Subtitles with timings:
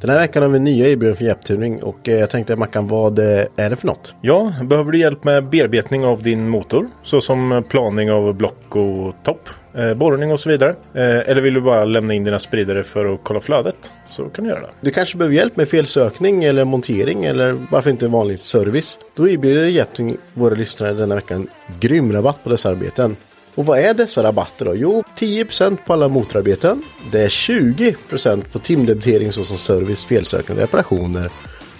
[0.00, 3.18] Den här veckan har vi nya erbjudanden för hjälptuning och eh, jag tänkte Mackan, vad
[3.18, 4.14] eh, är det för något?
[4.20, 9.48] Ja, behöver du hjälp med bearbetning av din motor såsom planing av block och topp,
[9.74, 10.74] eh, borrning och så vidare.
[10.94, 14.50] Eller vill du bara lämna in dina spridare för att kolla flödet så kan du
[14.50, 14.70] göra det.
[14.80, 18.98] Du kanske behöver hjälp med felsökning eller montering eller varför inte vanlig service?
[19.16, 21.48] Då erbjuder hjälptuning våra lyssnare denna veckan
[21.80, 23.16] grym rabatt på dessa arbeten.
[23.60, 24.74] Och vad är dessa rabatter då?
[24.74, 26.82] Jo, 10% på alla motorarbeten.
[27.10, 31.30] Det är 20% på timdebitering såsom service, felsökande reparationer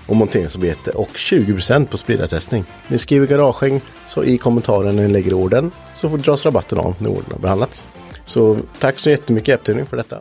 [0.07, 2.65] och monteringsarbete och 20% på spridartestning.
[2.89, 6.95] Ni skriver garagehäng så i kommentaren när ni lägger orden så får dras rabatten av
[6.99, 7.85] när orden har behandlats.
[8.25, 10.21] Så tack så jättemycket AppTuning för detta.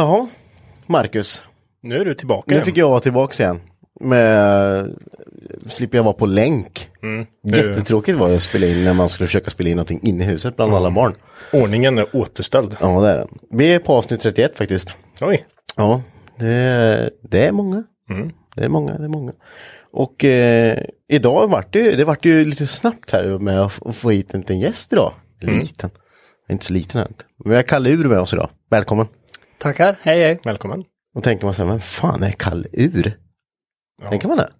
[0.00, 0.26] Jaha,
[0.86, 1.42] Marcus.
[1.82, 3.60] Nu är du tillbaka Nu fick jag vara tillbaka igen.
[4.00, 4.96] Med,
[5.66, 6.88] slipper jag vara på länk.
[7.02, 10.24] Nu- Jättetråkigt var det att spela in när man skulle försöka spela in någonting inne
[10.24, 11.14] i huset bland alla barn.
[11.52, 12.76] Ordningen är återställd.
[12.80, 13.28] Ja, det är den.
[13.50, 14.94] Vi är på avsnitt 31 faktiskt.
[15.20, 15.44] Oj,
[15.76, 16.02] Ja,
[16.38, 17.84] det, det är många.
[18.56, 19.32] Det är många, det är många.
[19.92, 20.78] Och eh,
[21.08, 24.34] idag vart det, det vart ju lite snabbt här med att f- att få hit
[24.34, 25.12] en liten gäst idag.
[25.40, 25.90] Liten.
[26.50, 27.14] Inte så liten än.
[27.44, 28.50] Men vi har Kalle Ur med oss idag.
[28.70, 29.06] Välkommen.
[29.60, 30.40] Tackar, hej hej.
[30.44, 30.84] välkommen.
[31.14, 33.12] Och tänker man så här, vem fan är Kalle Ur?
[34.10, 34.50] Tänker man det?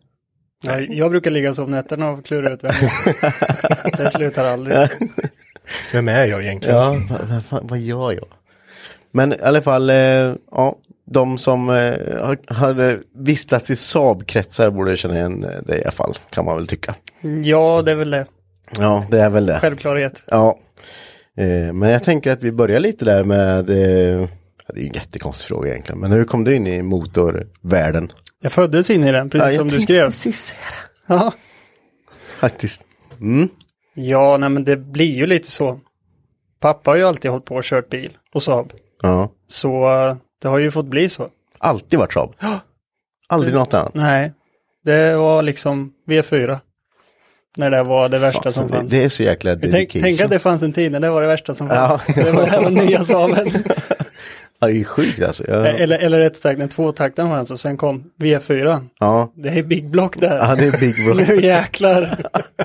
[0.64, 2.70] Ja, jag brukar ligga så om nätterna och klura ut vem
[3.96, 4.76] Det slutar aldrig.
[5.92, 6.76] Vem är jag egentligen?
[6.76, 8.26] Ja, vad, vad, fan- vad gör jag?
[9.12, 9.96] Men i alla fall, eh,
[10.50, 11.74] ja, de som eh,
[12.24, 16.66] har, har vistats i Saab-kretsar borde känna igen det i alla fall, kan man väl
[16.66, 16.94] tycka.
[17.42, 18.26] Ja, det är väl det.
[18.78, 19.58] Ja, det är väl det.
[19.60, 20.22] Självklarhet.
[20.26, 20.58] Ja.
[21.36, 23.76] Eh, men jag tänker att vi börjar lite där med, eh,
[24.20, 24.28] ja,
[24.74, 28.12] det är en jättekonstig fråga egentligen, men hur kom du in i motorvärlden?
[28.42, 30.06] Jag föddes in i den, precis Ja, som du skrev.
[30.06, 30.60] Precis säga
[31.06, 31.14] det.
[31.14, 31.32] Ja.
[32.40, 32.82] Faktiskt.
[33.94, 35.80] ja, nej men det blir ju lite så.
[36.60, 38.72] Pappa har ju alltid hållit på och kört bil och Saab.
[39.02, 39.30] Ja.
[39.48, 39.88] Så
[40.42, 41.28] det har ju fått bli så.
[41.58, 42.34] Alltid varit Saab.
[43.28, 43.94] Aldrig något annat.
[43.94, 44.32] Nej,
[44.84, 46.58] det var liksom V4.
[47.56, 48.90] När det var det värsta Fasen, som det, fanns.
[48.92, 50.02] det är så jäkla Tänk, dedication.
[50.02, 52.02] tänk att det fanns en tid när det var det värsta som fanns.
[52.08, 52.22] Ja.
[52.22, 53.50] Det var det här med nya Saaben.
[54.60, 55.44] Ja, det är sjukt alltså.
[55.48, 55.66] Ja.
[55.66, 58.86] Eller, eller rätt sagt när tvåtakten fanns och sen kom V4.
[58.98, 59.32] ja.
[59.34, 60.36] Det är Big Block där.
[60.36, 61.14] ja, det är Big Bro.
[61.34, 62.16] Nu jäklar.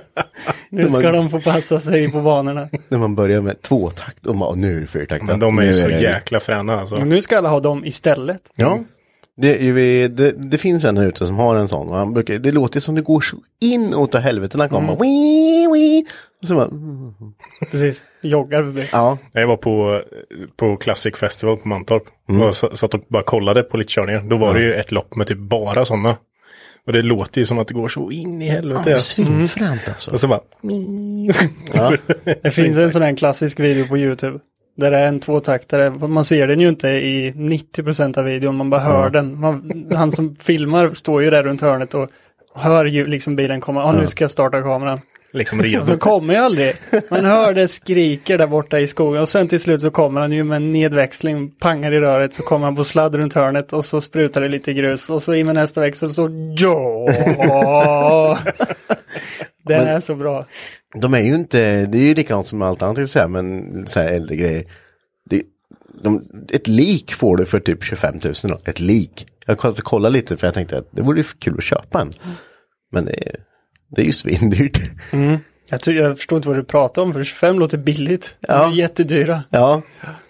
[0.69, 2.69] nu ska de få passa sig på banorna.
[2.87, 5.23] När man börjar med tvåtakt och man, nu är det fyrtakt.
[5.23, 6.95] Men de är ju så jäkla fräna alltså.
[6.95, 8.41] Och nu ska alla ha dem istället.
[8.55, 8.79] Ja.
[9.37, 12.13] Det, det, det finns en här ute som har en sån.
[12.13, 14.95] Brukar, det låter som det går så in åt helvete när han kommer.
[15.01, 15.54] Wii.
[16.41, 17.13] Och så bara, mm.
[17.71, 18.89] Precis, joggar förbi.
[18.91, 20.01] ja, Jag var på,
[20.57, 22.03] på Classic Festival på Mantorp.
[22.41, 24.21] Och s- satt och bara kollade på lite körningar.
[24.29, 26.15] Då var det ju ett lopp med typ bara sådana.
[26.87, 28.89] Och det låter ju som att det går så in i helvete.
[28.89, 28.99] ja.
[28.99, 30.11] svinfränt alltså.
[30.11, 30.39] Och så bara,
[31.73, 31.93] Ja.
[32.41, 34.39] Det finns en sån här klassisk video på YouTube.
[34.77, 36.07] Där det är en tvåtaktare.
[36.07, 39.39] Man ser den ju inte i 90% av videon, man bara hör den.
[39.39, 42.09] Man, han som filmar står ju där runt hörnet och
[42.55, 43.81] hör ju liksom bilen komma.
[43.81, 44.99] Ja, nu ska jag starta kameran.
[45.35, 45.85] Liksom redo.
[45.85, 46.73] så kommer ju aldrig.
[47.09, 50.31] Man hör det skriker där borta i skogen och sen till slut så kommer han
[50.31, 53.85] ju med en nedväxling, pangar i röret, så kommer han på sladd runt hörnet och
[53.85, 58.39] så sprutar det lite grus och så in med nästa växel så ja.
[59.67, 60.45] Den är så bra.
[60.95, 63.99] De är ju inte, det är ju likadant som allt annat, så här, men så
[63.99, 64.65] här äldre grejer.
[65.29, 65.41] Det,
[66.03, 68.59] de, ett lik får du för typ 25 000 då.
[68.65, 69.27] Ett lik.
[69.45, 72.11] Jag kollade, lite för jag tänkte att det vore ju kul att köpa en.
[72.91, 73.35] Men det, är-
[73.95, 74.79] det är ju svindyrt.
[75.69, 78.35] Jag, tror, jag förstår inte vad du pratar om för 25 låter billigt.
[78.39, 78.71] De Ja.
[78.71, 79.43] är jättedyra.
[79.49, 79.81] Ja,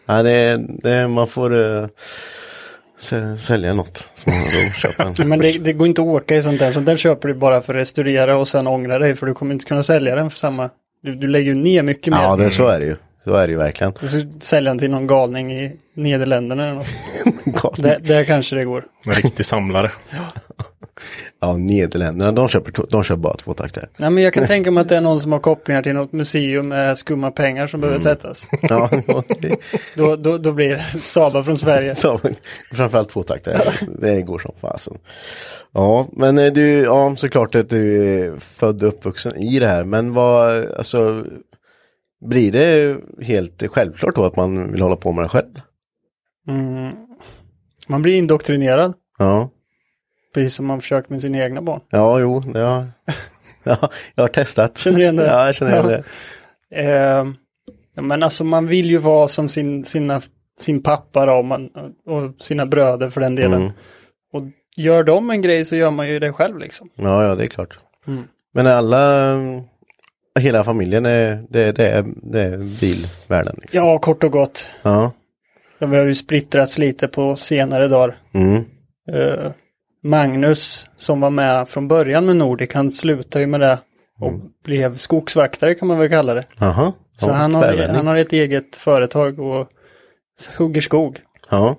[0.05, 1.87] ja det, det, man får uh,
[3.39, 5.29] sälja något som man köpa en.
[5.29, 6.71] Men det, det går inte att åka i sånt där.
[6.71, 9.53] Sånt där köper du bara för att restaurera och sen ångra dig för du kommer
[9.53, 10.69] inte kunna sälja den för samma.
[11.03, 12.21] Du, du lägger ju ner mycket mer.
[12.21, 12.95] Ja, det, så är det ju.
[13.23, 13.93] Så är det ju verkligen.
[14.01, 17.77] Du ska sälja den till någon galning i Nederländerna eller något.
[17.83, 18.83] Där, där kanske det går.
[19.05, 19.91] En riktig samlare.
[20.09, 20.41] Ja,
[21.57, 23.89] Nederländerna, de köper, de köper bara tvåtaktare.
[23.97, 26.11] Nej men jag kan tänka mig att det är någon som har kopplingar till något
[26.11, 28.47] museum med skumma pengar som behöver tvättas.
[28.61, 28.89] Ja,
[29.41, 29.57] det,
[29.95, 31.95] Då, då, då blir det Saba från Sverige.
[32.73, 33.57] framförallt tvåtaktare.
[33.99, 34.97] Det går som fasen.
[35.73, 39.83] Ja, men eh, du, ja såklart att du är född och uppvuxen i det här.
[39.83, 41.25] Men vad, alltså,
[42.25, 45.59] blir det helt självklart då att man vill hålla på med det själv?
[46.47, 46.91] Mm.
[47.87, 48.93] Man blir indoktrinerad.
[49.17, 49.49] Ja,
[50.35, 51.81] Precis som man försökt med sina egna barn.
[51.89, 52.87] ja, jo, har,
[53.63, 54.77] ja, jag har testat.
[54.77, 55.25] Känner du igen det?
[55.27, 55.97] Ja, jag känner igen Ja.
[55.97, 56.83] det.
[56.83, 57.25] Eh,
[57.95, 60.21] ja, men alltså man vill ju vara som sin, sina,
[60.59, 61.69] sin pappa då, och, man,
[62.05, 63.61] och sina bröder för den delen.
[63.61, 63.73] Mm.
[64.33, 64.41] Och
[64.77, 66.89] gör de en grej så gör man ju det själv liksom.
[66.95, 67.77] Ja, ja, det är klart.
[68.07, 68.23] Mm.
[68.53, 69.33] Men alla,
[70.39, 73.55] hela familjen är, det, det är, det är bilvärlden.
[73.61, 73.79] Liksom.
[73.85, 74.69] Ja, kort och gott.
[74.83, 75.11] Ja.
[75.79, 78.15] Ja, Vi har ju splittrats lite på senare dagar.
[78.33, 78.55] Mm.
[79.11, 79.51] Eh,
[80.05, 83.79] Magnus som var med från början med Nordic, han slutade ju med det
[84.19, 86.45] och blev skogsvaktare kan man väl kalla det.
[86.59, 86.93] Jaha.
[87.17, 89.67] Så han, har, han har ett eget företag och
[90.57, 91.19] hugger skog.
[91.49, 91.75] Ja.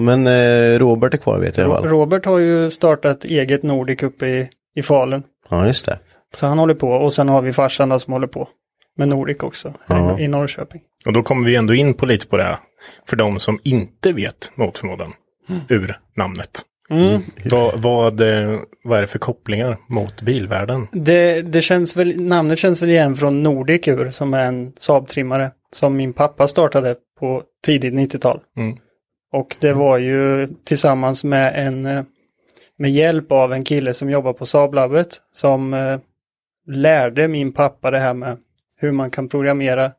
[0.00, 1.88] Men eh, Robert är kvar vet jag fall.
[1.88, 5.22] Robert har ju startat eget Nordic uppe i, i Falun.
[5.50, 5.98] Ja, just det.
[6.34, 8.48] Så han håller på och sen har vi farsan som håller på
[8.96, 10.20] med Nordic också Ja.
[10.20, 10.80] i, Norrköping.
[11.06, 12.56] Och då kommer vi ändå in på lite på det här.
[13.08, 15.12] För de som inte vet mot förmodan
[15.68, 16.62] ur namnet.
[16.90, 17.20] Mm.
[17.44, 20.86] Vad, vad, eh, vad är det för kopplingar mot bilvärlden?
[20.92, 25.50] Det, det känns väl, namnet känns väl igen från Nordic ur som är en Saab-trimmare
[25.72, 28.40] som min pappa startade på tidigt 90-tal.
[28.56, 28.76] Mm.
[29.32, 32.02] Och det var ju tillsammans med en eh,
[32.78, 35.98] med hjälp av en kille som jobbar på Saab-labbet som eh,
[36.66, 38.36] lärde min pappa det här med
[38.76, 39.92] hur man kan programmera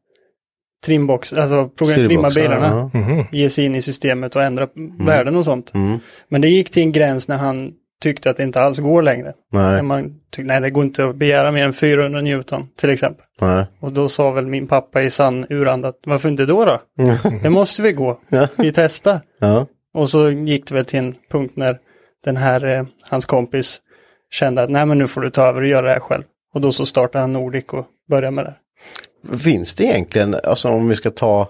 [0.86, 3.00] trimbox, alltså program, trimma bilarna, ja.
[3.00, 3.26] Mhm.
[3.32, 4.68] ge sig in i systemet och ändra
[5.00, 5.74] värden och sånt.
[5.74, 6.00] Mm.
[6.30, 9.34] Men det gick till en gräns när han tyckte att det inte alls går längre.
[9.52, 12.90] När Nej, man tyckte, nej det går inte att begära mer än 400 Newton till
[12.90, 13.26] exempel.
[13.42, 13.66] nej.
[13.80, 16.82] Och då sa väl min pappa i sann uranda att varför inte då då?
[17.44, 18.20] Det måste vi gå.
[18.58, 19.20] Vi testar.
[19.40, 19.68] Ja.
[19.94, 21.78] Och så gick det väl till en punkt när
[22.26, 23.82] den här, eh, hans kompis
[24.32, 26.24] kände att nej men nu får du ta över och göra det här själv.
[26.54, 28.56] Och då så startade han Nordic och började med det.
[29.40, 31.50] Finns det egentligen, alltså om vi ska ta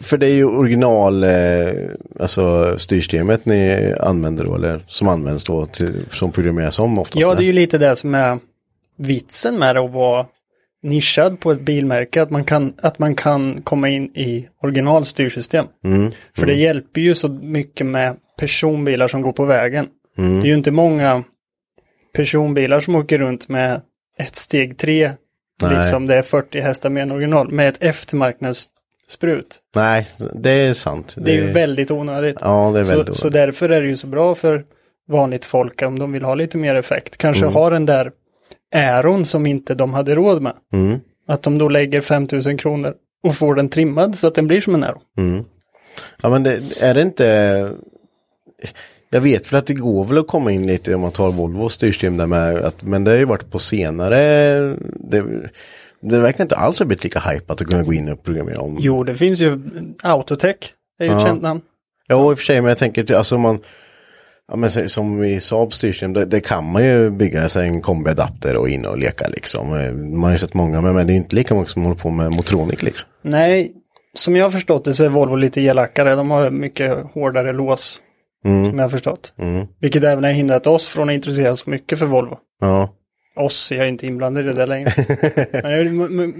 [0.00, 1.72] för det är ju original, eh,
[2.20, 7.20] alltså styrsystemet ni använder då, eller som används då, till, som programmeras om oftast.
[7.20, 8.38] Ja, det är ju lite det som är
[8.96, 10.26] vitsen med det att vara
[10.82, 12.22] nischad på ett bilmärke.
[12.22, 15.66] Att man kan, att man kan komma in i originalstyrsystem.
[15.84, 16.10] Mm.
[16.36, 19.86] För det hjälper ju så mycket med personbilar som går på vägen.
[20.18, 20.40] Mm.
[20.40, 21.24] Det är ju inte många
[22.14, 23.80] personbilar som åker runt med
[24.20, 25.10] ett steg tre.
[25.62, 25.76] Nej.
[25.76, 27.52] Liksom det är 40 hästar mer än original.
[27.52, 29.60] Med ett eftermarknadssprut.
[29.74, 31.14] Nej, det är sant.
[31.16, 32.36] Det är ju väldigt onödigt.
[32.40, 34.64] Ja, det är så, väldigt så därför är det ju så bra för
[35.08, 37.16] vanligt folk om de vill ha lite mer effekt.
[37.16, 38.12] Kanske ha den där
[38.74, 40.52] äron som inte de hade råd med.
[40.72, 41.00] Mm.
[41.26, 44.74] Att de då lägger 5000 kronor och får den trimmad så att den blir som
[44.74, 45.00] en äro.
[45.18, 45.44] Mm.
[46.22, 47.70] Ja men det, är det inte...
[49.10, 51.68] Jag vet väl att det går väl att komma in lite om man tar Volvo
[51.68, 54.16] styrsystem där med att, men det har ju varit på senare,
[54.96, 55.24] det,
[56.00, 58.76] det verkar inte alls ha blivit lika hypat att kunna gå in och programmera om.
[58.80, 59.60] Jo, det finns ju
[60.02, 60.56] Autotech.
[60.98, 61.26] Det är ju ett Ja.
[61.26, 61.60] känt namn.
[62.08, 63.58] Ja, i och för sig, men jag tänker, alltså man,
[64.48, 68.56] ja men som i Saab styrsystem, det, det kan man ju bygga sig en kombiadapter
[68.56, 69.68] och in och leka liksom.
[70.10, 72.10] Man har ju sett många, men, men det är inte lika många som håller på
[72.10, 73.08] med Motronic liksom.
[73.22, 73.72] Nej,
[74.14, 76.14] som jag har förstått det så är Volvo lite elakare.
[76.14, 78.00] De har mycket hårdare lås.
[78.44, 78.66] Mm.
[78.70, 79.32] Som jag har förstått.
[79.38, 79.66] Mm.
[79.80, 82.38] Vilket även har hindrat oss från att intressera oss mycket för Volvo.
[82.60, 82.94] Ja.
[83.36, 84.92] Oss, jag är inte inblandad i det där längre.
[85.62, 85.96] Men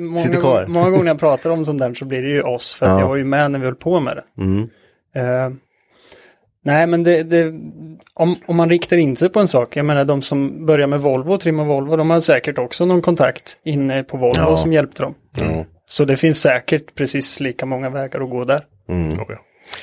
[0.07, 0.40] många, kvar.
[0.43, 2.75] gånger- många gånger när jag pratar om sånt där så blir det ju oss.
[2.75, 3.00] För att Ja.
[3.00, 4.43] jag var ju med när vi höll på med det.
[4.43, 4.62] Mm.
[5.14, 5.57] Eh,
[6.64, 7.52] nej, men det, det,
[8.14, 11.00] om, om man riktar in sig på en sak, jag menar de som börjar med
[11.00, 14.57] Volvo och trimmar Volvo, de har säkert också någon kontakt inne på Volvo Ja.
[14.57, 15.14] som hjälpte dem.
[15.37, 15.64] Ja.
[15.87, 18.61] Så det finns säkert precis lika många vägar att gå där.
[18.88, 19.09] Mm.
[19.21, 19.25] Oh.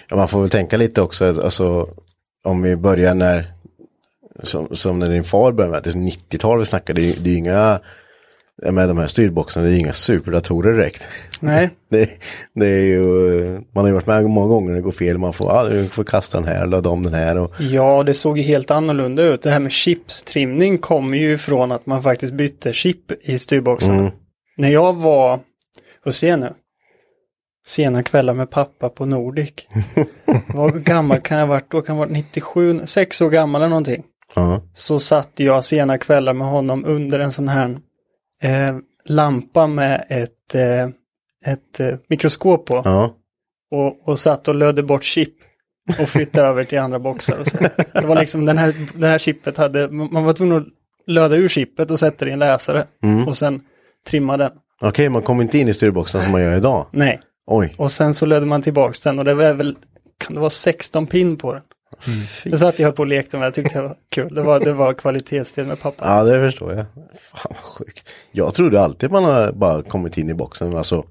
[0.10, 1.90] Ja, man får väl tänka lite också, alltså
[2.46, 3.52] om vi börjar när,
[4.44, 7.30] som, som när din far började med, det är 90-tal vi snackar, det är, det
[7.30, 7.80] är inga,
[8.72, 11.08] med de här styrboxarna, det är ju inga superdatorer direkt.
[11.40, 12.10] Nej, Det,
[12.54, 13.02] det är ju,
[13.52, 16.04] man har ju varit med många gånger när det går fel, man får, du får
[16.04, 19.42] kasta den här, ladda om den här och, ja det såg ju helt annorlunda ut.
[19.42, 24.00] Det här med chipstrimning kommer ju ifrån att man faktiskt bytte chip i styrboxarna.
[24.00, 24.12] Mm.
[24.58, 25.40] När jag var,
[26.06, 26.54] och se nu,
[27.68, 29.54] sena kvällar med pappa på Nordic.
[30.54, 31.82] Vad gammal kan jag ha varit då?
[31.82, 34.04] Kan jag ha varit 97, 6 år gammal eller någonting.
[34.36, 37.80] ja, så satt jag sena kvällar med honom under en sån här
[38.42, 40.88] eh, lampa med ett, eh,
[41.54, 42.82] ett eh, mikroskop på.
[42.86, 43.14] ja,
[43.72, 45.34] Och, och satt och lödde bort chip
[46.00, 47.40] och flyttade över till andra boxar.
[47.40, 47.58] Och så.
[47.94, 50.68] Det var liksom den här, den här chippet hade, man var tvungen att
[51.08, 52.86] löda ur chippet och sätta det i en läsare.
[53.28, 53.62] Och sen
[54.08, 54.52] trimma den.
[54.82, 56.88] okej, man kommer inte in i styrboxen som man gör idag.
[56.92, 59.78] Nej, Oj, och sen så lödde man tillbaks den och det var väl,
[60.18, 61.62] kan det vara 16 pin på den?
[62.44, 64.36] Det satt jag på och lekte med, jag tyckte det var kul.
[64.36, 66.06] Det var, det var kvalitetsdel med pappa.
[66.08, 66.86] ja det förstår jag.
[67.34, 68.10] Fan vad sjukt.
[68.32, 71.06] Jag trodde alltid man har bara kommit in i boxen, alltså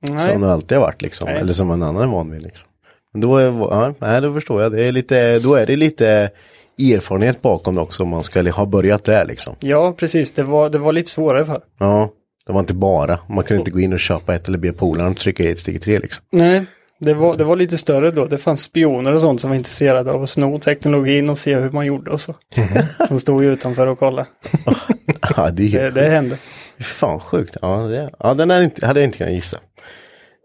[0.00, 0.32] Nej.
[0.32, 1.28] Som det alltid har varit liksom.
[1.28, 1.40] Nej.
[1.40, 2.68] Eller som en annan är van vid liksom.
[3.12, 4.72] Men då, är, ja, nej, då förstår jag.
[4.72, 6.30] Det är lite, då är det lite
[6.78, 9.54] erfarenhet bakom det också om man ska ha börjat där liksom.
[9.60, 10.32] Ja, precis.
[10.32, 11.60] Det var, det var lite svårare för.
[11.78, 12.10] Ja,
[12.48, 13.18] det var inte bara.
[13.28, 15.58] Man kunde inte gå in och köpa ett eller be polaren att trycka i ett
[15.58, 16.24] steg tre liksom.
[16.32, 16.64] Nej,
[17.00, 18.26] det var, det var lite större då.
[18.26, 21.70] Det fanns spioner och sånt som var intresserade av att sno teknologin och se hur
[21.70, 22.34] man gjorde och så.
[23.08, 24.28] De stod ju utanför och kollade.
[25.36, 26.38] Ja, det Det, det hände.
[26.80, 27.56] Fan sjukt.
[27.62, 29.58] Ja, det, ja den hade, inte, hade jag inte kunnat gissa.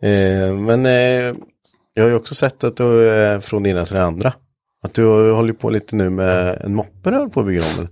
[0.01, 1.35] Eh, men eh,
[1.93, 4.33] jag har ju också sett att du är från det ena till det andra.
[4.83, 7.87] Att du håller på lite nu med en moppe du på att bygga om.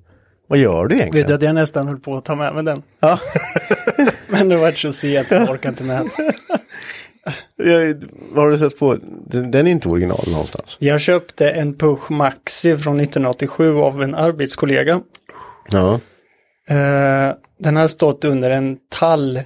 [0.51, 1.24] Vad gör du egentligen?
[1.24, 2.84] Vet du att jag nästan höll på att ta med mig den.
[3.00, 3.20] Ja.
[4.29, 6.10] Men det var så sent, jag orkar inte med.
[7.55, 8.98] Jag, vad har du sett på?
[9.27, 10.77] Den, den är inte original någonstans.
[10.79, 15.01] Jag köpte en Puch Maxi från 1987 av en arbetskollega.
[15.72, 15.93] Ja.
[16.70, 19.39] Eh, den har stått under en tall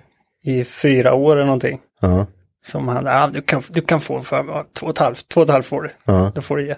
[0.44, 1.80] i fyra år eller någonting.
[2.02, 2.28] Ja.
[2.66, 4.44] Som han, ja, du kan, du kan få för
[4.80, 5.90] två och ett halvt, två och ett halvt får du.
[6.06, 6.32] Ja.
[6.36, 6.76] Då får du ge.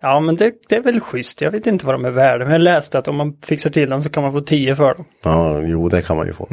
[0.00, 1.40] Ja, men det, det är väl schysst.
[1.40, 2.44] Jag vet inte vad de är värda.
[2.44, 4.94] Men jag läste att om man fixar till dem så kan man få 10 för
[4.94, 5.04] dem.
[5.22, 6.46] Ja, jo det kan man ju få.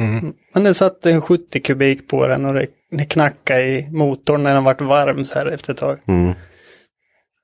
[0.54, 4.54] Men det satt en 70 kubik på den och det, det knackade i motorn när
[4.54, 5.98] den vart varm så här efter ett tag.
[6.06, 6.34] Mm.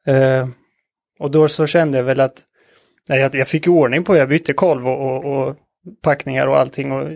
[0.07, 0.49] Eh,
[1.19, 2.43] och då så kände jag väl att
[3.09, 4.17] nej, jag, jag fick ju ordning på.
[4.17, 5.57] Jag bytte kolv och, och, och
[6.03, 7.09] packningar och allting och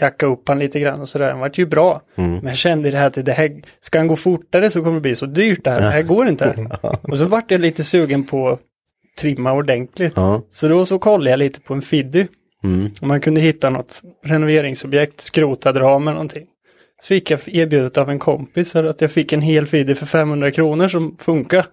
[0.00, 1.28] jacka upp han lite grann och sådär.
[1.28, 2.00] Den vart ju bra.
[2.14, 5.00] Men jag kände det här att det här, ska han gå fortare så kommer det
[5.00, 5.80] bli så dyrt det här.
[5.80, 6.68] Det här går inte.
[7.02, 8.60] och så vart jag lite sugen på att
[9.18, 10.12] trimma ordentligt.
[10.16, 10.42] Ja.
[10.50, 12.26] Så då så kollade jag lite på en Fiddy.
[12.64, 12.90] Mm.
[13.00, 16.46] Om man kunde hitta något renoveringsobjekt, skrotad ram eller någonting.
[17.02, 20.50] Så fick jag erbjudet av en kompis att jag fick en hel Fiddy för 500
[20.50, 21.64] kronor som funkar.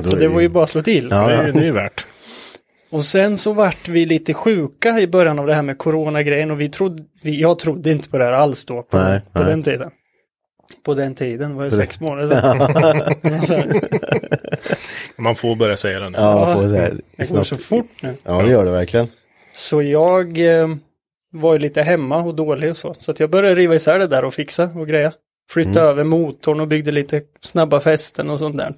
[0.00, 1.08] Så det var ju bara att slå till.
[1.10, 2.06] Ja, Det, är, det är ju värt.
[2.90, 6.60] Och sen så vart vi lite sjuka i början av det här med coronagrejen och
[6.60, 9.48] vi trodde, vi, jag trodde inte på det här alls då på, Nej, på nej.
[9.48, 9.90] den tiden.
[10.84, 12.28] På den tiden var det sex månader
[13.46, 13.80] sedan.
[15.16, 16.18] Man får börja säga det nu.
[16.18, 18.14] Ja, man får så här, det går så fort nu.
[18.22, 19.08] Ja, det gör det verkligen.
[19.52, 20.68] Så jag eh,
[21.32, 22.94] var ju lite hemma och dålig och så.
[22.98, 25.12] Så att jag började riva isär det där och fixa och greja.
[25.50, 28.74] Flytta över motorn och byggde lite snabba fästen och sånt där.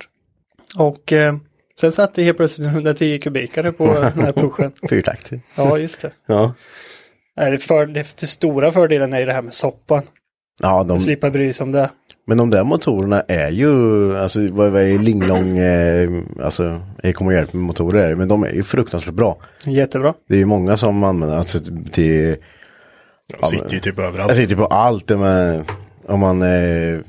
[0.79, 1.37] Och eh,
[1.81, 4.73] sen satt det helt plötsligt en 110 kubikare på den här pushen.
[4.91, 5.31] Fyrtakt.
[5.57, 6.11] Ja, just det.
[6.27, 6.55] Ja.
[7.37, 10.03] Nej, det, för, det, det stora fördelen är ju det här med soppan.
[10.63, 11.91] Ja, de, Slippa bry sig om det.
[12.27, 16.11] men de där motorerna är ju, alltså vad, är Linglong, eh,
[16.43, 19.39] alltså jag kommer hjälp med motorer, men de är ju fruktansvärt bra.
[19.65, 20.15] Jättebra.
[20.29, 21.59] Det är ju många som använder, alltså
[21.93, 22.37] till,
[23.41, 24.31] De sitter ju typ överallt.
[24.31, 25.65] jag sitter på allt, med,
[26.07, 27.01] om man, eh,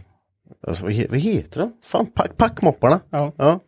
[0.68, 1.72] alltså vad heter de?
[1.86, 3.00] Fan, pack, packmopparna.
[3.10, 3.34] Ja.
[3.38, 3.60] Ja.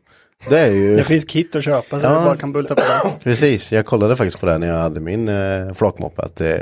[0.50, 2.20] Det är ju, Det finns kit att köpa så Ja.
[2.20, 3.12] du bara kan bulta på den.
[3.24, 6.58] precis, jag kollade faktiskt på det när jag hade min eh, flakmoppe, att eh,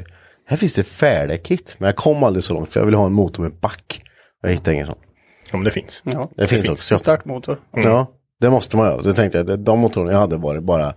[0.46, 3.06] här finns det färdiga kit, men jag kom aldrig så långt för jag ville ha
[3.06, 4.02] en motor med back.
[4.42, 4.96] Jag hittade ingen sån.
[5.54, 6.02] Om det finns.
[6.06, 6.94] Ja, Det, finns också.
[6.94, 7.58] en startmotor.
[7.76, 8.08] Ja,
[8.42, 9.04] det måste man göra.
[9.04, 10.94] Så tänkte jag, att de motorerna jag hade var bara,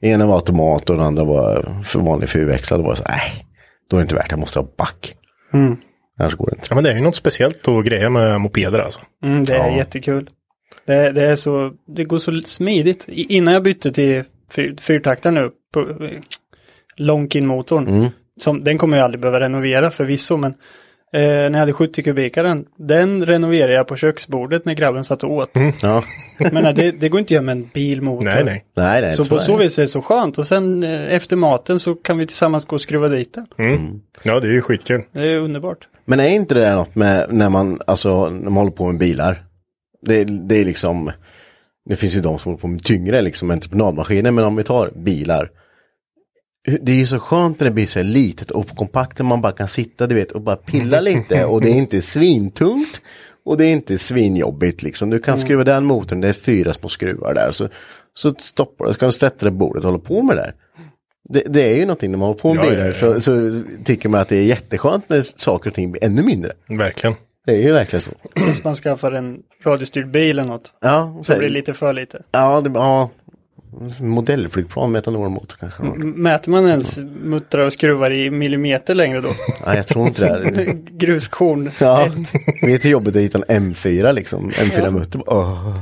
[0.00, 2.80] ena var automat och den andra var för vanlig fyrväxlad.
[2.80, 3.46] Då var det så, nej,
[3.90, 5.14] då är det inte värt, jag måste ha back.
[5.52, 5.76] Mm.
[6.20, 6.66] Annars går det inte.
[6.70, 9.00] Ja, men det är ju något speciellt att greja med mopeder alltså.
[9.24, 9.76] Mm, det är Ja.
[9.76, 10.30] jättekul.
[10.84, 13.08] Det, det är så, det går så smidigt.
[13.08, 15.86] I, innan jag bytte till fyr, fyrtaktaren nu, på,
[16.96, 18.06] Lonkin-motorn, Mm.
[18.40, 20.54] som, den kommer jag aldrig behöva renovera förvisso, men
[21.12, 22.64] Eh, när jag hade 70 kubikaren.
[22.76, 25.50] Den renoverade jag på köksbordet när grabben satt och åt.
[25.82, 26.04] Ja.
[26.52, 28.24] Men nej, det, det går inte att göra med en bilmotor.
[28.24, 28.64] Nej, nej.
[28.76, 29.16] Nej, nej.
[29.16, 30.38] Så på så vis är det så skönt.
[30.38, 33.46] Och sen eh, efter maten så kan vi tillsammans gå och skruva dit den.
[33.58, 34.00] Mm.
[34.22, 35.02] Ja, det är ju skitkul.
[35.12, 35.88] Det är underbart.
[36.04, 39.42] Men är inte det något med när man, alltså, när man håller på med bilar?
[40.02, 41.12] Det, det är liksom,
[41.88, 44.90] det finns ju de som håller på med tyngre liksom entreprenadmaskiner, men om vi tar
[44.96, 45.50] bilar.
[46.80, 49.40] Det är ju så skönt när det blir så här litet och kompakt, när man
[49.40, 53.02] bara kan sitta du vet och bara pilla lite och det är inte svintungt.
[53.44, 55.10] Och det är inte svinjobbigt liksom.
[55.10, 57.50] Du kan skruva den motorn, det är fyra små skruvar där.
[57.50, 57.68] Så,
[58.14, 60.54] så stoppar du, ska du sätta dig bordet och hålla på med det där.
[61.28, 63.20] Det, det är ju någonting när man håller på med Ja, bilar ja, Så, ja.
[63.20, 66.52] så tycker man att det är jätteskönt när saker och ting blir ännu mindre.
[66.68, 67.16] Verkligen.
[67.48, 68.10] Det är ju verkligen så.
[68.34, 70.74] Tills man skaffar en radiostyrd bil eller något.
[70.80, 72.22] Ja, och Så blir det lite för lite.
[72.30, 73.10] ja, det, ja,
[74.00, 75.82] modellflygplan med etanolmotor kanske.
[75.82, 79.28] M- Mäter man ens muttrar och skruvar i millimeter längre då?
[79.66, 80.72] Nej, jag tror inte det.
[80.90, 82.08] Gruskorn Ja,
[82.66, 84.50] vet hur jobbigt att hitta en M4 liksom.
[84.50, 85.22] M4-mutter.
[85.26, 85.78] Åh.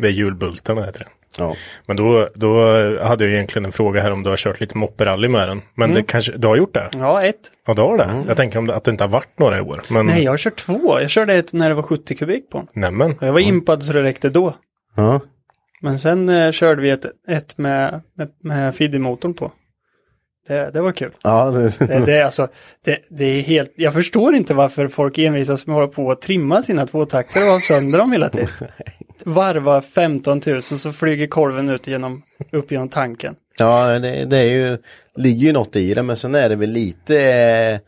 [0.00, 1.06] Det är hjulbultarna heter det.
[1.38, 1.54] Ja.
[1.86, 2.64] Men då, då
[3.02, 5.62] hade jag egentligen en fråga här om du har kört lite mopperally med den.
[5.74, 6.88] Men det kanske, du har gjort det?
[6.92, 7.52] Ja, ett.
[7.66, 8.24] Ja, du har det.
[8.28, 9.82] Jag tänker om det, att det inte har varit några i år.
[9.90, 11.00] Men, Nej, jag har kört två.
[11.00, 12.66] Jag körde ett när det var 70 kubik på den.
[12.72, 13.12] Nämen.
[13.20, 14.54] Och Jag var impad så det räckte då.
[14.96, 15.20] Ja.
[15.82, 19.52] Men sen eh, körde vi ett, ett med, med, med feedermotorn på.
[20.50, 21.10] Det, det var kul.
[21.22, 22.48] Ja, det, Det, det, är alltså,
[22.84, 26.22] det, det är helt, jag förstår inte varför folk envisas med att hålla på att
[26.22, 28.48] trimma sina tvåtakter och ha sönder dem hela tiden.
[29.24, 33.34] Varva 15 000 så flyger korven ut genom, upp genom tanken.
[33.58, 34.78] ja det, det är ju,
[35.16, 37.78] ligger ju något i det, men sen är det väl lite, eh,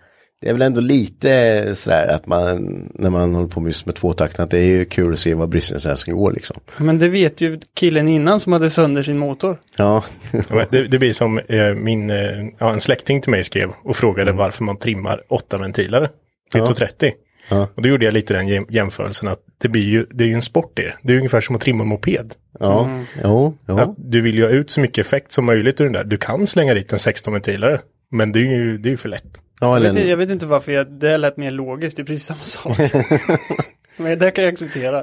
[0.43, 3.95] det är väl ändå lite sådär att man, när man håller på med just med
[3.95, 6.57] tvåtakten, att det är ju kul att se vad bristningsrensningen går liksom.
[6.77, 9.59] Men det vet ju killen innan som hade sönder sin motor.
[9.77, 10.05] Ja,
[10.51, 12.17] Ja, Det, det blir som eh, min, eh,
[12.59, 14.37] ja, en släkting till mig skrev och frågade Mm.
[14.39, 16.09] varför man trimmar åtta ventiler.
[16.53, 17.13] Till 30.
[17.49, 17.69] Ja.
[17.75, 20.35] Och då gjorde jag lite den jäm- jämförelsen att det blir ju, det är ju
[20.35, 20.95] en sport det.
[21.03, 22.35] Det är ju ungefär som att trimma en moped.
[22.61, 23.79] ja, jo, jo.
[23.79, 26.05] Att du vill ju ha ut så mycket effekt som möjligt ur den där.
[26.05, 27.81] Du kan slänga dit en 16 ventilare.
[28.11, 29.43] Men det är ju, det är ju för lätt.
[29.63, 32.27] Ja, Jag vet, jag vet inte varför jag, det lät mer logiskt, det är precis
[32.27, 32.79] samma sak.
[33.97, 35.03] Men det kan jag acceptera.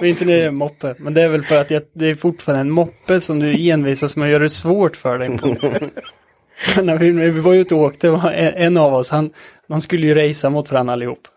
[0.00, 0.94] Och inte när det är en moppe.
[0.98, 4.16] Men det är väl för att jag, det är fortfarande en moppe som du envisas
[4.16, 5.48] med att göra det svårt för dig på.
[6.82, 8.08] när vi, vi var ute och åkte,
[8.56, 9.30] en, av oss, han,
[9.68, 11.28] man skulle ju racea mot varandra allihop.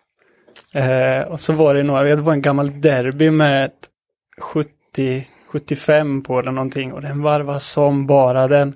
[0.73, 3.89] Eh, och så var det några, det var en gammal derby med ett
[4.41, 8.73] 70, 75 på eller någonting och den varvade som bara den.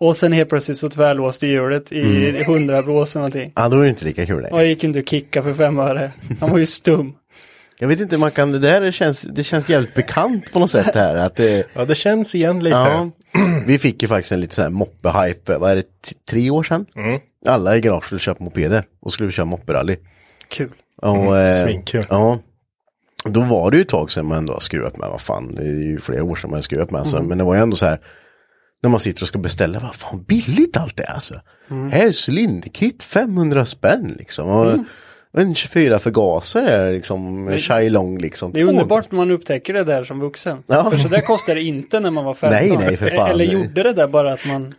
[0.00, 2.36] Och sen helt plötsligt så tvärlåste hjulet i Mm.
[2.42, 3.52] 100 blås eller någonting.
[3.56, 4.56] ja, då är det inte lika kul Och längre.
[4.56, 6.10] jag gick inte att kicka för fem öre.
[6.40, 7.12] Han var ju stum.
[7.78, 10.70] Jag vet inte, man kan, det där det känns, det känns jävligt bekant på något
[10.70, 11.16] sätt här.
[11.16, 12.76] Att det, Ja, det känns igen lite.
[12.76, 13.10] Ja,
[13.66, 15.84] vi fick ju faktiskt en lite sån här moppe-hype, vad är det,
[16.30, 16.86] tre år sedan?
[16.96, 17.20] Mm.
[17.46, 19.96] Alla i garaget skulle köpa mopeder och skulle köra mopperally.
[20.48, 20.70] Kul.
[21.02, 22.04] Och, eh, svinkul.
[22.08, 22.38] Ja.
[23.24, 25.62] Då var det ju ett tag sedan man ändå har skruvat med, vad fan, det
[25.62, 26.98] är ju flera år sedan man har skruvat med.
[27.00, 27.22] Alltså.
[27.22, 28.00] Men det var ju ändå så här,
[28.82, 31.34] när man sitter och ska beställa, vad fan billigt allt det är alltså.
[31.68, 34.48] Här är cylinderkit, 500 spänn liksom.
[34.48, 34.78] Och
[35.36, 38.52] En 24 förgasare liksom, Shailong liksom.
[38.52, 40.62] Det är underbart när man upptäcker det där som vuxen.
[40.66, 40.90] Ja.
[40.90, 42.58] För så där kostade det inte när man var 15.
[42.58, 43.30] Nej, nej, för fan.
[43.30, 44.74] Eller gjorde det där bara att man...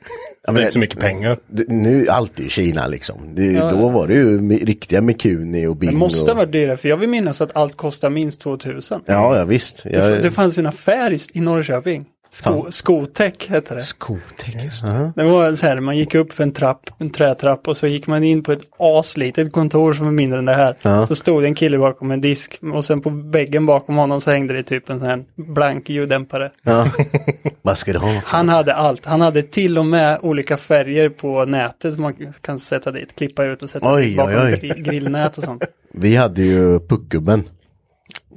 [0.48, 1.38] Ja, Det är inte så mycket pengar.
[1.48, 3.16] Det, nu, allt ju Kina liksom.
[3.36, 3.70] Det, Ja.
[3.70, 5.90] Då var det ju riktiga Mikuni och Bing.
[5.92, 6.38] Det måste och...
[6.38, 9.02] ha varit dyrare, för jag vill minnas att allt kostar minst 2000.
[9.06, 9.84] Ja, ja visst.
[9.84, 10.22] Det, Jag...
[10.22, 12.06] det fanns en affär i, i Norrköping.
[12.34, 12.72] Sko, Fan.
[12.72, 13.82] Skotech hette det.
[13.82, 15.12] Skotek, just det.
[15.16, 18.08] Det var så här, man gick upp för en trapp, en trätrapp och så gick
[18.08, 20.76] man in på ett aslitet kontor som är mindre än det här.
[20.82, 21.06] Ja.
[21.06, 24.54] Så stod en kille bakom en disk och sen på väggen bakom honom så hängde
[24.54, 26.52] det typ en sån här blank ljuddämpare.
[26.64, 26.88] Ja.
[27.62, 28.22] Vad ska du ha?
[28.26, 29.06] Han hade allt.
[29.06, 33.44] Han hade till och med olika färger på nätet som man kan sätta dit, klippa
[33.46, 34.60] ut och sätta Oj, dit bakom oj, oj.
[34.70, 35.64] gri- grillnät och sånt.
[35.94, 37.44] Vi hade ju Puckgubben.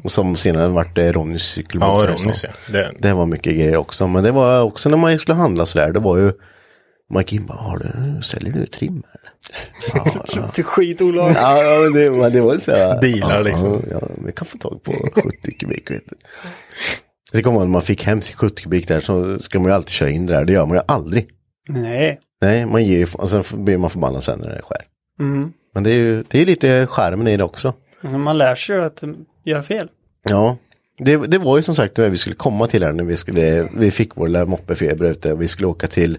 [0.03, 1.89] Och som senare vart det Ronnys cykelbåt.
[1.89, 2.35] Ja, här i Ronny stan.
[2.35, 2.73] ser.
[2.73, 4.07] Det, Det var mycket grejer också.
[4.07, 5.93] Men det var också när man skulle handla sådär.
[5.93, 6.33] Det var ju
[7.11, 8.93] man gick in bara, har du, säljer du trim?
[9.13, 9.33] eller?"
[9.95, 10.51] Ja, ja.
[10.55, 11.41] Det är skitolagligt.
[11.41, 13.01] Ja, ja men det, men det var ju så här.
[13.01, 13.83] Dealar ja, liksom.
[13.91, 16.17] Ja, vi kan få tag på 70 kubik vet du.
[17.33, 19.75] Så kommer man, när man fick hem sin 70 kubik där så ska man ju
[19.75, 20.45] alltid köra in det där.
[20.45, 21.29] Det gör man ju aldrig.
[21.69, 22.21] Nej.
[22.41, 24.83] Nej, man ger ju, och sen blir man förbannad sen när det skär.
[25.21, 25.53] Mm.
[25.75, 27.75] Men det är ju, det är lite skärmen i det också.
[28.13, 29.03] Man lär sig ju att
[29.45, 29.89] göra fel.
[30.29, 30.57] Ja,
[30.99, 33.69] det, det var ju som sagt det vi skulle komma till här när vi skulle,
[33.77, 36.19] vi fick vår lilla moppefeber ute och vi skulle åka till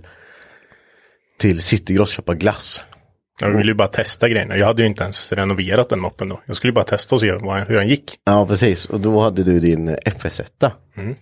[1.37, 2.85] till Citygross och köpa glass.
[3.41, 4.57] jag ville ju bara testa grejerna.
[4.57, 6.41] Jag hade ju inte ens renoverat den moppen då.
[6.45, 8.15] Jag skulle ju bara testa och se hur den gick.
[8.25, 8.85] Ja, precis.
[8.85, 10.71] Och då hade du din FS1.
[10.97, 11.15] Mm.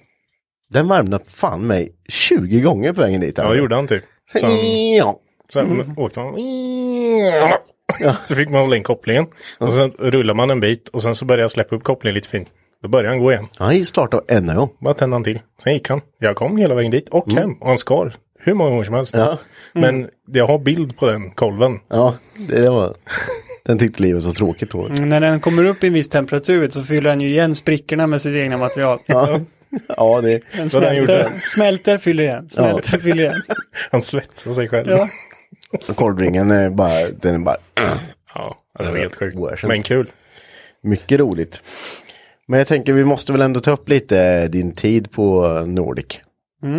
[0.70, 3.38] Den värmde fan mig 20 gånger på vägen dit.
[3.38, 4.04] Ja, det gjorde han typ.
[4.32, 4.40] Så,
[4.98, 5.20] Ja.
[5.50, 5.98] så mm.
[5.98, 6.20] åkte
[8.04, 8.16] han.
[8.24, 9.26] så fick man hålla in kopplingen.
[9.58, 12.30] Och sen rullar man en bit och sen så började jag släppa upp kopplingen lite
[12.30, 12.48] fint.
[12.84, 13.48] Då började han gå igen.
[13.58, 14.70] Han startade ända gång.
[14.80, 15.40] Bara tände han till.
[15.64, 16.02] Sen gick han.
[16.20, 17.54] Jag kom hela vägen dit och hem.
[17.54, 19.14] Och han skar hur många gånger som helst.
[19.14, 19.40] Ja.
[19.74, 21.80] Men jag har bild på den kolven.
[21.88, 22.96] Ja, det, det var...
[23.66, 24.88] Den tyckte livet var tråkigt då.
[24.90, 28.22] När den kommer upp i en viss temperatur så fyller den ju igen sprickorna med
[28.22, 29.00] sitt egna material.
[29.06, 29.40] Ja,
[29.98, 30.42] ja det...
[30.58, 33.42] Den Så den gjorde smälter, smälter, fyller igen, smälter, fyller igen.
[33.92, 34.90] Han svetsar sig själv.
[34.90, 35.08] Ja.
[35.96, 37.10] Kolvringen är bara...
[37.20, 37.58] Den är bara...
[38.36, 39.38] Ja, det var helt sjukt.
[39.64, 40.12] Men kul.
[40.82, 41.62] Mycket roligt.
[42.48, 46.22] Men jag tänker vi måste väl ändå ta upp lite din tid på Nordic.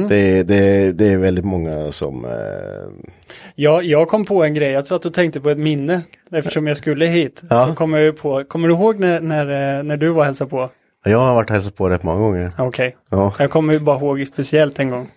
[0.09, 2.25] Det, det, det är väldigt många som...
[2.25, 3.11] Eh,
[3.55, 4.71] Ja, jag kom på en grej.
[4.71, 6.03] Jag satt och tänkte på ett minne.
[6.33, 7.43] Eftersom jag skulle hit.
[7.51, 7.67] Ja.
[7.67, 10.51] Så kom jag på, kommer du ihåg när, när, eh, när du var och hälsade
[10.51, 10.71] på?
[11.05, 12.53] jag har varit och hälsat på rätt många gånger.
[12.59, 12.97] Okej.
[13.11, 13.33] Ja.
[13.39, 15.11] Jag kommer bara ihåg speciellt en gång.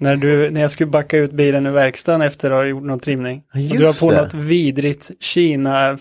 [0.00, 3.00] När, du, när jag skulle backa ut bilen ur verkstaden efter att ha gjort någon
[3.00, 3.42] trimning.
[3.52, 4.22] Ja, och du har just på det.
[4.22, 5.98] något vidrigt Kina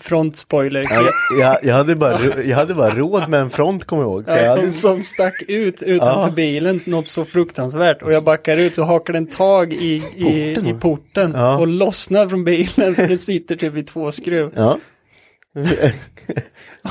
[0.00, 0.82] frontspoiler.
[0.90, 4.10] Ja, jag, jag, jag, hade bara, jag hade bara råd med en front kommer jag
[4.10, 4.24] ihåg.
[4.24, 6.30] För jag Ja, hade, som, som stack ut utanför Ja.
[6.36, 8.02] bilen, något så fruktansvärt.
[8.02, 11.58] Och jag backar ut och hakar den tag i, i, Porten, i porten Ja.
[11.58, 14.50] och lossnar från bilen för den sitter typ i två skruv.
[14.56, 14.78] ja.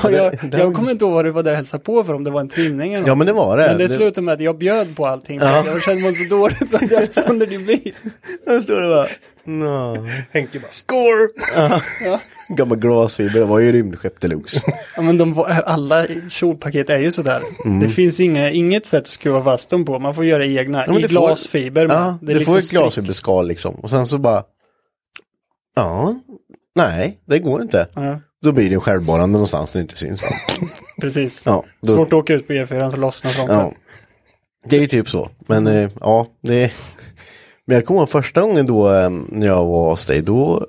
[0.04, 2.24] Och jag, jag kommer inte ihåg vad du var där och hälsade på för om
[2.24, 3.18] det var en trimning eller ja något.
[3.18, 3.66] men det var det.
[3.66, 5.38] Men det det slutade med att jag bjöd på allting.
[5.40, 5.64] Ja.
[5.66, 7.92] Jag kände mig så dåligt för att jag sönder din bil.
[8.46, 9.06] Där står det bara.
[9.44, 10.08] No.
[10.30, 11.28] Henke bara score!
[12.56, 14.60] Gammal glasfiber, det var ju rymdskepp deluxe.
[14.96, 17.42] Ja, men de, alla kjolpaket är ju sådär.
[17.80, 19.98] Det finns inga, inget sätt att skruva fast dem på.
[19.98, 20.84] Man får göra egna.
[20.86, 21.86] Ja, I det får- glasfiber.
[21.86, 21.96] med.
[21.96, 23.74] Ja, det, är får liksom ett sprick- glasfiberskal liksom.
[23.74, 24.42] Och sen så bara.
[25.76, 26.14] Ja,
[26.74, 27.86] nej, det går inte.
[27.94, 30.22] Ja, Då blir det självborrande någonstans när det inte syns.
[31.00, 31.42] Precis.
[31.46, 33.56] Ja, då, Svårt att åka ut på E4 så lossnar fronten.
[33.56, 33.72] ja.
[34.64, 35.30] Det är ju typ så.
[35.46, 36.72] Men eh, ja, det
[37.64, 40.22] Men jag kommer ihåg första gången då eh, när jag var hos dig.
[40.22, 40.66] Då,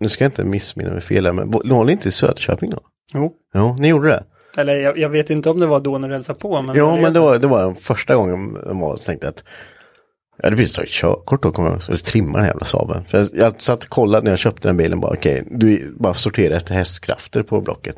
[0.00, 2.78] nu ska jag inte missminna mig fel här, men låg ni inte i Söderköping då?
[3.14, 3.32] Jo.
[3.52, 4.24] Ja, ni gjorde det?
[4.56, 6.62] Eller jag, jag vet inte om det var då när du hälsade på.
[6.62, 9.44] Men Ja, men det var, det var första gången jag tänkte att
[10.42, 13.04] jag hade precis tagit körkort då kommer jag ihåg, så jag trimmade den jävla Saaben.
[13.04, 16.14] För jag, jag satt och kollade när jag köpte den bilen bara okej, du bara
[16.14, 17.96] sortera efter hästkrafter på blocket.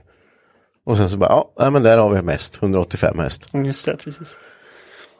[0.86, 3.48] Och sen så bara, ja, men där har vi mest, 185 häst.
[3.54, 4.36] Mm, Just det, precis.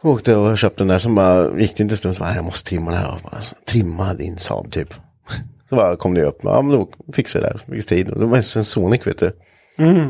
[0.03, 2.45] Åkte och köpte den där, som bara gick det inte en stund, så bara, jag
[2.45, 3.13] måste trimma den här.
[3.15, 4.95] Och bara, trimma din Saab typ.
[5.69, 8.11] Så bara kom det upp, ja men då fixade jag det där, fick tid.
[8.11, 9.33] Och det var en Sonic vet du.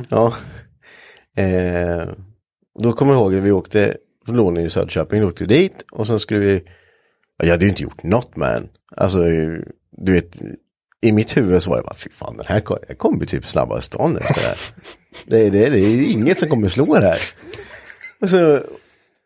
[0.09, 0.33] Ja.
[1.37, 2.09] Eh,
[2.79, 3.97] då kommer jag ihåg att vi åkte,
[4.27, 6.63] låg ni i Söderköping, då åkte vi dit och sen skulle vi, ja,
[7.37, 8.69] jag hade ju inte gjort något med den.
[8.97, 9.19] Alltså,
[9.97, 10.37] du vet,
[11.03, 13.27] i mitt huvud så var det bara, fy fan, den här ko- jag kommer bli
[13.27, 14.57] typ snabbare stan efter det här.
[15.27, 17.19] Det, det, det är inget som kommer slå det här.
[18.21, 18.61] Och så,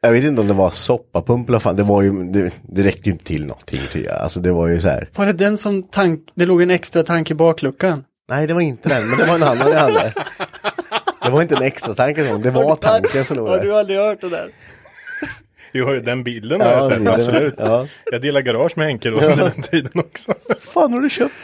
[0.00, 3.08] jag vet inte om det var soppapump eller fan, det var ju, det, det räckte
[3.08, 4.08] ju inte till någonting till.
[4.08, 7.02] Alltså det var ju så här, Var det den som tank, det låg en extra
[7.02, 8.04] tank i bakluckan?
[8.30, 10.12] nej det var inte den, men det var en annan jag hade.
[11.24, 13.66] Det var inte en extra tank, eller något, det var tanken som låg Har du
[13.68, 13.74] där.
[13.78, 14.50] aldrig hört det där?
[15.72, 17.54] Ju den bilden har jag sett, det- absolut.
[17.58, 17.86] Ja.
[18.12, 20.34] Jag delar garage med Henke då under den tiden också.
[20.58, 21.34] fan har du köpt?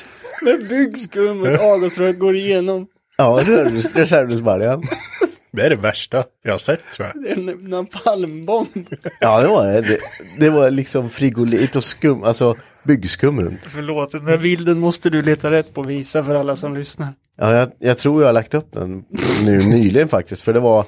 [0.43, 2.87] Med byggskum och ett avgasrör går igenom.
[3.17, 4.83] Ja, reservdels- reservdelsbaljan.
[5.53, 7.23] Det är det värsta jag har sett tror jag.
[7.23, 8.69] Det är en napalmbomb.
[9.21, 9.81] Ja, det var det.
[9.81, 9.99] det.
[10.39, 13.61] Det var liksom frigolit och skum, alltså byggskum runt.
[13.75, 17.09] Förlåt, den här bilden måste du leta rätt på och visa för alla som lyssnar.
[17.37, 19.05] Ja, jag, jag tror jag har lagt upp den
[19.45, 20.85] nu nyligen faktiskt, för det var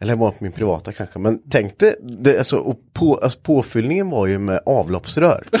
[0.00, 3.38] eller det var på min privata kanske, men tänk dig, det, alltså, och på, alltså,
[3.42, 5.46] påfyllningen var ju med avloppsrör.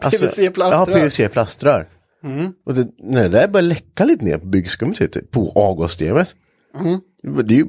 [0.00, 0.92] Alltså, PVC-plaströr.
[0.98, 1.86] Ja, PVC-plaströr.
[2.66, 6.34] Och det, när det där började läcka lite ner på byggskummet, du, på avgassystemet.
[7.46, 7.66] Det är ju,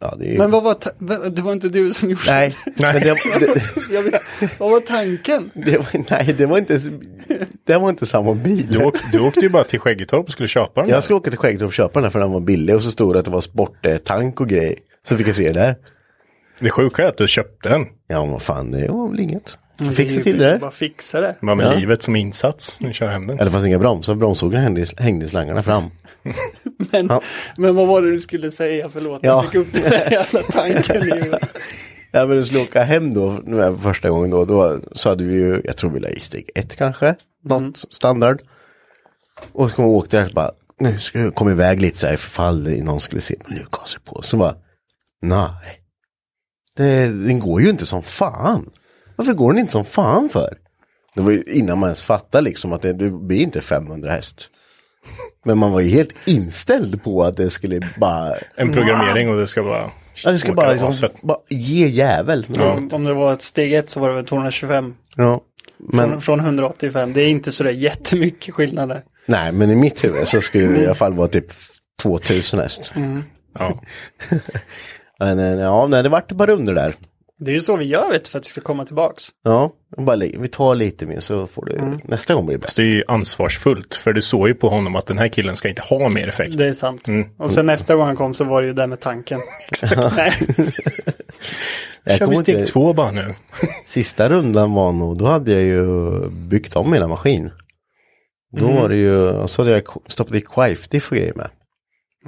[0.00, 2.54] ja det är ju, Men vad var, ta- det var inte du som gjorde nej,
[2.64, 3.00] men det,
[3.40, 3.62] det,
[3.94, 4.20] Jag vet,
[4.58, 5.50] vad var tanken?
[5.54, 6.80] det var, nej, det var inte,
[7.66, 8.66] det var inte samma bil.
[8.70, 10.96] Du, åk, du åkte ju bara till Skäggetorp och skulle köpa den där.
[10.96, 12.90] Jag skulle åka till Skäggetorp och köpa den här för den var billig och så
[12.90, 14.74] stod det att det var sporttank och grejer.
[15.08, 15.76] Så fick jag se det där.
[16.60, 17.86] Det sjuka är att du köpte den.
[18.08, 19.58] Ja, men vad fan, det var väl inget.
[19.78, 20.58] Jag fixade till det där.
[20.58, 21.36] Bara fixa det.
[21.40, 21.74] Bara med Ja.
[21.74, 22.80] livet som insats.
[22.80, 23.36] Nu kör hem den.
[23.36, 25.82] Ja, det fanns inga bromsar, bromsågen hängde, hängde i slangarna fram.
[26.92, 27.20] Men, Ja.
[27.56, 28.88] men vad var det du skulle säga?
[28.92, 29.28] Förlåt, Ja.
[29.30, 31.32] jag fick upp den där jävla tanken i.
[32.14, 35.08] Ja, men jag skulle åka hem då, nu är jag första gången då, då så
[35.08, 38.40] hade vi ju, jag tror vi la i steg ett kanske, något standard.
[39.52, 41.98] Och så kom vi och åkte där och bara, nu ska jag komma iväg lite
[41.98, 44.22] så här ifall någon skulle se, men nu gasar på.
[44.22, 44.54] Så bara,
[45.22, 45.78] nej.
[46.76, 48.70] Det, den går ju inte som fan.
[49.16, 50.56] Varför går den inte som fan för?
[51.14, 54.48] Det var ju innan man ens fattade liksom att det, det blir inte 500 häst.
[55.44, 59.46] Men man var ju helt inställd på att det skulle bara, En programmering och det
[59.46, 59.90] ska bara...
[60.24, 62.46] ja, det ska bara, liksom, bara ge jävel.
[62.60, 65.42] Om, om det var ett steg ett så var det väl 225 Ja.
[65.78, 67.12] Men, från, från 185.
[67.12, 69.02] Det är inte sådär jättemycket skillnader.
[69.26, 71.46] Nej, men i mitt huvud så skulle det i alla fall vara typ
[72.02, 72.92] 2000 häst.
[73.58, 73.82] Ja.
[75.24, 76.94] Men eh, ja, nej, det vart ett par runder där.
[77.38, 79.24] Det är ju så vi gör vet du, för att det ska komma tillbaks.
[79.44, 82.82] Ja, bara, vi tar lite mer så får du, nästa gång blir det bättre.
[82.82, 83.94] det är ju ansvarsfullt.
[83.94, 86.58] För du såg ju på honom att den här killen ska inte ha mer effekt.
[86.58, 87.06] Det är sant.
[87.38, 89.40] Och sen nästa gång han kom så var det ju där med tanken.
[90.16, 90.32] Nej.
[92.04, 93.34] Jag Kör vi steg inte- två bara nu.
[93.86, 95.84] Sista rundan var nog, då hade jag ju
[96.30, 97.50] byggt om hela maskin.
[98.58, 101.50] Då var det ju, så hade jag stoppat i quifediff och grejer med.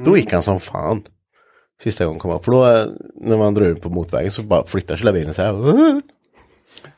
[0.04, 1.02] Då gick han som fan.
[1.84, 4.96] Sista gången kom jag, för då när man drar ut på motorvägen så bara flyttar
[4.96, 5.52] sig bilen så här.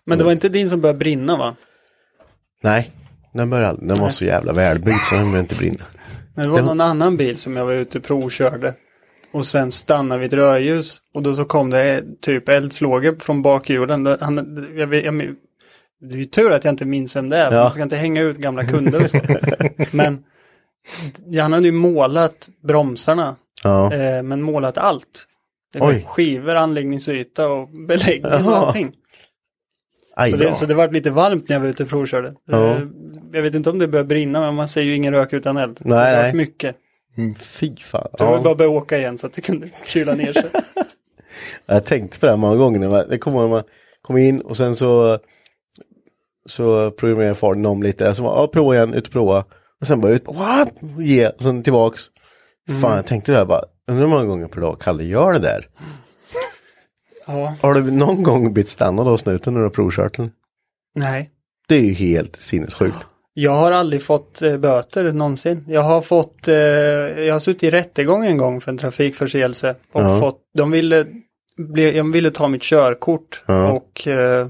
[0.04, 1.56] Men det var inte din som började brinna va?
[2.62, 2.90] Nej,
[3.34, 3.88] den började aldrig.
[3.88, 5.84] Den var så jävla välbyggd så den började inte brinna.
[6.34, 8.74] Men det var var- någon annan bil som jag var ute och provkörde.
[9.32, 11.00] Och sen stannade vid ett rödljus.
[11.14, 14.16] Och då så kom det typ eldslågor från bakhjulen.
[14.20, 15.14] Han, jag, vet- jag,
[16.00, 17.52] det är ju tur att jag inte minns vem det är.
[17.52, 17.62] Ja.
[17.62, 19.18] Man ska inte hänga ut gamla kunder och så.
[19.92, 20.24] Men
[21.40, 23.36] han hade ju målat bromsarna.
[23.66, 25.26] Ja, Eh, men målat allt.
[25.72, 26.04] Det var Oj.
[26.08, 28.56] skivor, anläggningsyta och beläggning och Jaha.
[28.66, 28.92] allting.
[30.16, 32.32] aj Så det, så det var lite varmt när jag var ute och provkörde.
[32.46, 32.70] Ja.
[32.74, 32.80] Eh,
[33.32, 35.78] Jag vet inte om det börjar brinna men man ser ju ingen rök utan eld.
[35.84, 36.34] Nej, det var nej.
[36.34, 36.76] mycket.
[37.40, 38.08] Fy fan.
[38.18, 38.42] Jag var Ja.
[38.42, 40.44] bara börja åka igen så att det kunde kyla ner sig.
[41.66, 43.06] Jag tänkte på det här många gånger.
[43.08, 43.62] Det kommer man
[44.02, 45.18] kom in och sen så
[46.48, 48.14] så programmerar farten om lite.
[48.14, 49.44] Så bara, ja, prova igen, ut och prova.
[49.80, 50.72] Och sen bara ut, what?
[50.98, 52.02] Ge, och sen tillbaks.
[52.82, 55.38] Fan, jag tänkte det här bara, undrar hur många gånger per dag Kalle gör det
[55.38, 55.68] där.
[57.26, 60.30] Ja, Har du någon gång blivit stannad av snuten när du har provkört den?
[60.94, 61.30] nej.
[61.68, 62.96] Det är ju helt sinnessjukt.
[63.34, 65.64] Jag har aldrig fått eh, böter någonsin.
[65.68, 69.74] Jag har fått, eh, jag har suttit i rättegång en gång för en trafikförseelse.
[69.92, 70.20] Och Ja.
[70.20, 71.06] fått, de ville,
[71.56, 73.72] bli, de ville ta mitt körkort Ja.
[73.72, 74.48] och eh,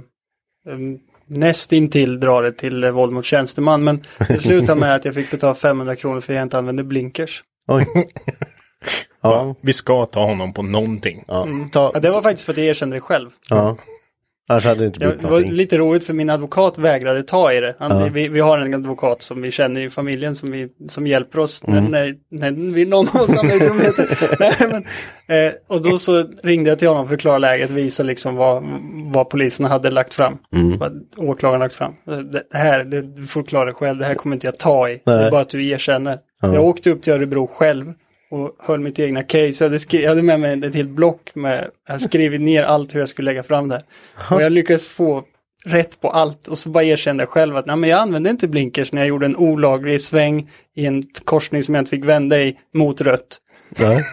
[1.26, 3.84] nästintill dra det till eh, våld mot tjänsteman.
[3.84, 6.84] Men det slutade med att jag fick betala 500 kronor för att jag inte använde
[6.84, 7.44] blinkers.
[7.68, 7.86] Oj.
[9.22, 11.24] ja, Vi ska ta honom på någonting.
[11.28, 11.48] ja.
[11.72, 13.30] Ta, Ja, det var faktiskt för att jag erkände det själv.
[13.50, 13.76] ja.
[14.48, 15.54] Annars hade det inte blivit det var någonting.
[15.54, 17.76] lite roligt för min advokat vägrade ta i det.
[17.78, 18.08] Han, Ja.
[18.12, 21.62] vi, vi har en advokat som vi känner i familjen som, vi, som hjälper oss
[21.66, 21.84] Mm.
[21.84, 24.18] när, när, när vi någon av oss hamnar i dumheter.
[24.40, 24.52] Nej,
[25.28, 28.62] men, eh, Och då så ringde jag till honom och förklarade läget, visa liksom vad,
[29.12, 30.38] vad polisen hade lagt fram.
[30.54, 30.78] Mm.
[30.78, 31.92] Vad åklagaren lagt fram.
[32.04, 34.88] Det, det här, det, du får klara dig själv, det här kommer inte jag ta
[34.88, 35.02] i.
[35.04, 35.30] Det är Nej.
[35.30, 36.18] bara att du erkänner.
[36.40, 36.54] Ja.
[36.54, 37.92] Jag åkte upp till Örebro själv
[38.30, 39.52] och höll mitt egna case.
[39.64, 42.62] Jag hade, skri- jag hade med mig ett helt block med, jag hade skrivit ner
[42.62, 43.82] allt hur jag skulle lägga fram det.
[44.30, 45.24] Och jag lyckades få
[45.64, 48.48] rätt på allt och så bara erkände jag själv att nej, men jag använde inte
[48.48, 52.40] blinkers när jag gjorde en olaglig sväng i en korsning som jag inte fick vända
[52.40, 53.38] i mot rött.
[53.78, 54.04] Nej.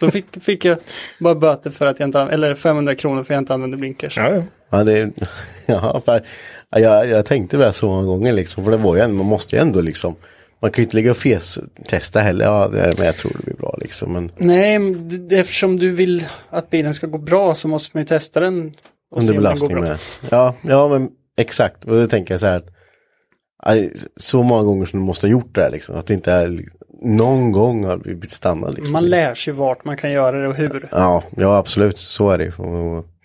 [0.00, 0.78] Då fick, fick jag
[1.20, 4.16] bara böter för att jag inte, eller 500 kronor för att jag inte använde blinkers.
[4.16, 4.84] Ja, ja.
[4.84, 5.10] Det,
[5.66, 6.22] ja, för,
[6.70, 9.26] ja, jag, jag tänkte det så många gånger liksom, för det var ju ändå, man
[9.26, 10.16] måste ju ändå liksom,
[10.62, 13.76] man kan ju inte ligga och fes-testa heller, ja, men jag tror det blir bra
[13.80, 14.96] liksom, men Nej,
[15.32, 18.74] eftersom du vill att bilen ska gå bra så måste man ju testa den.
[19.10, 19.98] Och under belastning med.
[20.30, 22.62] Ja, ja, men exakt, och då tänker jag så här,
[24.16, 26.60] så många gånger som du måste ha gjort det här liksom, att det inte är,
[27.02, 28.92] någon gång har vi blivit stannad liksom.
[28.92, 30.88] Man lär sig vart man kan göra det och hur.
[30.92, 32.52] Ja, ja absolut, så är det ju.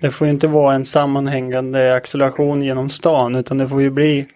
[0.01, 4.27] Det får ju inte vara en sammanhängande acceleration genom stan utan det får ju bli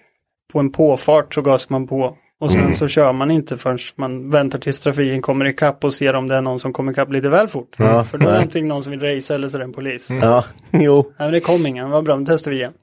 [0.53, 2.17] på en påfart så gasar man på.
[2.41, 6.13] Och sen så kör man inte förrän man väntar tills trafiken kommer ikapp och ser
[6.15, 7.75] om det är någon som kommer ikapp lite väl fort.
[7.77, 10.09] Ja, För då är det någon som vill racea eller så är det en polis.
[10.21, 11.03] Ja, jo.
[11.03, 12.73] Nej men det kom ingen, vad bra, då testar vi igen.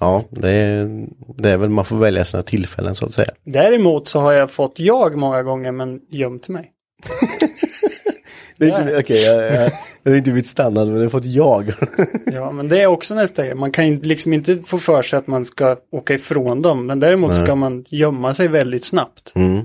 [0.00, 1.06] Ja, det är,
[1.38, 3.30] det är väl, man får välja sina tillfällen så att säga.
[3.44, 6.70] Däremot så har jag fått jag många gånger men gömt mig.
[8.58, 11.24] Det är inte, okej, jag, jag, jag har inte blivit stannad men jag har fått
[11.24, 11.72] jag.
[12.32, 13.54] Ja men det är också nästa grej.
[13.54, 16.86] Man kan ju liksom inte få för sig att man ska åka ifrån dem.
[16.86, 19.32] Men däremot ska man gömma sig väldigt snabbt.
[19.34, 19.64] Mm.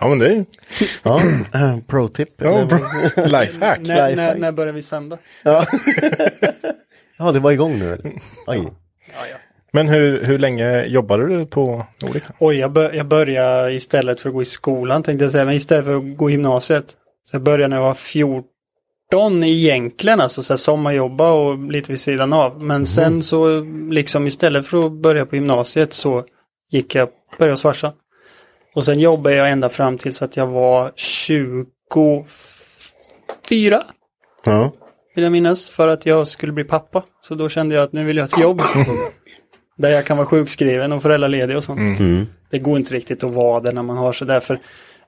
[0.00, 0.44] ja men det är
[1.02, 1.20] Ja,
[1.86, 2.28] pro-tip.
[2.36, 2.78] ja, bra.
[3.26, 3.80] lifehack.
[3.80, 4.38] När, när, Lifehack.
[4.38, 5.18] när börjar vi sända?
[5.42, 5.66] Ja,
[7.32, 8.12] det var igång nu eller?
[8.46, 8.72] Oj.
[9.72, 12.22] Men hur, hur länge jobbade du på Nordic?
[12.38, 15.54] Oj, jag, bör, jag började istället för att gå i skolan tänkte jag säga, men
[15.54, 16.84] istället för att gå i gymnasiet.
[17.24, 18.44] Så jag började när jag var 14
[19.44, 22.62] egentligen, alltså så här sommarjobba och lite vid sidan av.
[22.62, 26.24] Men sen så liksom istället för att börja på gymnasiet så
[26.70, 27.92] gick jag, började hos farsan.
[28.74, 31.66] Och sen jobbade jag ända fram tills att jag var 24
[34.44, 34.72] Ja.
[35.14, 37.02] vill jag minnas, för att jag skulle bli pappa.
[37.22, 38.62] Så då kände jag att nu vill jag ha ett jobb.
[39.76, 41.98] där jag kan vara sjukskriven och föräldraledig och sånt.
[42.00, 42.26] Mm.
[42.50, 44.58] Det går inte riktigt att vara det när man har sådär för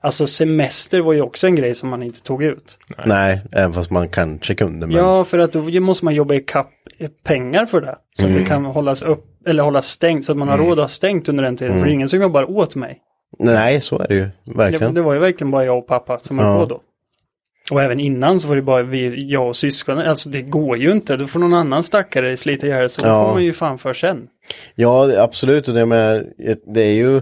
[0.07, 2.77] Alltså semester var ju också en grej som man inte tog ut.
[3.05, 4.87] Nej, även fast man kanske kunde.
[4.87, 4.95] Men...
[4.95, 6.69] Ja, för att då måste man jobba i kapp
[7.23, 7.95] pengar för det.
[8.19, 10.83] Så att det kan hållas upp, eller hållas stängt, så att man har råd att
[10.83, 11.77] ha stängt under den tiden.
[11.79, 12.97] För det är ingen som jobbar åt mig.
[13.39, 14.21] Nej, så är det ju.
[14.45, 14.93] Det, Verkligen.
[14.93, 16.59] det var ju verkligen bara jag och pappa som höll Ja.
[16.59, 16.81] på då.
[17.71, 20.07] Och även innan så var det bara vi, jag och syskonen.
[20.07, 21.17] Alltså det går ju inte.
[21.17, 23.25] Då får någon annan stackare slita ihjäl så Ja.
[23.27, 24.27] får man ju fan för sen.
[24.75, 25.67] Ja, absolut.
[25.67, 26.25] Och det, med,
[26.73, 27.21] det är ju...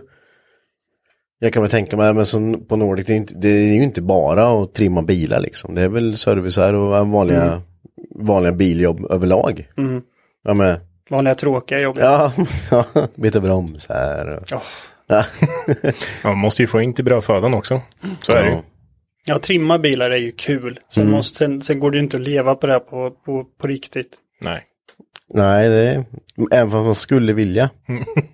[1.45, 3.83] Jag kan väl tänka mig, men som på Nordic, det är, inte, det är ju
[3.83, 5.75] inte bara att trimma bilar liksom.
[5.75, 7.61] Det är väl servicer och vanliga,
[8.15, 9.67] vanliga biljobb överlag.
[9.77, 10.01] Mm.
[10.43, 10.79] Ja, men,
[11.09, 11.97] Vanliga tråkiga jobb.
[11.99, 12.31] ja,
[12.71, 14.47] ja byta bromsar och...
[14.51, 14.61] Ja.
[15.07, 15.23] Ja.
[16.23, 17.81] Man måste ju få in till brödfödan också.
[18.19, 18.55] Så är det ju.
[18.55, 18.63] Ja.
[19.27, 20.79] Ja, trimma bilar är ju kul.
[20.89, 21.15] Sen, Mm.
[21.15, 23.67] måste, sen, sen går det ju inte att leva på det här på, på, på
[23.67, 24.09] riktigt.
[24.41, 24.61] Nej.
[25.33, 26.05] Nej, det är,
[26.51, 27.69] även fast man skulle vilja.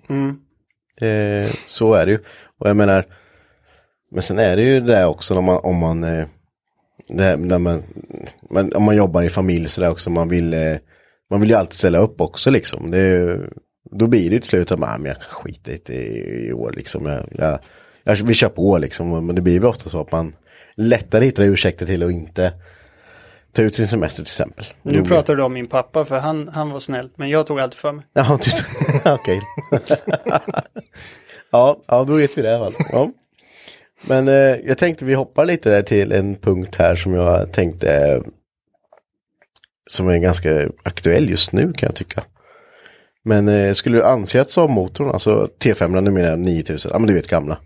[0.08, 0.36] Mm.
[1.00, 2.18] Eh, så är det ju.
[2.62, 3.04] Och jag menar,
[4.10, 6.26] men sen är det ju det också om man, om man, eh,
[7.08, 7.82] det, när man,
[8.50, 10.76] man, om man jobbar i familj så där också, man vill, eh,
[11.30, 12.90] man vill ju alltid ställa upp också liksom.
[12.90, 13.50] Det är, ju-
[13.90, 16.52] då blir det ju till slut att man, "Ah, men jag kan skita i i,
[16.52, 17.06] år liksom.
[17.06, 17.58] Jag, jag,
[18.04, 20.34] jag, vi kör på liksom, men det blir väl ofta så att man
[20.76, 22.52] lättare hittar ursäkter till att inte
[23.52, 24.64] ta ut sin semester till exempel.
[24.82, 27.10] Nu Jo, pratar du om min pappa för han, han var snäll.
[27.16, 28.04] Men jag tog alltid för mig.
[28.12, 28.38] Ja,
[29.04, 29.40] okej.
[31.52, 32.86] ja, ja, då vet vi det i alla fall.
[32.92, 33.10] Ja.
[34.06, 34.34] Men eh,
[34.64, 38.22] jag tänkte vi hoppar lite där till en punkt här som jag tänkte eh,
[39.90, 42.22] som är ganska aktuell just nu kan jag tycka.
[43.24, 47.28] Men eh, skulle du anse att Saab-motorn, alltså T5 numera 9000, ja men du vet
[47.28, 47.58] gamla.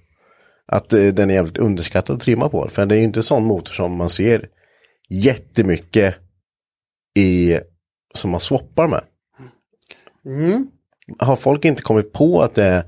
[0.67, 2.69] Att eh, den är jävligt underskattad att trimma på.
[2.69, 4.49] För det är ju inte en sån motor som man ser
[5.09, 6.15] jättemycket
[7.19, 7.59] i,
[8.15, 9.03] som man swappar med
[10.27, 10.67] Mm.
[11.19, 12.85] har folk inte kommit på att det är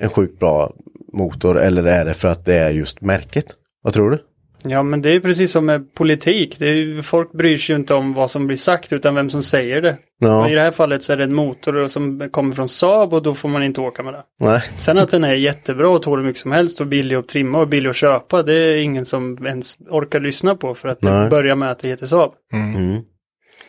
[0.00, 0.72] en sjukt bra
[1.12, 3.46] motor eller är det för att det är just märket?
[3.82, 4.18] Vad tror du?
[4.66, 6.56] Ja, men det är precis som med politik.
[6.58, 9.42] Det är, folk bryr sig ju inte om vad som blir sagt utan vem som
[9.42, 9.96] säger det.
[10.18, 10.44] Ja.
[10.44, 13.22] Och I det här fallet så är det en motor som kommer från Saab och
[13.22, 14.22] då får man inte åka med det.
[14.40, 14.62] Nej.
[14.78, 17.58] Sen att den är jättebra och tål hur mycket som helst och billig att trimma
[17.58, 21.28] och billig att köpa, det är ingen som ens orkar lyssna på för att det
[21.30, 22.32] börjar med att det heter Saab.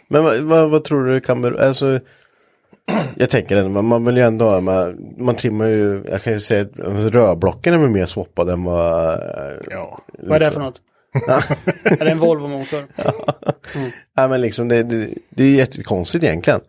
[0.10, 2.00] Men vad, vad, vad tror du kan bero, alltså
[3.16, 6.62] jag tänker ändå, man, vill ju ändå man, man trimmar ju, jag kan ju säga
[6.62, 9.14] att rörblocken är väl mer swappade än vad...
[9.14, 10.00] eh, Ja.
[10.20, 10.82] Vad är det för något?
[11.84, 12.86] är det en Volvo-motor?
[14.16, 16.60] Ja men liksom det, det, det är jättekonstigt egentligen.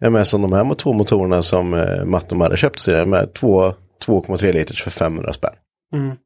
[0.00, 3.32] Jag menar som de här två motorerna som eh, Matt och Marre köpte sig, med
[3.32, 3.72] två
[4.06, 5.54] 2,3 liters för 500 spänn.
[5.94, 6.16] Mm.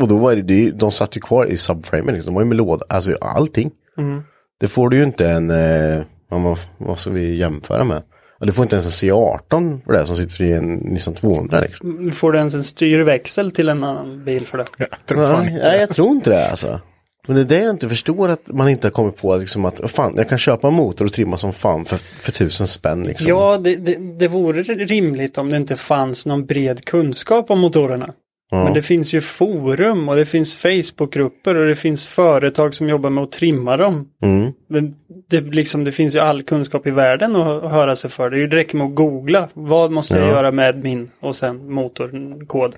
[0.00, 2.30] Och då var det, det, de satt ju kvar i subframen, liksom.
[2.30, 3.70] de var ju med låda, alltså allting.
[3.98, 4.22] Mm.
[4.60, 8.02] Det får du ju inte en, eh, vad, vad ska vi jämföra med?
[8.38, 11.60] Och du får inte ens en C18 för det som sitter i en Nissan 200
[11.60, 12.10] liksom.
[12.12, 14.64] Får du ens en styrväxel till en annan bil för det?
[14.78, 16.80] Jag tror fan Nej, inte nej, jag tror inte det alltså.
[17.26, 19.80] Men det är det jag inte förstår att man inte har kommit på liksom att,
[19.80, 23.02] "Åh, fan, jag kan köpa en motor och trimma som fan för, för tusen spänn
[23.04, 23.28] liksom.
[23.28, 28.10] Ja, det, det, det vore rimligt om det inte fanns någon bred kunskap om motorerna.
[28.50, 33.10] Men det finns ju forum och det finns Facebookgrupper och det finns företag som jobbar
[33.10, 34.08] med att trimma dem.
[34.22, 34.52] Mm.
[34.68, 34.94] Men
[35.30, 38.30] det, liksom, det finns ju all kunskap i världen att höra sig för.
[38.30, 39.48] Det är ju direkt med att googla.
[39.54, 40.32] Vad måste jag Ja.
[40.32, 42.76] göra med min och sen motorkod.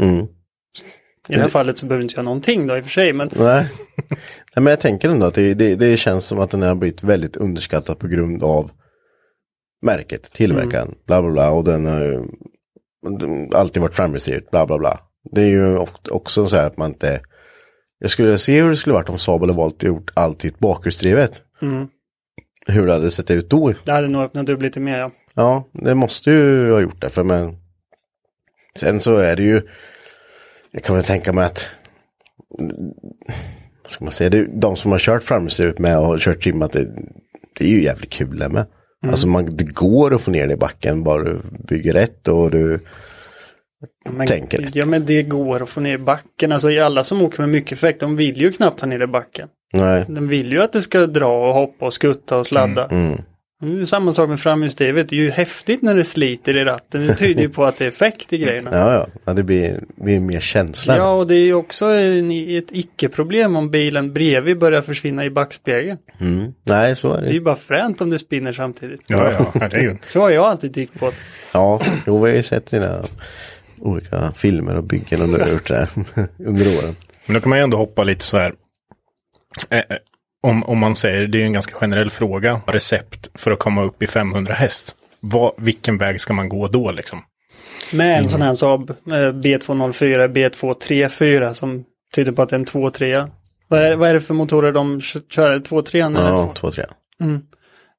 [0.00, 0.26] Mm.
[1.28, 3.12] I det här fallet så behöver inte jag någonting då i och för sig.
[3.12, 3.66] Men Nej.
[4.56, 7.02] Nej, men jag tänker ändå att det, det, det känns som att den har blivit
[7.02, 8.70] väldigt underskattad på grund av
[9.82, 11.50] märket, tillverkaren, bla bla bla.
[11.50, 12.28] Och den har ju den har
[13.54, 15.00] alltid varit framgångsrik, bla bla bla.
[15.32, 15.78] Det är ju
[16.10, 17.20] också så här att man inte...
[17.98, 20.48] Jag skulle se hur det skulle varit om Saab hade valt att gjort allt i
[20.48, 21.42] ett bakhjulsdrivet.
[21.62, 21.88] Mm.
[22.66, 23.72] Hur det hade sett ut då.
[23.84, 24.98] det hade nog öppnat upp lite mer.
[24.98, 25.10] Ja.
[25.34, 27.10] Ja, det måste ju ha gjort det.
[27.10, 27.56] För men...
[28.76, 29.62] Sen så är det ju...
[30.70, 31.70] Jag kan väl tänka mig att...
[33.82, 34.30] Vad ska man säga?
[34.30, 36.84] Det, är- de som har kört framhjulsdrivet med och kört trimmat det,
[37.58, 38.66] det är ju jävligt kul det med.
[39.10, 42.50] Alltså man, det går att få ner det i backen bara du bygger rätt och
[42.50, 42.80] du...
[44.10, 44.74] Men, Tänker rätt.
[44.74, 46.52] ja men det går att få ner i backen.
[46.52, 49.48] Alltså alla som åker med mycket effekt, de vill ju knappt ha ner i backen.
[49.72, 50.04] Nej.
[50.08, 52.84] De vill ju att det ska dra och hoppa och skutta och sladda.
[52.86, 53.20] Mm.
[53.64, 55.08] Det är samma sak med framhjulsdrivet.
[55.08, 57.06] Det är ju häftigt när det sliter i ratten.
[57.06, 58.70] Det tyder ju på att det är effekt i grejerna.
[58.72, 59.06] Ja, ja.
[59.24, 60.96] ja det blir, blir mer känsla.
[60.96, 65.30] Ja, och det är ju också en, ett icke-problem om bilen bredvid börjar försvinna i
[65.30, 65.98] backspegeln.
[66.20, 66.52] Mm.
[66.64, 67.44] Nej, så är Det är ju det.
[67.44, 69.00] bara fränt om det spinner samtidigt.
[69.06, 69.96] Ja, ja, herregud.
[70.06, 71.16] Så har jag alltid tyckt på det.
[71.52, 73.02] Ja, jo, vi har ju sett dina
[73.80, 75.88] olika filmer och byggen och du har gjort det här
[76.38, 76.96] under åren.
[77.26, 78.54] Men då kan man ju ändå hoppa lite så här.
[80.44, 83.50] Eh, eh, om, om man säger, det är ju en ganska generell fråga, recept för
[83.50, 84.96] att komma upp i 500 häst.
[85.20, 87.18] Vad, vilken väg ska man gå då liksom?
[87.92, 91.84] Med en sån här Saab eh, B204, B234 som
[92.14, 93.30] tyder på att det är en 2.3.
[93.68, 95.50] Vad är, vad är det för motorer de kö- kör?
[95.58, 96.52] 2.3 eller Ja, 2?
[96.54, 96.84] två, tre.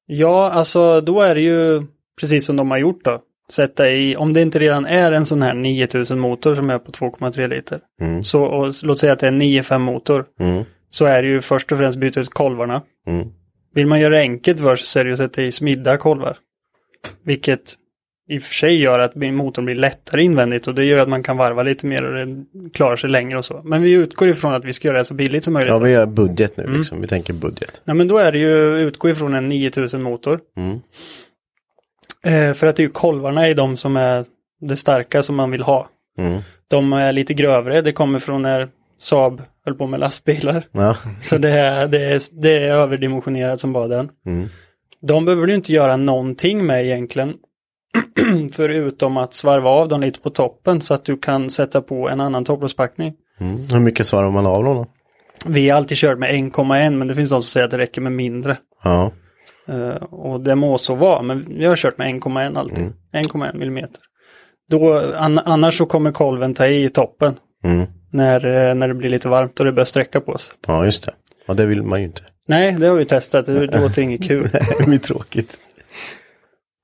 [0.06, 1.82] Ja, alltså då är det ju
[2.20, 3.20] precis som de har gjort då.
[3.52, 6.92] sätta i, om det inte redan är en sån här 9000 motor som är på
[6.92, 7.80] 2,3 liter.
[8.22, 10.24] Så och, låt säga att det är en 9,5 motor.
[11.00, 11.12] Mm.
[11.12, 12.82] Så är det ju först och främst byta ut kolvarna.
[13.06, 13.28] Mm.
[13.74, 15.96] Vill man göra det enkelt för sig så är det ju att sätta i smidda
[15.96, 16.38] kolvar.
[17.24, 17.76] Vilket
[18.28, 21.22] i och för sig gör att motorn blir lättare invändigt och det gör att man
[21.22, 23.62] kan varva lite mer och det klarar sig längre och så.
[23.64, 25.70] Men vi utgår ifrån att vi ska göra det så billigt som möjligt.
[25.70, 27.00] Ja, vi gör budget nu liksom.
[27.00, 27.82] Vi tänker budget.
[27.84, 30.40] Ja, men då är det ju utgå ifrån en 9000 motor.
[30.56, 30.80] Mm.
[32.26, 34.24] Eh, för att det är ju kolvarna i de som är
[34.60, 35.88] det starka som man vill ha.
[36.18, 36.40] Mm.
[36.68, 38.68] De är lite grövre, det kommer från när
[38.98, 40.66] Saab höll på med lastbilar.
[40.72, 40.96] Ja.
[41.20, 44.08] Så det är, det är, det är överdimensionerat som bara den.
[44.26, 44.48] Mm.
[45.00, 47.34] De behöver du inte göra någonting med egentligen.
[48.52, 52.20] Förutom att svarva av dem lite på toppen så att du kan sätta på en
[52.20, 53.14] annan topplåspackning.
[53.40, 53.68] Mm.
[53.72, 54.86] Hur mycket svarar man av dem då?
[55.46, 58.00] Vi har alltid kört med 1,1 men det finns de som säger att det räcker
[58.00, 58.56] med mindre.
[58.84, 59.12] Ja.
[59.68, 62.78] Eh, och det må så vara, men vi har kört med 1,1 alltid.
[62.78, 62.92] Mm.
[63.12, 64.00] 1,1 millimeter.
[64.70, 67.86] Då, an, annars så kommer kolven ta i toppen Mm.
[68.10, 70.54] När, eh, när det blir lite varmt och det börjar sträcka på sig.
[70.66, 71.12] Ja, just det.
[71.46, 72.22] Ja, det vill man ju inte.
[72.48, 73.46] Nej, det har vi testat.
[73.46, 74.50] Det, låter inget kul.
[74.78, 75.58] det blir tråkigt.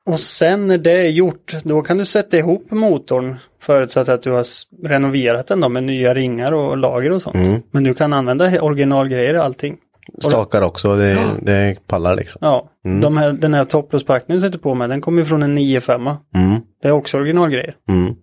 [0.06, 4.30] Och sen när det är gjort, då kan du sätta ihop motorn förutsatt att du
[4.30, 4.44] har
[4.88, 7.36] renoverat den då med nya ringar och lager och sånt.
[7.36, 7.62] Mm.
[7.70, 9.76] Men du kan använda originalgrejer och allting.
[10.18, 12.38] Stakar också, det, det pallar liksom.
[12.42, 13.00] Ja, Mm.
[13.00, 16.16] de här, den här topplåspackningen du sätter på med, den kommer ju från en 9,5.
[16.34, 16.60] Mm.
[16.82, 17.74] Det är också originalgrejer.
[17.88, 18.14] Mm.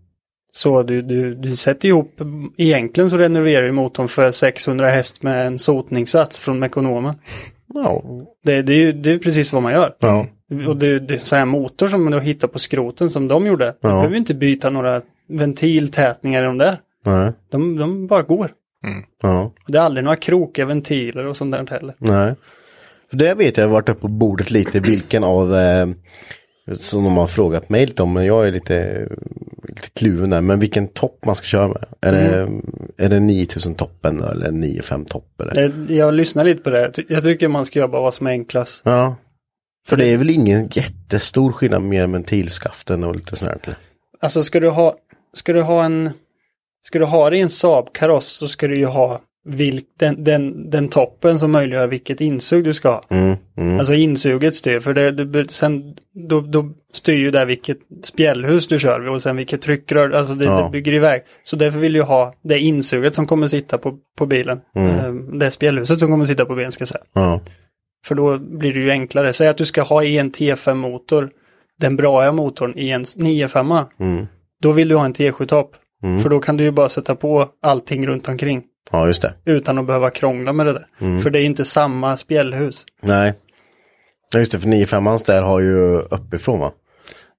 [0.52, 2.20] Så du, du, du sätter ihop,
[2.58, 7.16] egentligen så renoverar du motorn för 600 häst med en sotningssats från Mekonomen.
[7.74, 8.04] Ja.
[8.44, 9.96] Det, det, är ju det är precis vad man gör.
[10.00, 10.28] Ja.
[10.68, 13.66] Och det, det är så här motor som du hittar på skroten som de gjorde.
[13.66, 13.90] Du Ja.
[13.90, 16.78] behöver inte byta några ventiltätningar i de där.
[17.06, 17.32] Nej.
[17.52, 18.52] De, de bara går.
[19.22, 19.52] Ja.
[19.66, 21.96] Och det är aldrig några krokiga ventiler och sånt där heller.
[21.98, 22.36] Nej.
[23.10, 25.88] För det vet jag, jag har varit uppe på bordet lite vilken av eh,
[26.78, 29.08] som de har frågat mig lite om, men jag är lite,
[29.68, 31.86] lite kluven där, men vilken topp man ska köra med.
[32.02, 32.62] Är, Mm.
[32.98, 35.92] det, är det 9000 toppen eller 95 topp eller?
[35.92, 36.82] Jag, lyssnar lite på det.
[36.82, 38.82] Jag ty- Jag tycker man ska jobba vad som är enklast.
[38.86, 39.16] Ja.
[39.88, 43.68] För det är väl ingen jättestor skillnad med ventilskaften och lite sånt.
[44.22, 44.96] Alltså ska du ha,
[45.34, 46.10] ska du ha en,
[46.88, 50.70] ska du ha det i en Saab-kaross så ska du ju ha vilk, den, den,
[50.70, 53.04] den toppen som möjliggör vilket insug du ska ha.
[53.10, 53.80] Mm, mm.
[53.80, 55.96] Alltså insuget styr, för det, du, sen,
[56.30, 60.46] då, då styr ju där vilket spjällhus du kör och sen vilket tryckrör, alltså det,
[60.46, 60.64] Ja.
[60.64, 61.22] det bygger iväg.
[61.44, 64.60] Så därför vill jag ha det insuget som kommer sitta på, på bilen.
[64.76, 67.04] Eh, Det spjällhuset som kommer sitta på bilen ska jag säga.
[67.14, 67.42] Ja.
[68.06, 69.34] För då blir det ju enklare.
[69.34, 71.30] Säg att du ska ha i en T5-motor,
[71.80, 73.86] den bra motorn i en 9.5.
[74.00, 74.26] Mm.
[74.62, 75.76] Då vill du ha en T7-topp.
[76.22, 78.64] För då kan du ju bara sätta på allting runt omkring.
[78.92, 79.34] Ja, just det.
[79.46, 81.20] Utan att behöva krångla med det där.
[81.20, 82.86] För det är inte samma spjällhus.
[83.02, 83.34] Nej.
[84.34, 86.72] Ja, just det, för 95 där har ju uppifrån va?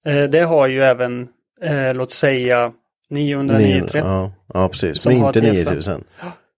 [0.07, 1.29] Eh, det har ju även,
[1.63, 2.73] eh, låt säga,
[3.11, 4.01] 993.
[4.05, 5.03] Ja, ja, precis.
[5.03, 5.53] Som Men inte T5.
[5.53, 6.05] 9000.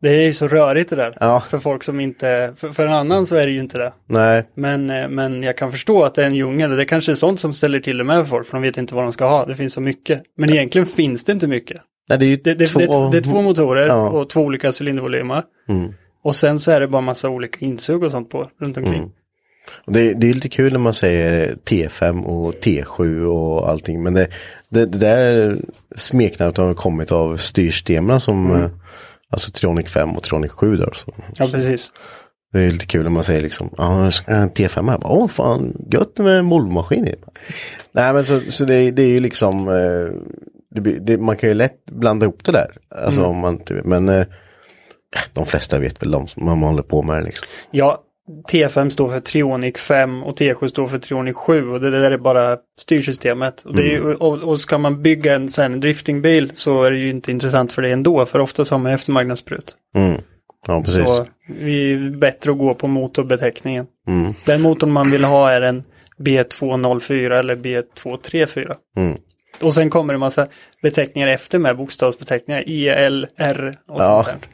[0.02, 1.16] Det är ju så rörigt det där.
[1.20, 1.40] Ja.
[1.40, 3.92] För folk som inte, för, för en annan så är det ju inte det.
[4.06, 4.44] Nej.
[4.54, 6.76] Men, eh, men jag kan förstå att det är en djungel.
[6.76, 8.46] Det kanske är sånt som ställer till det med för folk.
[8.46, 9.44] För de vet inte vad de ska ha.
[9.44, 10.22] Det finns så mycket.
[10.36, 11.80] Men egentligen finns det inte mycket.
[12.08, 12.78] Nej, det är Det, det, två...
[12.78, 14.08] det, det är två motorer Ja.
[14.10, 15.42] och två olika cylindervolymer.
[15.68, 15.92] Mm.
[16.24, 18.94] Och sen så är det bara massa olika insug och sånt på runt omkring.
[18.94, 19.10] Mm.
[19.86, 24.02] Och Det, det är lite kul när man säger T5 och T7 och allting.
[24.02, 24.28] Men det,
[24.68, 25.58] det, det där
[25.96, 28.62] smeknamnet har kommit av styrsystemen som Mm.
[28.62, 28.70] eh,
[29.30, 30.90] Alltså Tronic 5 och Tronic 7 där.
[30.94, 31.14] Så.
[31.36, 31.92] Ja, precis.
[32.52, 34.98] Det är lite kul när man säger liksom, ja, jag ska ha en T5 här.
[35.04, 37.14] Åh fan, gött med molnmaskin i.
[37.92, 40.12] Nej men så, så det, det är ju liksom, eh,
[40.74, 42.76] det, det, man kan ju lätt blanda ihop det där.
[42.90, 43.30] Alltså Mm.
[43.30, 44.26] om man men eh,
[45.32, 47.46] de flesta vet väl de som man håller på med det liksom.
[47.70, 48.02] Ja,
[48.52, 52.18] T5 står för Trionic 5 och T7 står för Trionic 7 och det där är
[52.18, 53.62] bara styrsystemet.
[53.62, 57.10] Och, det ju, och, och ska man bygga en här driftingbil så är det ju
[57.10, 59.76] inte intressant för det ändå för oftast har man eftermarknadsprut.
[59.96, 60.20] Mm.
[60.66, 61.04] Ja precis.
[61.16, 63.86] Så vi är bättre att gå på motorbeteckningen.
[64.08, 64.34] Mm.
[64.46, 65.82] Den motorn man vill ha är en
[66.18, 68.74] B204 eller B234.
[68.96, 69.18] Mm.
[69.62, 70.46] Och sen kommer det en massa
[70.82, 72.64] beteckningar efter med bokstavsbeteckningar.
[72.66, 74.24] E, L, R och Ja.
[74.24, 74.48] sånt där.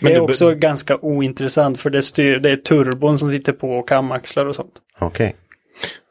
[0.00, 3.52] Men det är du också ganska ointressant för det, styr, det är turbon som sitter
[3.52, 4.72] på och kamaxlar och sånt.
[5.00, 5.36] Okej.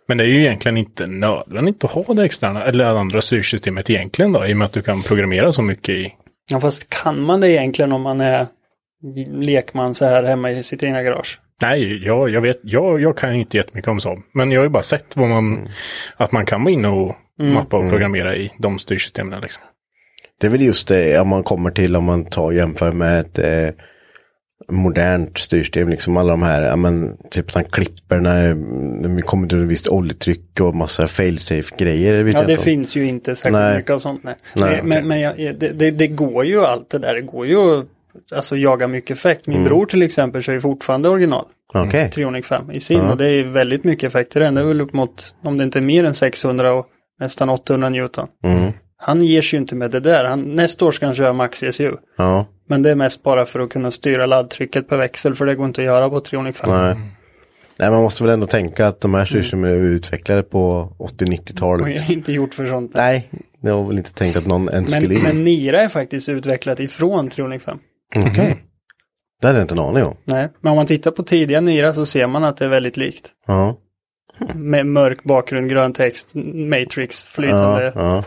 [0.08, 3.89] Men det är ju egentligen inte nödvändigt att ha det externa eller det andra styrsystemet
[3.89, 6.14] egentligen då, i och med att du kan programmera så mycket i.
[6.51, 8.47] Ja, fast kan man det egentligen om man är
[9.41, 11.39] lekman så här hemma i sitt egna garage?
[11.62, 14.20] Nej, jag, jag vet, jag, jag kan ju inte jättemycket om Saab.
[14.34, 15.70] Men jag har ju bara sett vad man,
[16.18, 19.63] att man kan vara inne och mappa och programmera i de styrsystemen liksom.
[20.39, 23.19] Det är väl just det om man kommer till om man tar och jämför med
[23.19, 23.69] ett eh,
[24.67, 25.89] modernt styrsystem.
[25.89, 28.53] Liksom alla de här, ja men typ att han klipper när
[29.15, 32.23] vi kommer till ett visst oljetryck och massa failsafe grejer.
[32.23, 33.77] Vet Ja, jag det finns ju inte särskilt Nej.
[33.77, 34.23] mycket av sånt.
[34.23, 34.36] Nej.
[34.55, 35.03] Nej, men okej.
[35.03, 37.13] men jag, det, det, det går ju allt det där.
[37.13, 37.86] Det går ju att
[38.36, 39.47] alltså, jaga mycket effekt.
[39.47, 39.59] Mm.
[39.59, 41.45] Min bror till exempel kör ju fortfarande original.
[41.73, 42.11] Okej.
[42.11, 44.55] Trionic 5 i sin och det är väldigt mycket effekt i den.
[44.55, 46.88] Det är väl upp mot, om det inte är mer än 600 och
[47.24, 48.28] nästan 800 Newton.
[48.43, 48.71] Mm.
[48.97, 50.26] Han ger sig ju inte med det där.
[50.26, 51.91] Han, nästa år ska han köra Max ECU.
[52.17, 55.55] Ja, Men det är mest bara för att kunna styra laddtrycket per växel för det
[55.55, 56.69] går inte att göra på Trionic 5.
[56.69, 56.95] nej.
[57.78, 61.82] Nej, man måste väl ändå tänka att de här styrsystemen är utvecklade på 80-90-talet.
[61.82, 62.91] Och jag är inte gjort för sånt.
[62.93, 63.30] Nej,
[63.61, 65.21] det var väl inte tänkt att någon ens Men, skulle in.
[65.24, 67.78] men Nira är faktiskt utvecklat ifrån Trionic 5.
[68.15, 68.55] Okej.
[69.41, 70.15] Det hade jag inte en aning om.
[70.26, 72.97] Nej, men om man tittar på tidiga Nira så ser man att det är väldigt
[72.97, 73.32] likt.
[73.47, 73.78] Ja,
[74.56, 77.91] Med mörk bakgrund, grön text, matrix, flytande.
[77.96, 78.24] ja, ja.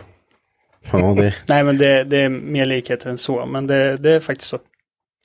[0.91, 3.45] Ja, det, Nej, men det, det är mer likheter än så.
[3.45, 4.59] Men det, det är faktiskt så.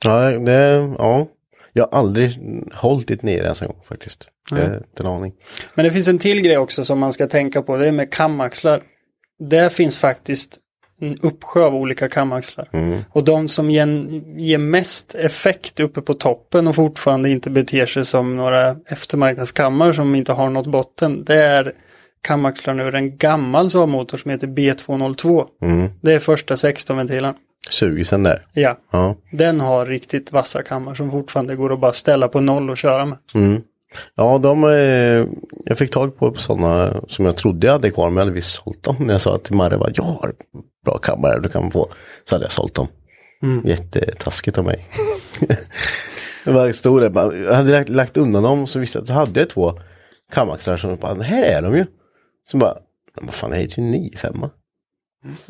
[0.05, 1.29] ja, det, ja.
[1.73, 2.31] Jag har aldrig
[2.75, 4.29] hållit ett nere ens en gång faktiskt.
[4.51, 5.33] Jag har inte en aning.
[5.75, 7.77] Men det finns en till grej också som man ska tänka på.
[7.77, 8.83] Det är med kamaxlar.
[9.39, 10.59] Där finns faktiskt
[11.03, 12.69] en uppsjö av olika kamaxlar.
[13.11, 13.87] Och de som ger,
[14.39, 20.15] ger mest effekt uppe på toppen och fortfarande inte beter sig som några eftermarknadskammar som
[20.15, 21.25] inte har något botten.
[21.25, 21.73] Det är
[22.23, 25.47] kamaxlarna ur en gammal Saab-motor som heter B202.
[26.01, 27.35] Det är första 16-ventilen.
[27.71, 28.47] Sugisen där.
[28.53, 29.17] Ja, Ja.
[29.33, 33.05] den har riktigt vassa kammar som fortfarande går att bara ställa på noll och köra
[33.07, 33.19] med.
[34.15, 35.27] Ja, de, eh,
[35.65, 38.55] jag fick tag på sådana som jag trodde jag hade kvar, men jag hade visst
[38.65, 38.97] sålt dem.
[39.01, 40.35] När jag sa till Marre, jag har
[40.85, 41.89] bra kammare du kan få.
[42.25, 42.89] Så hade jag sålt dem.
[43.65, 44.89] Jättetaskigt av mig.
[46.45, 49.15] jag stod där, bara, jag hade lagt, lagt undan dem så visste jag att så
[49.15, 49.73] hade jag två
[50.33, 51.87] kamaxlar som bara, här är de ju.
[52.45, 52.77] Så bara,
[53.23, 54.51] vad fan det här är ju 9-5.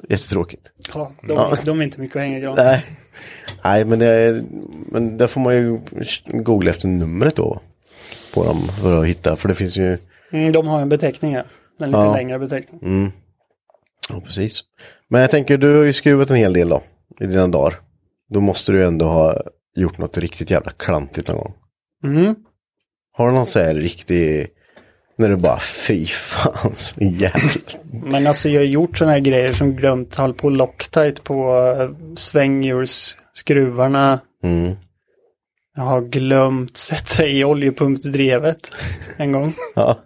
[0.08, 0.72] Jättetråkigt.
[0.94, 1.56] Ja, de, Ja.
[1.64, 2.56] de är inte mycket att hänga i gran.
[2.56, 2.84] Nej,
[3.64, 4.44] Nej men, det,
[4.86, 5.80] men där får man ju
[6.26, 7.60] googla efter numret då.
[8.34, 9.98] På dem för att hitta, för det finns ju,
[10.32, 11.44] Mm, de har en beteckning här.
[11.80, 12.16] En lite Ja.
[12.16, 13.12] längre beteckning.
[14.08, 14.60] ja precis.
[15.08, 16.82] Men jag tänker, du har ju skruvat en hel del då,
[17.20, 17.74] i dina dagar.
[18.30, 19.40] Då måste du ändå ha
[19.76, 21.54] gjort något riktigt jävla klantigt någon gång.
[22.04, 22.34] Mm.
[23.12, 24.46] Har du någon så här riktig,
[25.18, 27.50] när du bara, fy fan, så jävla...
[28.02, 31.90] Men alltså jag har gjort sådana här grejer som glömt håll på Loctite på uh,
[32.14, 34.20] svänghjulsskruvarna.
[34.44, 34.74] Mm.
[35.76, 38.72] Jag har glömt sätta i oljepumpsdrevet
[39.16, 39.54] en gång.
[39.74, 39.98] Ja,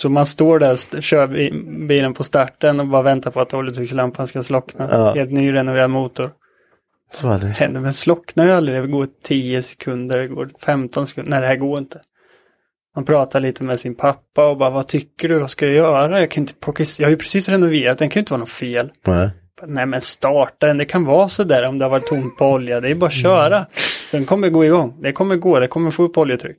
[0.00, 3.54] Så man står där och kör bi- bilen på starten och bara väntar på att
[3.54, 4.88] oljetryckslampan ska slockna.
[4.90, 5.14] Ja.
[5.14, 6.30] Helt nyrenoverad motor.
[7.12, 7.52] så hade det.
[7.52, 8.82] Händer, men slocknar ju aldrig.
[8.82, 11.30] Det går 10 sekunder, det går 15 sekunder.
[11.30, 12.00] Nej, det här går inte.
[12.96, 16.20] Man pratar lite med sin pappa och bara, vad tycker du, vad ska jag göra?
[16.20, 18.48] Jag kan inte plocka, jag har ju precis renoverat, den kan ju inte vara något
[18.48, 18.92] fel.
[19.06, 19.30] Nej.
[19.66, 22.46] Nej men starta den, det kan vara så där om det har varit tomt på
[22.46, 23.66] olja, det är bara att köra.
[24.06, 26.56] Sen kommer det gå igång, det kommer gå, det kommer få upp oljetryck.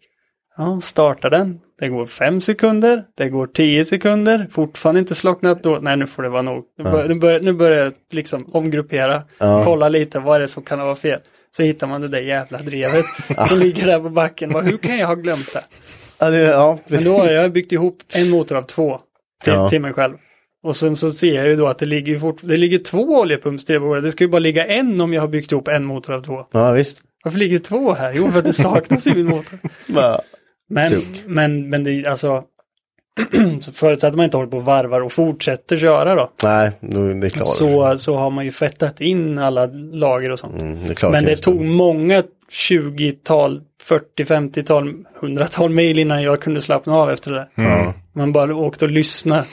[0.58, 5.80] Ja, starta den, det går fem sekunder, det går tio sekunder, fortfarande inte slocknat då,
[5.82, 6.64] nej nu får det vara nog.
[6.78, 9.24] Nu, bör, nu, börjar, nu börjar jag liksom omgruppera,
[9.66, 11.20] kolla lite vad är det som kan varit fel.
[11.58, 13.06] Så hittar man det där jävla drevet
[13.50, 15.64] som ligger där på backen, Bara, hur kan jag ha glömt det?
[16.18, 19.00] Ja, det, ja, Men då har jag byggt ihop en motor av två
[19.43, 19.70] till, Ja.
[19.70, 20.14] till mig själv.
[20.64, 24.02] Och sen så ser jag ju då att det ligger, fort, det ligger två oljepumpsdrev.
[24.02, 26.46] Det ska ju bara ligga en om jag har byggt ihop en motor av två.
[26.52, 27.02] ja visst.
[27.26, 28.13] Varför ligger det två här?
[28.15, 29.59] Jo, för att det saknas i min motor.
[30.69, 31.23] Men, Suck.
[31.26, 32.43] men, men det är alltså...
[33.61, 36.32] så förutsatt att man inte håller på och varvar och fortsätter köra då.
[36.43, 36.71] nej,
[37.21, 37.55] det är klart.
[37.55, 40.61] Så, så har man ju fettat in alla lager och sånt.
[40.61, 42.23] Mm, det är klart Men det tog många
[42.69, 47.47] 20-tal, 40, 50-tal, 100-tal mil innan jag kunde slappna av efter det där.
[47.63, 47.93] Ja.
[48.15, 49.43] Man bara åkte och lyssnade.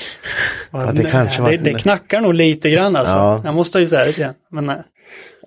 [0.70, 3.14] Ja, det kanske var- det, det knackar nog lite grann alltså.
[3.14, 3.40] Ja.
[3.44, 4.34] Jag måste ha isär det igen.
[4.50, 4.82] Men nej.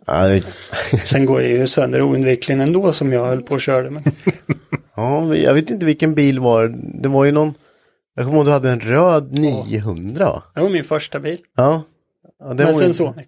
[0.05, 0.43] Ja, det,
[1.05, 3.89] Sen går jag ju sönder oundvikligen ändå som jag höll på och körde.
[3.89, 4.03] Men...
[4.95, 6.67] ja, jag vet inte vilken bil var
[7.01, 7.09] det.
[7.09, 7.53] var ju någon,
[8.15, 10.43] jag kommer ihåg du hade en röd 900 va?
[10.55, 11.37] Det var min första bil.
[11.55, 11.83] Ja.
[12.39, 13.27] ja det Men var ju- Sensonic.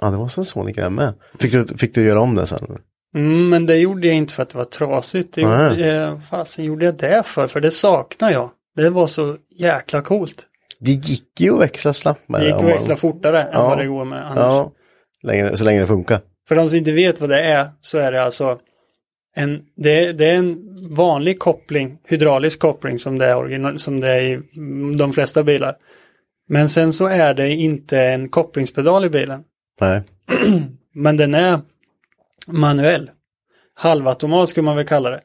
[0.00, 1.14] Ja, det var Sensonic där med.
[1.38, 2.78] Fick du, fick du göra om den sen?
[3.14, 5.34] Mm, men det gjorde jag inte för att det var trasigt.
[5.34, 7.46] Det gjorde, eh, fasen gjorde jag det för?
[7.48, 8.50] För det saknar jag.
[8.76, 10.46] Det var så jäkla coolt.
[10.80, 13.48] Det gick ju att växla snabbt med Det gick om att man- växla fortare än
[13.52, 13.68] Ja.
[13.68, 14.36] vad det går med annars.
[14.38, 14.72] Ja,
[15.22, 16.20] länge, så länge det funkar.
[16.48, 18.58] För de som inte vet vad det är så är det alltså
[19.36, 20.56] en, det, det är en
[20.94, 24.40] vanlig koppling, hydraulisk koppling som det, är original, som det är i
[24.98, 25.74] de flesta bilar.
[26.48, 29.40] Men sen så är det inte en kopplingspedal i bilen.
[29.80, 30.02] Nej.
[30.94, 31.60] Men den är
[32.46, 33.10] manuell.
[33.74, 35.20] Halvautomat skulle man väl kalla det.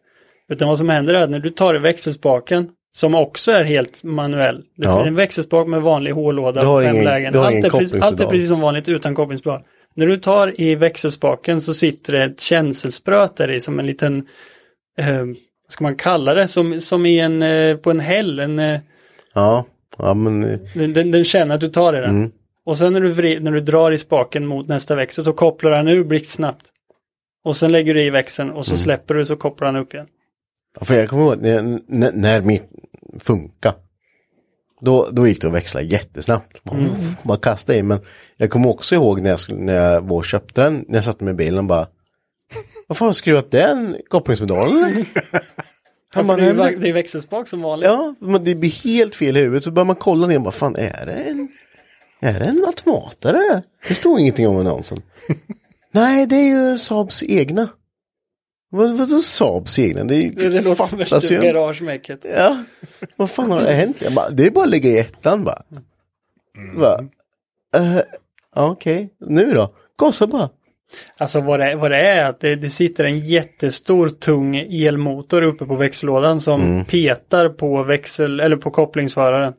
[0.50, 4.04] Utan vad som händer är att när du tar i växelspaken, som också är helt
[4.04, 4.58] manuell.
[4.78, 5.04] Det Ja.
[5.04, 7.36] är en växelspak med vanlig hållåda, fem ingen- lägen.
[7.38, 9.62] Allt är, precis, allt är precis som vanligt utan kopplingspedal.
[9.94, 14.28] När du tar i växelspaken så sitter det ett känselspröt där i som en liten,
[14.98, 15.36] eh, vad
[15.70, 18.40] ska man kalla det, som, som i en, eh, på en häll.
[18.40, 18.80] En, eh,
[19.34, 19.66] Ja,
[19.98, 22.10] ja men eh, den, den, den känner att du tar i den.
[22.18, 22.32] Mm.
[22.66, 25.72] Och sen när du, vri- när du drar i spaken mot nästa växel så kopplar
[25.72, 26.66] den ur blixtsnabbt.
[27.46, 28.78] Och sen lägger du i växeln och så Mm.
[28.78, 30.08] släpper du så kopplar den upp igen.
[30.80, 32.64] Ja, För jag kommer ihåg när, när, när mitt
[33.20, 33.74] funkar.
[34.86, 36.64] Då, då gick det att växla jättesnabbt.
[36.64, 36.78] Bara,
[37.24, 37.84] bara kasta i.
[37.84, 38.00] Men
[38.38, 40.86] jag kommer också ihåg när jag, skulle, när jag var och köpte den.
[40.88, 41.88] När jag satte mig i bilen bara.
[42.88, 45.06] Vad fan har du skruvat den kopplingspedalen?
[46.10, 47.86] Han bara, det, är, "Nej, ju men- va- det är växelspak som vanligt.
[47.90, 49.64] Ja, men det blir helt fel i huvudet.
[49.64, 51.48] Så börjar man kolla ner och bara, fan är det en,
[52.20, 53.64] är det en automatare?
[53.88, 55.02] Det står ingenting om annonsen.
[55.92, 57.68] Nej, det är ju Saabs egna.
[58.76, 60.04] Vad, vadå Saabs egna?
[60.04, 62.26] Det, är, Det, det låter som värsta garagemäcket.
[62.36, 62.64] Ja,
[63.16, 64.10] vad fan har det hänt?
[64.16, 65.62] Bara, det är bara att lägga i ettan bara.
[66.78, 67.00] bara
[67.76, 68.00] eh,
[68.56, 69.74] ja, Okej, nu då?
[70.00, 70.50] Gasa bara.
[71.18, 75.66] Alltså vad det, vad det är att det, det sitter en jättestor tung elmotor uppe
[75.66, 76.86] på växellådan som Mm.
[76.86, 79.54] petar på växel eller på kopplingsföraren.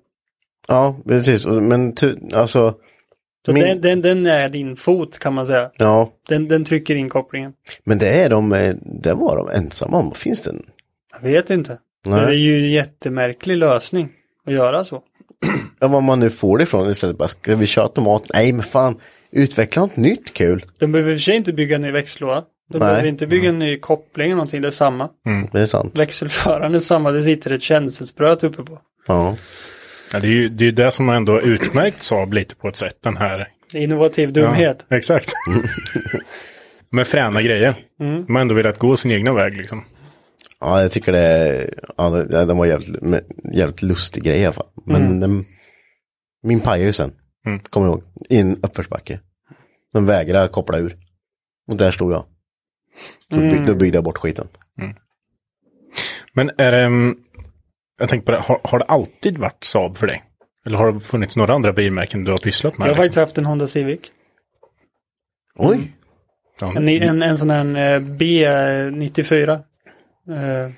[0.69, 1.47] Ja, precis.
[1.47, 1.95] Men
[2.35, 2.75] alltså.
[3.47, 5.71] Så min- den, den, den är din fot kan man säga.
[5.77, 7.53] Ja, Den, den trycker in kopplingen.
[7.85, 10.15] men det är de, eh, det var de ensamma om.
[10.15, 10.63] Finns det en?
[11.23, 11.79] Jag vet inte.
[12.07, 12.37] Men det är Nej.
[12.37, 14.09] ju en jättemärklig lösning
[14.47, 15.03] att göra så.
[15.81, 17.19] Ja, vad man nu får det ifrån istället.
[17.19, 18.23] Bara, ska vi köra automat?
[18.35, 18.97] Nej, men fan.
[19.33, 20.65] Utveckla något nytt kul.
[20.79, 22.35] De behöver i och för sig inte bygga en ny växellåda.
[22.71, 22.89] De Nej.
[22.89, 24.63] behöver inte bygga en ny koppling eller någonting.
[24.63, 25.09] Det är samma.
[25.53, 26.01] Det är sant.
[26.01, 27.11] Växelföraren är samma.
[27.13, 28.79] Det sitter ett känselspröt uppe på.
[29.07, 29.37] Ja.
[30.13, 32.77] Ja, det är ju det, är det som ändå har utmärkt Saab lite på ett
[32.77, 32.97] sätt.
[33.01, 34.87] Den här Innovativ dumhet.
[34.89, 35.33] Ja, exakt.
[36.91, 37.75] Med fräna grejer.
[38.01, 38.17] Mm.
[38.17, 39.85] Man har ändå velat gå sin egna väg liksom.
[40.61, 44.53] ja, jag tycker det är, ja, det, det var jävligt, jävligt lustig grej i alla
[44.53, 44.69] fall.
[44.87, 45.45] Men den,
[46.43, 47.13] min pajade ju sen.
[47.47, 47.59] Mm.
[47.59, 48.03] Kommer du ihåg?
[48.29, 49.21] I en uppförsbacke.
[49.93, 50.97] Den vägrade koppla ur.
[51.69, 52.25] Och där stod jag.
[53.29, 54.49] Då, by, då byggde jag bort skiten.
[56.33, 57.17] Men är det, mm,
[58.05, 60.23] jag tänker på det, har, har det alltid varit Saab för dig?
[60.67, 62.85] Eller har det funnits några andra bilmärken du har pysslat med?
[62.87, 63.23] Jag har faktiskt liksom?
[63.23, 64.01] haft en Honda Civic.
[65.57, 65.93] Oj!
[66.61, 69.51] Ja, En, en, en sån här eh, B94.
[70.31, 70.71] Eh,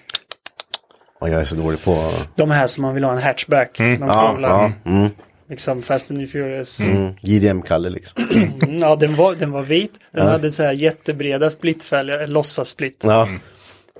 [1.20, 2.10] Ja, jag är så dålig på...
[2.34, 3.78] De här som man vill ha en hatchback.
[3.78, 4.72] De Ja, stålar, ja.
[4.90, 5.08] Mm,
[5.48, 6.86] Liksom Fast and Furious.
[6.86, 7.12] mm.
[7.20, 8.28] JDM-Kalle liksom.
[8.34, 10.00] Mm, Ja, den var, den var vit.
[10.12, 13.00] Den hade så här jättebreda splittfälgar, eller låtsassplitt.
[13.04, 13.28] Ja,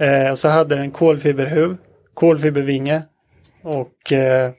[0.00, 1.76] Eh, så hade den kolfiberhuv,
[2.14, 3.02] kolfibervinge
[3.66, 4.50] och eh,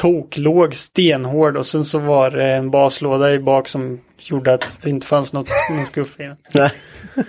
[0.00, 4.90] toklåg stenhård och sen så var det en baslåda i bak som gjorde att det
[4.90, 6.36] inte fanns något, någon skuff i den.
[6.54, 6.70] nej.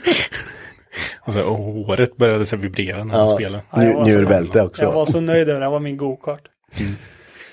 [1.24, 3.30] alltså, och håret började så vibrera när man Ja.
[3.30, 3.64] spelade.
[3.72, 4.84] Ja, så- Njurbälte också.
[4.84, 6.42] Jag var så nöjd över det, det var min go-kart.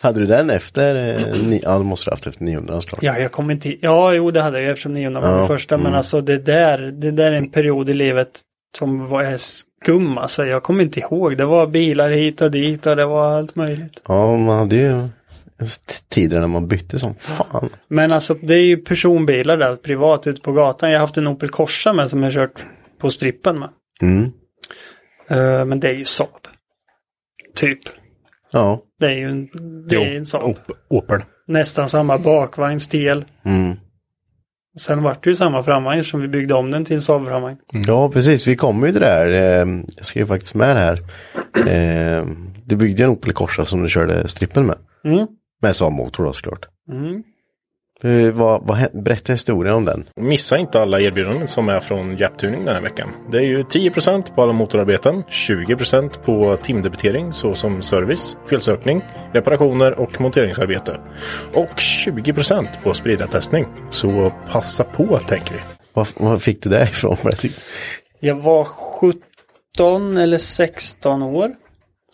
[0.00, 3.02] Hade du den efter, eh, ni, ja du måste ha haft efter 900 snart.
[3.02, 3.76] Ja, jag kommer inte...
[3.80, 5.78] Ja, jo, det hade jag eftersom 900 var Ja, den första.
[5.78, 8.40] Men alltså det där, det där är en period i livet
[8.78, 9.36] som var är
[9.82, 10.18] skum.
[10.18, 11.36] Alltså jag kommer inte ihåg.
[11.36, 14.02] Det var bilar hit och dit och det var allt möjligt.
[14.08, 15.08] Ja, man hade ju
[16.08, 17.68] tider när man bytte som fan.
[17.88, 20.90] Men alltså det är ju personbilar där privat ute på gatan.
[20.90, 22.66] Jag har haft en Opel Corsa med som jag kört
[23.00, 23.68] på strippen med.
[24.02, 24.24] Mm.
[25.28, 26.28] Eh, men det är ju Saab.
[27.54, 27.78] Typ.
[28.50, 28.82] Ja.
[29.00, 29.48] Det är ju en,
[29.88, 30.42] det är en Saab.
[30.50, 31.16] Op- Opel.
[31.18, 33.24] Nästan Nästan samma bakvagn, stel.
[33.44, 33.76] Mm.
[34.78, 37.56] Sen vart det ju samma framvagn som vi byggde om den till en Saab-framvagn.
[37.86, 38.46] Ja, precis.
[38.46, 39.28] Vi kommer ju till det där.
[39.62, 40.98] Eh, Jag skrev faktiskt med det här.
[42.18, 42.26] Eh,
[42.64, 44.76] Du byggde en Opel Corsa som du körde strippen med.
[45.04, 45.26] Mm.
[45.62, 46.66] Med Saab-motor då såklart.
[46.92, 47.22] Mm.
[48.32, 50.08] Vad, vad, berätta historien om den.
[50.16, 53.08] Missa inte alla erbjudanden som är från Japtuning den här veckan.
[53.30, 60.20] Det är ju 10% på alla motorarbeten, 20% på timdebitering såsom service, felsökning, reparationer och
[60.20, 61.00] monteringsarbete.
[61.54, 63.66] Och 20% på spridartestning.
[63.90, 65.60] Så passa på tänker vi.
[65.92, 67.16] Vad, vad fick du det ifrån?
[68.20, 71.50] Jag var 17 eller 16 år.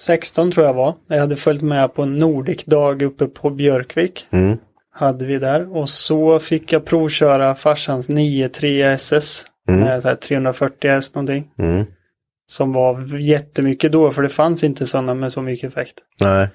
[0.00, 0.94] 16 tror jag var.
[1.08, 4.26] Jag hade följt med på en Nordic-dag uppe på Björkvik.
[4.30, 4.58] Mm.
[4.96, 5.76] Hade vi där.
[5.76, 9.46] Och så fick jag provköra farsans 93 SS.
[9.66, 11.50] Med så här 340 häst någonting.
[11.58, 11.84] Mm.
[12.46, 15.94] Som var jättemycket då för det fanns inte sådana med så mycket effekt.
[16.20, 16.48] Nej.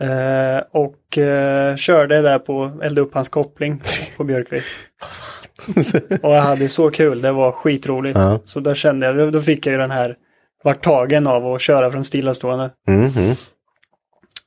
[0.00, 3.82] Eh, och eh, körde där på elda upp hans koppling
[4.16, 4.64] på Björkvik.
[6.22, 8.18] och jag hade så kul, det var skitroligt.
[8.18, 8.40] Ja.
[8.44, 10.16] Så där kände jag, då fick jag ju den här,
[10.62, 12.70] vart tagen av att köra från stillastående.
[12.88, 13.12] Mm.
[13.16, 13.36] Mm.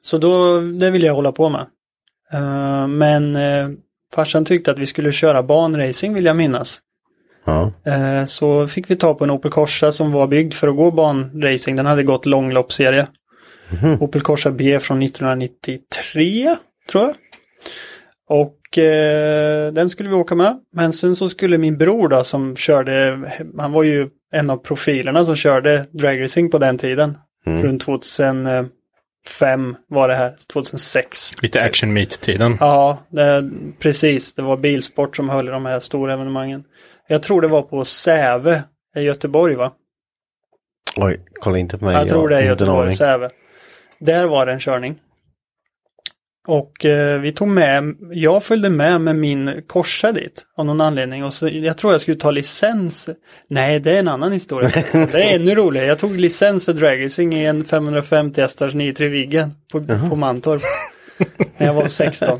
[0.01, 1.65] Så då, det ville jag hålla på med.
[2.31, 3.69] Eh, men eh,
[4.15, 6.79] farsan tyckte att vi skulle köra banracing vill jag minnas.
[7.45, 7.71] Ja.
[7.85, 10.91] Eh, så fick vi ta på en Opel Corsa som var byggd för att gå
[10.91, 11.75] banracing.
[11.75, 13.07] Den hade gått långloppsserie.
[13.99, 16.55] Opel Corsa B från 1993,
[16.91, 17.15] tror jag.
[18.29, 20.59] Och eh, den skulle vi åka med.
[20.73, 23.19] Men sen så skulle min bror då som körde,
[23.57, 27.17] han var ju en av profilerna som körde dragracing på den tiden.
[27.45, 27.83] Runt
[29.27, 31.41] 2005 var det här, 2006.
[31.41, 32.57] Lite action meet-tiden.
[32.59, 33.49] Ja, det,
[33.79, 34.33] precis.
[34.33, 36.63] Det var bilsport som höll i de här stora evenemangen.
[37.07, 38.63] Jag tror det var på Säve
[38.95, 39.71] i Göteborg va?
[40.97, 41.95] Oj, kolla inte på mig.
[41.95, 42.93] Jag tror det är Göteborg.
[42.93, 43.29] Säve.
[43.99, 44.95] Där var det en körning.
[46.47, 51.23] Och eh, vi tog med, jag följde med med min Corsa dit av någon anledning.
[51.23, 53.09] Och så, jag tror jag skulle ta licens.
[53.47, 54.69] Nej, det är en annan historia.
[54.93, 55.87] det är ännu roligare.
[55.87, 60.61] Jag tog licens för dragracing i en 550 hästars 93 Viggen på, på Mantorp.
[61.57, 62.39] när jag var 16.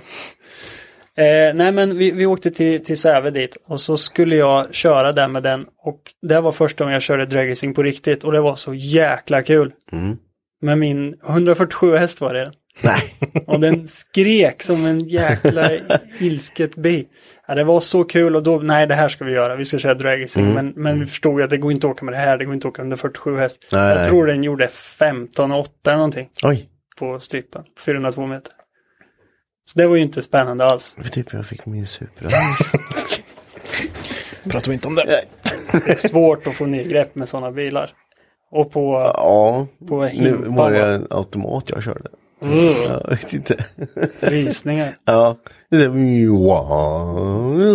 [1.18, 5.12] Eh, nej men vi, vi åkte till, till Säve dit och så skulle jag köra
[5.12, 8.41] där med den och det var första gången jag körde dragracing på riktigt och det
[8.41, 9.72] var så jäkla kul.
[9.91, 10.18] Mm.
[10.62, 12.51] Med min 147 häst var det.
[12.82, 13.15] Nej.
[13.47, 15.71] Och den skrek som en jäkla
[16.19, 17.07] ilsket bi.
[17.47, 19.80] Ja, det var så kul och då, nej det här ska vi göra, vi ska
[19.80, 20.43] köra dragracing.
[20.43, 20.55] Mm.
[20.55, 22.45] Men, men vi förstod ju att det går inte att åka med det här, det
[22.45, 23.69] går inte att åka under 47 häst.
[23.71, 24.09] Nej, jag nej.
[24.09, 28.53] tror den gjorde 15,8 eller någonting Oj, på strippen, 402 meter.
[29.65, 30.95] Så det var ju inte spännande alls.
[30.97, 32.28] vad typ jag fick min super.
[34.49, 35.26] Pratar vi inte om det?
[35.71, 37.91] Det är svårt att få ner grepp med sådana bilar.
[38.51, 42.09] Och på, ja, på nu var det en automat jag körde.
[42.44, 43.66] Uh, Jag vet inte.
[44.20, 44.96] rysningar.
[45.06, 45.38] Ja,
[45.70, 46.26] det är,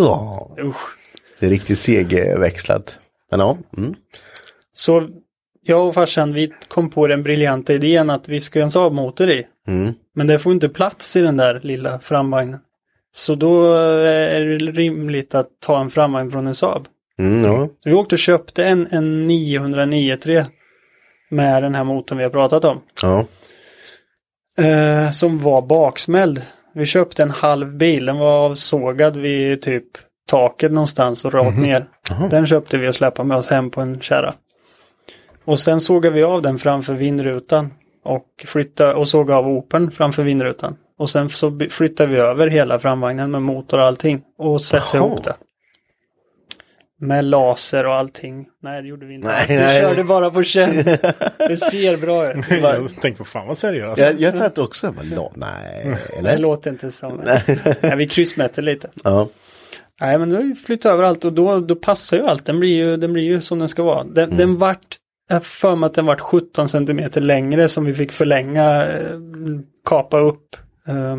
[0.03, 0.55] ja.
[0.59, 0.97] Usch.
[1.39, 2.99] det är riktigt segväxlat.
[3.31, 3.95] Men ja, mm.
[4.73, 5.09] Så
[5.61, 9.29] jag och farsan vi kom på den briljanta idén att vi ska göra en Saab-motor
[9.29, 9.43] i.
[9.67, 9.93] Mm.
[10.15, 12.59] Men det får inte plats i den där lilla framvagnen.
[13.11, 16.87] Så då är det rimligt att ta en framvagn från en Saab.
[17.19, 17.67] Mm, ja.
[17.83, 20.45] Så vi åkte och köpte en, en 909
[21.29, 22.81] med den här motorn vi har pratat om.
[23.01, 23.25] ja.
[24.59, 26.41] Eh, som var baksmälld.
[26.73, 29.83] Vi köpte en halv bil, den var avsågad vid typ
[30.29, 31.85] taket någonstans och rakt ner.
[32.29, 34.33] Den köpte vi och släpade med oss hem på en kärra.
[35.45, 37.73] Och sen sågade vi av den framför vindrutan
[38.05, 40.75] och flyttade och såg av Opern framför vindrutan.
[40.97, 45.23] Och sen så flyttade vi över hela framvagnen med motor och allting och svetsade ihop
[45.23, 45.33] det.
[47.01, 48.45] Med laser och allting.
[48.63, 49.27] Nej, det gjorde vi inte.
[49.27, 49.49] Nej, alls.
[49.49, 49.81] vi nej.
[49.81, 50.75] körde bara på känn.
[51.37, 52.45] Det ser bra ut.
[52.61, 54.01] Jag tänkte på fan vad seriöst.
[54.01, 56.37] Jag, jag tänkte också, men, la- nej, Det eller?
[56.37, 57.21] låter inte som...
[57.81, 58.89] Nej, vi kryssmätte lite.
[59.03, 59.29] Ja.
[60.01, 62.45] Nej, men då har vi flyttat över allt och då, då passar ju allt.
[62.45, 64.03] Den blir ju, den blir ju som den ska vara.
[64.03, 64.97] Den, den vart,
[65.27, 68.99] jag har för mig att den vart 17 centimeter längre som vi fick förlänga, eh,
[69.85, 70.55] kapa upp
[70.87, 71.17] eh,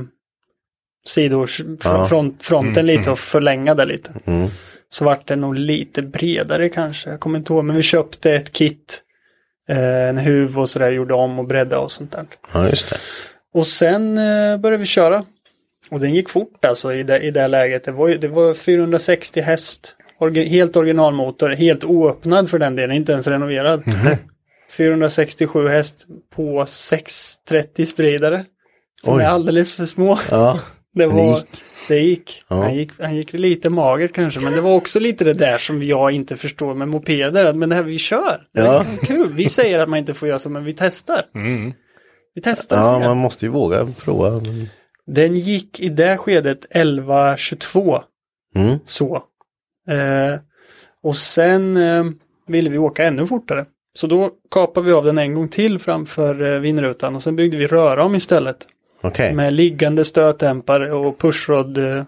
[1.07, 2.07] sidors, fr- Ja.
[2.07, 4.13] front, fronten lite och förlänga det lite.
[4.25, 4.49] Mm.
[4.91, 7.65] Så vart den nog lite bredare kanske, jag kommer inte ihåg.
[7.65, 9.03] Men vi köpte ett kit,
[9.69, 12.27] eh, en huv och sådär, gjorde om och bredda och sånt där.
[12.55, 12.97] ja, just det.
[13.55, 15.25] Och sen eh, började vi köra.
[15.91, 17.85] Och den gick fort alltså i det, i det läget.
[17.85, 19.97] Det var, det var 460 häst.
[20.19, 21.51] Orgi, helt originalmotor.
[21.51, 22.97] Helt oöppnad för den delen.
[22.97, 23.83] Inte ens renoverad.
[24.71, 28.45] 467 häst på 630 spridare.
[29.05, 29.23] Som Oj.
[29.23, 30.19] är alldeles för små.
[30.31, 30.61] Ja,
[30.95, 31.37] Det det var...
[31.37, 31.47] gick.
[31.89, 32.43] Det gick.
[32.49, 32.57] Ja.
[32.57, 32.93] Han gick.
[33.01, 34.41] Han gick lite magert kanske.
[34.41, 37.45] Men det var också lite det där som jag inte förstår med mopeder.
[37.45, 38.47] att, Men det här vi kör.
[38.55, 38.81] Det Ja.
[39.03, 39.33] är kul.
[39.33, 41.23] Vi säger att man inte får göra så men vi testar.
[41.35, 41.73] Mm.
[42.35, 42.77] Vi testar.
[42.77, 44.31] ja, man måste ju våga prova.
[44.31, 44.69] men-
[45.07, 48.03] Den gick i det skedet 11.22
[48.55, 48.79] Mm.
[48.85, 49.15] så.
[49.89, 50.39] Eh,
[51.03, 52.05] och sen eh,
[52.47, 53.67] ville vi åka ännu fortare.
[53.95, 57.57] Så då kapade vi av den en gång till framför eh, vindrutan och sen byggde
[57.57, 58.57] vi röra om istället.
[59.03, 59.35] Okej.
[59.35, 62.03] Med liggande stötdämpare och pushrod eh,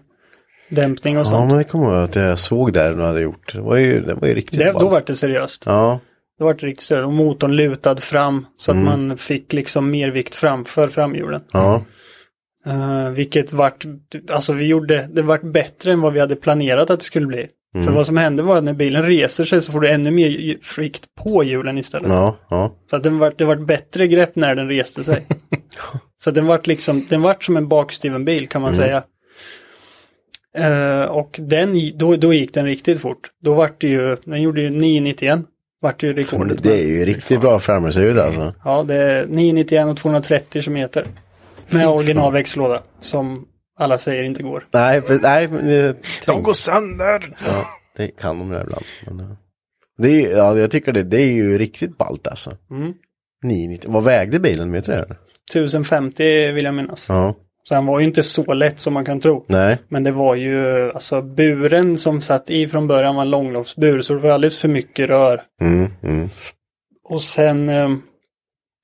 [0.69, 1.49] dämpning och Ja, sånt.
[1.51, 3.53] men det kommer jag ihåg att jag såg där du hade gjort.
[3.53, 5.63] Det var ju, det var ju riktigt det, då var det seriöst.
[5.65, 5.99] Ja,
[6.39, 7.05] Då var det riktigt seriöst.
[7.07, 11.41] Och motorn lutad fram så att man fick liksom mer vikt framför framhjulen.
[11.51, 11.83] ja.
[12.67, 13.85] Uh, vilket vart,
[14.31, 17.47] alltså vi gjorde, det vart bättre än vad vi hade planerat att det skulle bli.
[17.85, 20.57] För vad som hände var att när bilen reser sig så får du ännu mer
[20.81, 22.09] vikt på hjulen istället.
[22.09, 22.75] Ja, ja.
[22.89, 25.25] Så att den vart, det vart bättre grepp när den reste sig.
[26.23, 29.03] så den vart liksom, den vart som en bakstyven bil kan man säga.
[30.57, 33.31] Eh, och den, då, då gick den riktigt fort.
[33.41, 35.39] Då vart det ju, den gjorde ju 991.
[35.81, 36.63] Vart det ju rekordet.
[36.63, 38.53] Det är ju riktigt bra framhjulsljud alltså.
[38.65, 41.07] Ja, det är 991 och 230 kilometer.
[41.69, 42.81] Med original växellåda.
[42.99, 43.47] Som
[43.79, 44.67] alla säger inte går.
[44.71, 45.47] Nej, för, nej,
[46.25, 47.37] De går sönder!
[47.45, 47.65] ja,
[47.97, 48.85] det kan de göra ibland.
[49.05, 49.37] Men, ja.
[49.97, 52.57] det är, ju- ja, jag tycker det, det är ju riktigt ballt alltså.
[52.71, 52.93] Mm.
[53.43, 53.91] 990.
[53.91, 54.71] Vad vägde bilen?
[54.71, 55.15] Vet du det?
[55.49, 57.05] 1050 vill jag minnas.
[57.09, 59.45] Ja, Så han var ju inte så lätt som man kan tro.
[59.47, 59.77] nej.
[59.87, 64.01] Men det var ju, alltså buren som satt i från början var en långloppsbur.
[64.01, 65.41] Så det var alldeles för mycket rör.
[65.61, 66.29] Mm, mm.
[67.03, 67.89] Och sen, eh,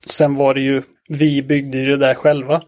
[0.06, 2.62] sen var det ju, vi byggde ju det där själva.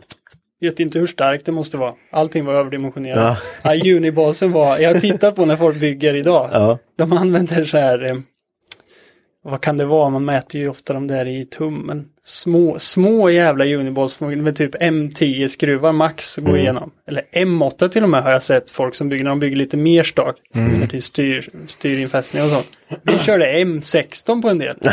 [0.61, 1.95] vet inte hur starkt det måste vara.
[2.11, 3.39] Allting var överdimensionerat.
[3.63, 3.75] Ja.
[3.75, 3.97] Ja.
[3.97, 6.49] Unibasen var, jag har tittat på när folk bygger idag.
[6.53, 6.79] Ja.
[6.99, 8.17] De använder så här, eh,
[9.45, 12.05] vad kan det vara, man mäter ju ofta de där i tummen.
[12.23, 16.91] Små, små jävla Uniballs med typ M10 skruvar max går igenom.
[17.07, 19.77] Eller M8 till och med har jag sett folk som bygger, när de bygger lite
[19.77, 20.37] mer stak.
[20.55, 20.89] Mm.
[20.89, 22.69] Till styr, styrinfästning och sånt.
[23.03, 24.77] Vi körde M16 på en del.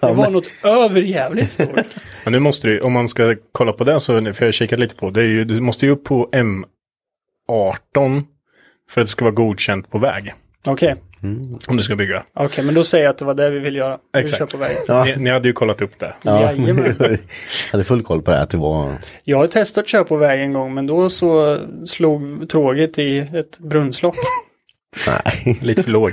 [0.00, 1.80] Det var något överjävligt stort.
[2.24, 4.94] Men nu måste du, om man ska kolla på det så, för jag kikat lite
[4.94, 8.22] på, det är ju, du måste ju upp på M18
[8.90, 10.34] för att det ska vara godkänt på väg.
[10.66, 10.96] Okej,
[11.68, 12.24] Om du ska bygga.
[12.34, 13.98] okej, men då säger jag att det var det vi ville göra.
[14.12, 14.38] Vi Exakt.
[14.38, 14.76] kör på vägen.
[14.88, 15.04] Ja.
[15.04, 16.14] Ni, ni hade ju kollat upp det.
[16.22, 16.42] Ja.
[16.42, 16.94] Jajamän.
[16.98, 17.18] jag
[17.72, 18.92] hade full koll på det, att det var...
[19.24, 23.18] Jag har testat att köra på väg en gång, men då så slog tråget i
[23.18, 24.16] ett brunnslock.
[25.06, 26.12] Nej, Lite för låg.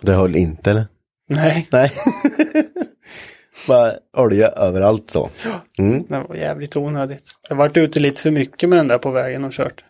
[0.00, 0.86] det höll inte eller?
[1.28, 1.92] Nej, Nej.
[3.68, 5.30] Bara olja överallt så.
[5.78, 6.02] Mm.
[6.08, 7.30] det var jävligt onödigt.
[7.48, 9.84] Jag har varit ute lite för mycket med den där på vägen och kört.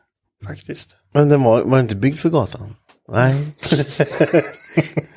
[0.47, 0.97] Faktiskt.
[1.13, 2.75] Men den var, var inte byggd för gatan?
[3.09, 3.35] Nej.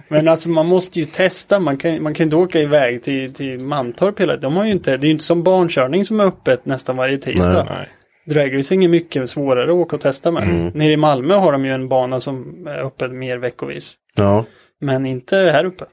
[0.08, 1.60] Men alltså man måste ju testa.
[1.60, 4.98] Man kan, man kan inte åka iväg till, till Mantorp hela De har ju inte,
[4.98, 7.68] det är ju inte som barnkörning som är öppet nästan varje tisdag.
[7.70, 7.90] Nej.
[8.26, 10.72] Dragracing är mycket svårare att åka och testa med.
[10.76, 13.94] Nere i Malmö har de ju en bana som är öppen mer veckovis.
[14.16, 14.46] Ja.
[14.82, 15.86] Men inte här uppe.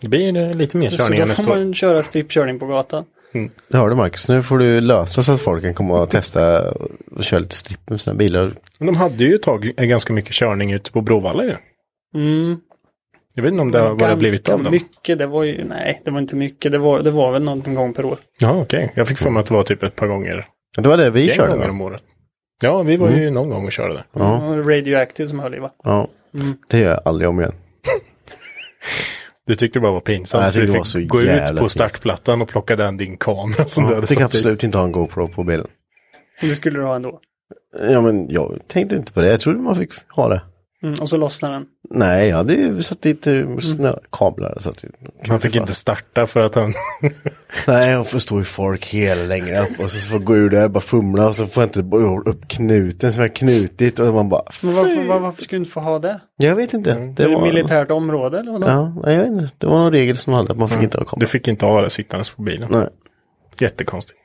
[0.00, 1.56] Det- blir lite mer Så körningar då får år.
[1.56, 3.04] man köra strippkörning på gatan.
[3.68, 4.28] Det har du Marcus.
[4.28, 6.70] Nu får du lösa så att folk kan komma och testa
[7.16, 8.52] och köra lite stripp med sina bilar.
[8.78, 11.54] Men de hade ju ett tag ganska mycket körning ute på Bråvalla ju.
[12.14, 12.60] Mm.
[13.34, 14.72] Jag vet inte om det, vad det har blivit av dem.
[14.72, 16.72] mycket, det var ju, nej, det var inte mycket.
[16.72, 18.18] Det var, det var väl någon gång per år.
[18.40, 18.92] Ja, okej.
[18.94, 20.46] Jag fick för mig att det var typ ett par gånger.
[20.76, 21.70] Det var det vi En körde gånger va?
[21.70, 22.02] om året.
[22.62, 24.04] Ja, vi var ju någon gång och körde det.
[24.12, 25.70] Ja, Radioactive som höll i va?
[25.84, 26.08] ja.
[26.68, 27.52] Det gör jag aldrig om igen.
[29.46, 30.40] Du tyckte det bara var pinsamt.
[30.40, 31.70] Ja, jag du tyckte det fick var så gå ut på pinsamt.
[31.70, 33.66] startplattan och plocka den din kamera.
[33.66, 34.24] Som du Ja, jag i.
[34.24, 35.66] absolut inte ha en GoPro på bilen.
[36.42, 37.20] Och det skulle du ha ändå.
[37.90, 39.28] Ja men jag tänkte inte på det.
[39.28, 40.42] Jag trodde man fick ha det.
[40.82, 41.64] Mm, och så lossnar den.
[41.90, 44.56] Nej, jag hade ju satt dit eh, såna kablar.
[44.60, 44.92] Satt dit.
[45.28, 46.72] Man fick inte starta för att han...
[47.66, 50.50] Nej, jag får stå i folk hela längre upp och så får jag gå ur
[50.50, 54.28] där bara fumla och så får jag inte upp knuten som jag knutit och man
[54.28, 54.42] bara...
[54.62, 56.20] Men varför, var, varför skulle du inte få ha det?
[56.36, 56.94] Jag vet inte.
[56.94, 58.66] Det är det militärt område eller vadå?
[59.04, 59.48] Ja, jag vet inte.
[59.58, 61.26] Det var någon regel som hade att man fick inte ha Du kamera.
[61.26, 62.68] fick inte ha det sittandes på bilen.
[62.72, 62.88] Nej.
[63.60, 64.18] Jättekonstigt.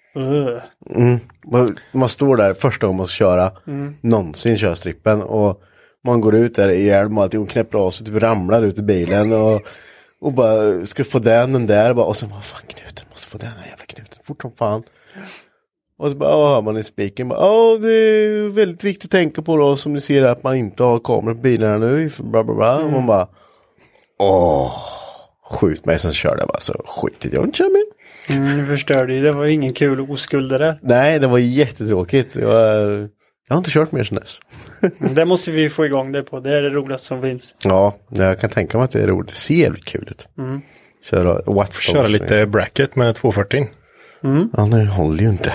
[0.95, 1.20] Mm.
[1.51, 3.51] Man- Man står där första gången man ska köra,
[4.01, 5.62] någonsin köra strippen och
[6.08, 8.80] man går ut där i hjälm och allting och knäpper av sig, typ ramlar ut
[8.80, 9.62] ur bilen och,
[10.22, 13.38] och bara ska få den, den där bara, och sen bara fan knuten, måste få
[13.38, 14.84] den här jävla knuten, fort som fan.
[15.99, 19.41] Och så bara åh, hör man i spiken åh det är väldigt viktigt att tänka
[19.41, 22.55] på då som ni ser att man inte har kameror på bilarna nu, bla bla
[22.55, 22.78] bla.
[22.78, 23.28] Och man bara,
[24.20, 24.72] åh,
[25.49, 27.84] skjut mig, sen körde jag bara så skitigt, jag vill inte köra mer.
[28.30, 29.22] Mm, du förstörde ju.
[29.22, 30.80] Det var ingen kul oskuld det där.
[30.82, 32.36] Nej, det var jättetråkigt.
[32.36, 33.10] Jag,
[33.48, 34.39] jag har inte kört mer sedan dess.
[35.16, 36.39] Det måste vi få igång det på.
[36.39, 37.56] Det är det roligaste som finns.
[37.64, 39.30] Ja, jag kan tänka mig att det är roligt.
[39.30, 40.28] Det ser jävligt kul ut.
[41.10, 41.91] Köra Watch Dogs.
[41.91, 43.68] Köra lite bracket med 240.
[44.54, 45.50] Ja, det håller ju inte.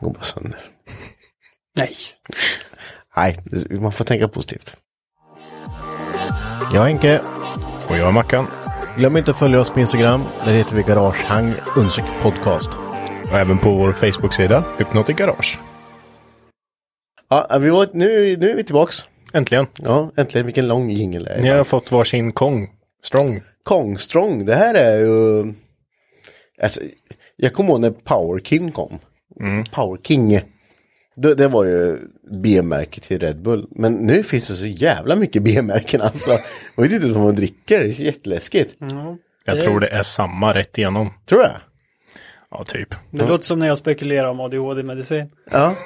[0.00, 0.60] Det går bara sönder.
[1.76, 1.94] Nej.
[3.16, 3.44] Nej,
[3.80, 4.76] man får tänka positivt.
[6.72, 7.20] Jag är Henke.
[7.88, 8.46] Och jag är Mackan.
[8.96, 10.24] Glöm inte att följa oss på Instagram.
[10.44, 11.54] Där heter vi Garagehang
[12.22, 12.70] podcast.
[13.30, 15.58] Och även på vår Facebook-sida Hypnotic Garage.
[17.50, 19.04] Ja, vi var, nu, nu är vi tillbaks.
[19.32, 19.66] Äntligen.
[19.78, 20.46] Ja, äntligen.
[20.46, 21.42] Vilken lång jingel det är.
[21.42, 22.70] Ni har fått varsin Kong.
[23.04, 23.42] Strong.
[23.62, 25.52] Kong Strong, det här är ju...
[26.62, 26.80] Alltså,
[27.36, 28.98] jag kommer ihåg när Power King kom.
[29.72, 30.40] Power King.
[31.16, 31.98] Det, det var ju
[32.42, 33.66] B-märke till Red Bull.
[33.70, 36.38] Men nu finns det så jävla mycket B-märken alltså.
[36.76, 38.76] Jag vet inte vad man dricker, det är jätteläskigt.
[39.44, 41.10] Jag tror det är samma rätt igenom.
[41.28, 41.52] Tror jag.
[42.50, 42.94] Ja, typ.
[43.10, 45.30] Det låter som när jag spekulerar om ADHD-medicin.
[45.50, 45.76] Ja.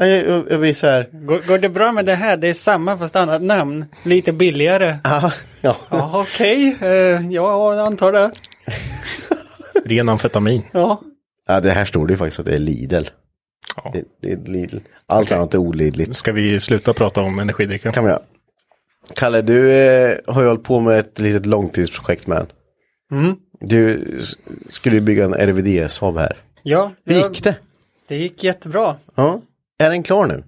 [0.00, 1.26] Ja, Jag, jag, jag här.
[1.26, 2.36] Går, går det bra med det här?
[2.36, 3.84] Det är samma fast annat namn.
[4.02, 4.98] Lite billigare.
[5.04, 5.76] Ja, ja.
[5.90, 6.76] Ja, okej.
[6.80, 8.30] Eh, ja, jag antar det.
[9.84, 10.62] Ren amfetamin.
[10.72, 11.00] Ja.
[11.46, 13.04] ja, det här står det ju faktiskt att det är Lidl.
[13.76, 13.90] Ja.
[13.94, 14.78] Det, det är Lidl.
[15.06, 16.16] Allt annat är olidligt.
[16.16, 17.90] Ska vi sluta prata om energidrycker?
[17.90, 18.22] kan vi göra.
[19.14, 22.46] Kalle, du eh, har ju hållit på med ett litet långtidsprojekt med.
[23.12, 23.36] Mm.
[23.60, 24.04] Du
[24.68, 26.36] skulle ju bygga en RVD-Saab här.
[26.62, 27.56] Ja, Hur gick det?
[28.08, 28.96] det gick jättebra.
[29.14, 29.40] Ja.
[29.78, 30.44] Är den klar nu?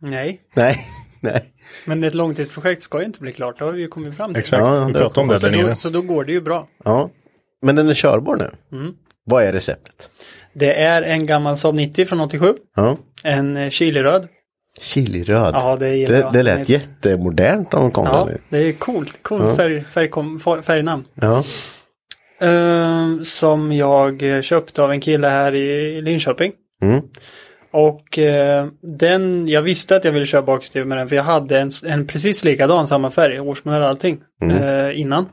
[0.00, 0.86] Nej, Nej.
[1.20, 1.44] Nej.
[1.86, 3.58] men ett långtidsprojekt ska ju inte bli klart.
[3.58, 4.40] Det har vi ju kommit fram till.
[4.40, 5.74] Exakt, Ja, vi pratade om det där då, nere.
[5.74, 6.68] så då går det ju bra.
[6.84, 7.10] Ja.
[7.62, 8.50] Men den är körbar nu.
[8.78, 8.94] Mm.
[9.26, 10.10] Vad är receptet?
[10.52, 12.54] Det är en gammal Saab 90 från 87.
[12.76, 12.96] Ja.
[13.24, 14.28] En eh, chiliröd.
[14.80, 15.54] Chiliröd.
[15.58, 16.32] Ja, det gillar det, jag.
[16.32, 19.22] det lät är- jättemodernt om kom Ja, det är coolt.
[19.22, 21.04] Coolt färg, färgkom, färgnamn.
[21.14, 21.44] Ja.
[22.40, 26.52] eh, som jag köpte av en kille här i Linköping.
[26.82, 27.00] Mm.
[27.76, 31.60] Och eh, den, jag visste att jag ville köra bakstyr med den för jag hade
[31.60, 35.26] en, en precis likadan, samma färg, årsmodell och allting, eh, innan.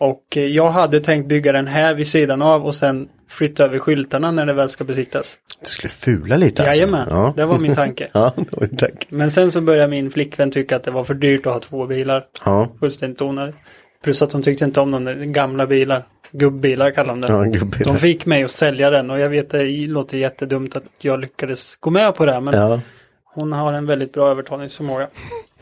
[0.00, 3.78] Och eh, jag hade tänkt bygga den här vid sidan av och sen flytta över
[3.78, 5.38] skyltarna när det väl ska besiktas.
[5.60, 6.76] Du skulle fula lite alltså.
[6.80, 7.34] Jajamän, Ja.
[7.36, 8.08] det var min tanke.
[8.12, 9.06] ja, det var din tanke.
[9.08, 11.86] Men sen så började min flickvän tycka att det var för dyrt att ha två
[11.86, 12.24] bilar.
[12.44, 13.56] Ja, Fullständigt onödigt.
[14.02, 16.06] Plus att hon tyckte inte om de gamla bilar.
[16.32, 17.28] Gubbbilar kallar de det.
[17.28, 17.78] ja gubbe.
[17.84, 21.76] De fick mig att sälja den och jag vet det låter jättedumt att jag lyckades
[21.76, 22.40] gå med på det.
[22.40, 22.80] Men Ja,
[23.24, 25.08] hon har en väldigt bra övertalningsförmåga.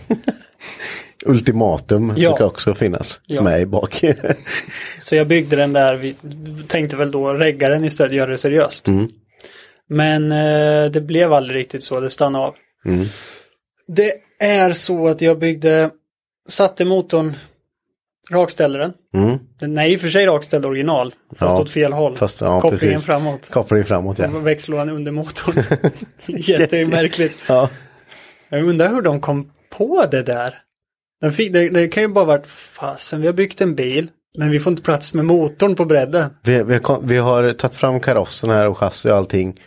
[1.26, 2.30] ultimatum Ja.
[2.30, 3.42] brukar också finnas Ja.
[3.42, 4.04] med i bak.
[4.98, 6.16] Så jag byggde den där, vi
[6.68, 8.88] tänkte väl då regga den istället, göra det seriöst.
[8.88, 9.08] Mm.
[9.88, 12.54] Men eh, det blev aldrig riktigt så, det stannade av.
[12.84, 13.06] Mm.
[13.86, 15.90] Det är så att jag byggde,
[16.48, 17.34] satte motorn,
[18.30, 18.92] rakställde den.
[19.14, 19.38] Mm.
[19.60, 22.16] Den är i och för sig rakställd original, fast Ja, åt fel håll.
[22.16, 23.06] fast- ja, Kopplingen precis.
[23.06, 23.48] framåt.
[23.50, 24.28] Kopplingen framåt ja.
[24.28, 25.54] Växellådan under motorn.
[26.38, 27.36] Jättemärkligt.
[27.48, 27.68] ja.
[28.48, 30.54] Jag undrar hur de kom på det där.
[31.20, 34.50] Den fick, det, det kan ju bara varit, fasen vi har byggt en bil, men
[34.50, 36.30] vi får inte plats med motorn på bredden.
[36.42, 39.60] Vi, vi, har, vi har tagit fram karossen här och chassi och allting.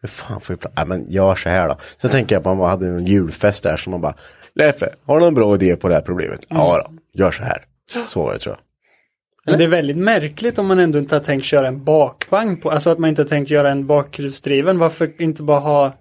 [0.00, 0.74] Hur fan får vi plats?
[0.76, 1.76] Nej men gör så här då.
[2.00, 4.14] Sen tänker jag på man hade en julfest där som man bara
[4.54, 6.40] Leffe, har du någon bra idé på det här problemet?
[6.48, 7.64] Ja då, gör så här.
[8.08, 8.62] Så var det tror jag.
[9.50, 12.70] Men det är väldigt märkligt om man ändå inte har tänkt köra en bakvagn på,
[12.70, 14.78] alltså att man inte har tänkt göra en bakhjulsdriven.
[14.78, 15.92] Varför inte bara ha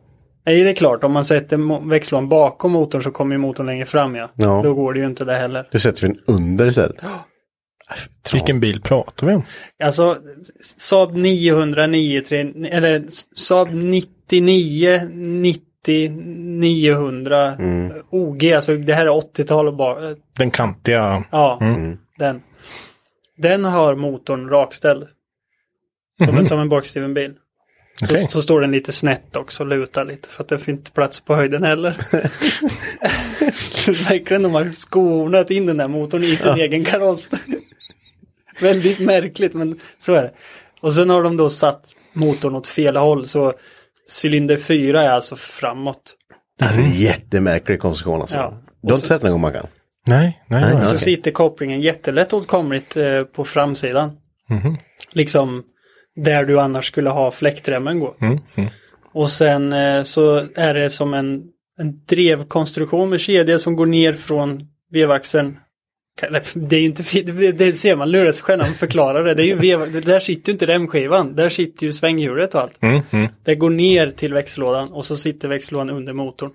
[0.48, 1.04] Nej, det är klart.
[1.04, 4.32] Om man sätter växellådan bakom motorn så kommer ju motorn längre fram, ja.
[4.36, 4.62] Ja.
[4.64, 5.68] Då går det ju inte det heller.
[5.72, 7.04] Då sätter vi den under istället.
[7.04, 7.10] Äh,
[8.34, 9.44] Vilken bil pratar vi om?
[9.84, 10.18] Alltså,
[10.78, 17.94] Saab 900, 93, eller Saab 99, 90, 900, Mm.
[18.10, 21.24] OG, alltså det här är 80-tal och bara, Den kantiga.
[21.32, 21.98] ja, Mm.
[22.18, 22.42] den.
[23.38, 25.08] Den har motorn rakställd.
[26.26, 27.34] Som, en, som en bakskriven bil.
[28.04, 28.22] Okej.
[28.22, 31.20] Så, så står den lite snett också, lutar lite för att det finns inte plats
[31.22, 31.96] på höjden heller.
[33.54, 37.32] Så Verkligen de har skonat in den här motorn i sin egen kaross.
[38.62, 40.32] Väldigt märkligt men så är det.
[40.82, 43.54] Och sen har de då satt motorn åt fel håll så
[44.24, 46.16] cylinder 4 är alltså framåt.
[46.62, 48.38] Alltså det är jättemärklig konstruktion alltså.
[48.38, 48.62] Ja.
[48.82, 49.68] Du har inte sett den gång Mackan?
[50.08, 50.62] Nej, nej.
[50.62, 50.84] Nej, nej.
[50.84, 51.00] Så okej.
[51.00, 54.12] sitter kopplingen jättelätt åtkomligt eh, på framsidan.
[54.50, 54.78] Mhm.
[55.14, 55.64] Liksom
[56.16, 58.16] där du annars skulle ha fläktremmen gå.
[58.22, 58.70] Mm, mm.
[59.14, 61.44] Och sen eh, så är det som en,
[61.80, 65.58] en drevkonstruktion med kedja som går ner från vevaxeln.
[66.54, 69.34] Det är ju inte, det, det ser man, lurar sig själv när man förklarar det.
[69.34, 72.62] det, är ju vev, det där sitter ju inte remskivan, där sitter ju svänghjulet och
[72.62, 72.84] allt.
[72.84, 73.28] Mm, mm.
[73.44, 76.52] Det går ner till växellådan och så sitter växellådan under motorn.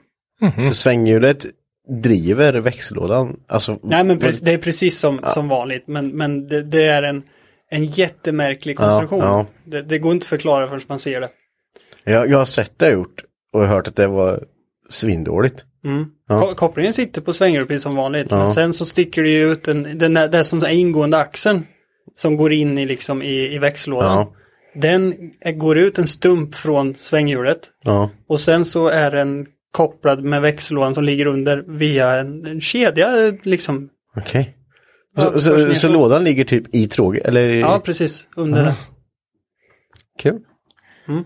[0.68, 1.46] Så svänghjulet
[1.88, 3.40] driver växellådan.
[3.46, 7.02] Alltså, Nej men precis, det är precis som, som vanligt men, men det, det är
[7.02, 7.22] en,
[7.70, 9.18] en jättemärklig konstruktion.
[9.18, 9.46] ja.
[9.64, 11.28] Det, det går inte att förklara förrän man ser det.
[12.04, 14.44] jag, jag har sett det gjort och hört att det var
[14.88, 15.64] svindåligt.
[15.84, 16.04] Mm.
[16.28, 16.40] Ja.
[16.40, 18.26] Ko- Kopplingen sitter på svänghjulet precis som vanligt.
[18.30, 18.36] Ja.
[18.38, 21.66] Men sen så sticker det ju ut en, den där, det som är ingående axeln.
[22.14, 24.16] Som går in i, liksom, i, i växellådan.
[24.16, 24.32] Ja.
[24.74, 25.14] Den
[25.56, 27.70] går ut en stump från svänghjulet.
[28.28, 33.32] Och sen så är den kopplad med växellådan som ligger under via en, en kedja
[33.42, 33.88] liksom.
[34.16, 34.56] Okej.
[35.16, 37.26] Ja, Så, så, så lådan ligger typ i tråget?
[37.26, 37.48] Eller?
[37.48, 38.26] Ja, precis.
[38.36, 38.72] Under den.
[40.18, 40.40] Kul.
[41.06, 41.24] Det,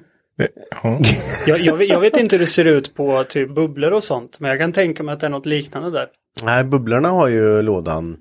[0.82, 1.00] ja.
[1.46, 4.40] Jag, jag, vet- jag vet inte hur det ser ut på typ bubblor och sånt.
[4.40, 6.06] Men jag kan tänka mig att det är något liknande där.
[6.42, 8.16] Nej, bubblorna har ju lådan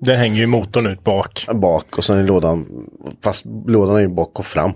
[0.00, 1.46] Den hänger ju motorn ut bak.
[1.54, 2.66] bak och sen är lådan,
[3.24, 4.72] fast lådan är ju bak och fram.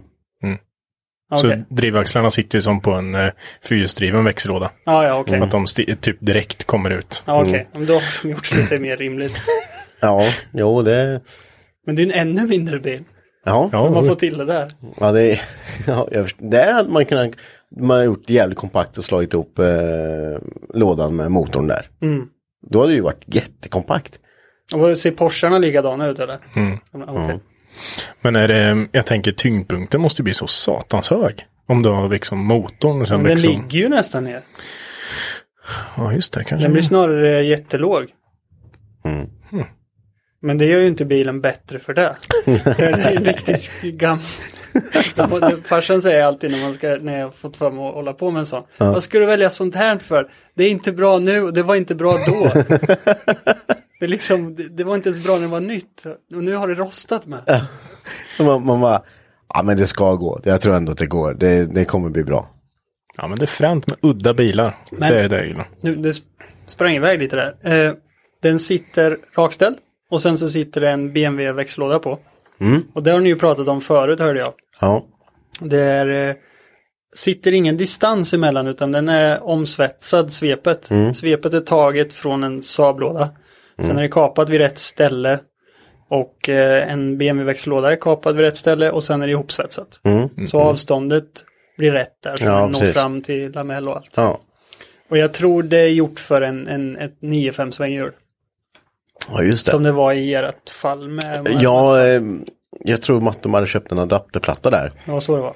[1.35, 1.65] Okej.
[1.69, 3.31] Så drivaxlarna sitter ju som på en eh,
[3.63, 4.71] fyrhjulsdriven växellåda.
[4.85, 5.41] Ja, ja, okej.
[5.41, 5.67] Att de
[6.01, 7.23] typ direkt kommer ut.
[7.27, 7.69] Ja, okej.
[7.73, 9.41] Men Då har de gjort det lite mer rimligt.
[10.01, 11.21] Ja, jo det,
[11.87, 13.05] Men det är en ännu mindre bil.
[13.45, 13.69] Ja.
[13.73, 14.73] Ja, har fått till det där.
[15.01, 15.41] Ja, det, är-
[15.87, 16.47] ja jag förstår.
[16.51, 17.31] Där hade man kunnat,
[17.81, 19.67] man har gjort jävligt kompakt och slagit ihop eh,
[20.75, 21.87] lådan med motorn där.
[22.03, 22.27] Mm.
[22.71, 24.19] Då hade det ju varit jättekompakt.
[24.75, 26.39] Och ser Porscharna likadana ut eller?
[26.57, 26.79] Mm.
[27.09, 27.39] Okej.
[28.21, 31.47] Men är det, jag tänker tyngdpunkten måste bli så satans hög.
[31.69, 33.63] Om du har liksom motorn och sen Men den växellådan.
[33.63, 34.43] ligger ju nästan ner.
[35.97, 36.45] Ja, just det.
[36.45, 36.65] Kanske.
[36.65, 38.07] Den blir snarare jättelåg.
[39.05, 39.27] Mm.
[40.45, 42.17] Men det gör ju inte bilen bättre för det.
[42.45, 44.21] det är en riktigt gammal...
[45.65, 48.41] Farsan säger alltid när, man ska, när jag fått för mig att hålla på med
[48.41, 48.63] en sån.
[48.79, 50.31] Vad ska du välja sånt här för?
[50.55, 52.51] Det är inte bra nu och det var inte bra då.
[54.01, 56.07] det, är liksom, det, det var inte ens bra när det var nytt.
[56.35, 57.67] Och nu har det rostat med.
[58.37, 59.03] Så man, man bara,
[59.55, 60.41] ja men det ska gå.
[60.45, 61.35] Jag tror ändå att det går.
[61.35, 62.51] Det, det kommer bli bra.
[63.17, 64.77] Ja, men det är fränt med udda bilar.
[64.93, 65.69] Men- Det är det jag gillar.
[65.81, 66.23] Nu, det sp-
[66.67, 67.87] sprang iväg lite där.
[67.87, 67.93] Eh,
[68.43, 69.77] den sitter rakställd
[70.11, 72.19] och sen så sitter det en BMW-växellåda på.
[72.95, 74.53] Och det har ni ju pratat om förut hörde jag.
[74.81, 75.07] Ja.
[75.61, 76.35] Det är, eh,
[77.15, 80.91] sitter ingen distans emellan utan den är omsvetsad svepet.
[81.15, 83.31] Svepet är taget från en Saablåda.
[83.83, 85.39] Sen är det kapat vid rätt ställe.
[86.11, 90.01] Och eh, en BMW-växellåda är kapad vid rätt ställe och sen är det ihopsvetsat.
[90.49, 91.25] Så avståndet
[91.79, 92.95] blir rätt där så Ja, man når precis.
[92.97, 94.11] fram till lamell och allt.
[94.17, 94.41] Ja.
[95.11, 98.13] Och jag tror det är gjort för en, en, ett 9-5 svänghjul.
[99.29, 99.71] Ja, just det.
[99.71, 101.57] Som det var i ert fall med...
[101.61, 102.23] Ja, eh,
[102.85, 104.93] jag tror Mattom hade köpt en adapterplatta där.
[105.07, 105.55] Var så det var.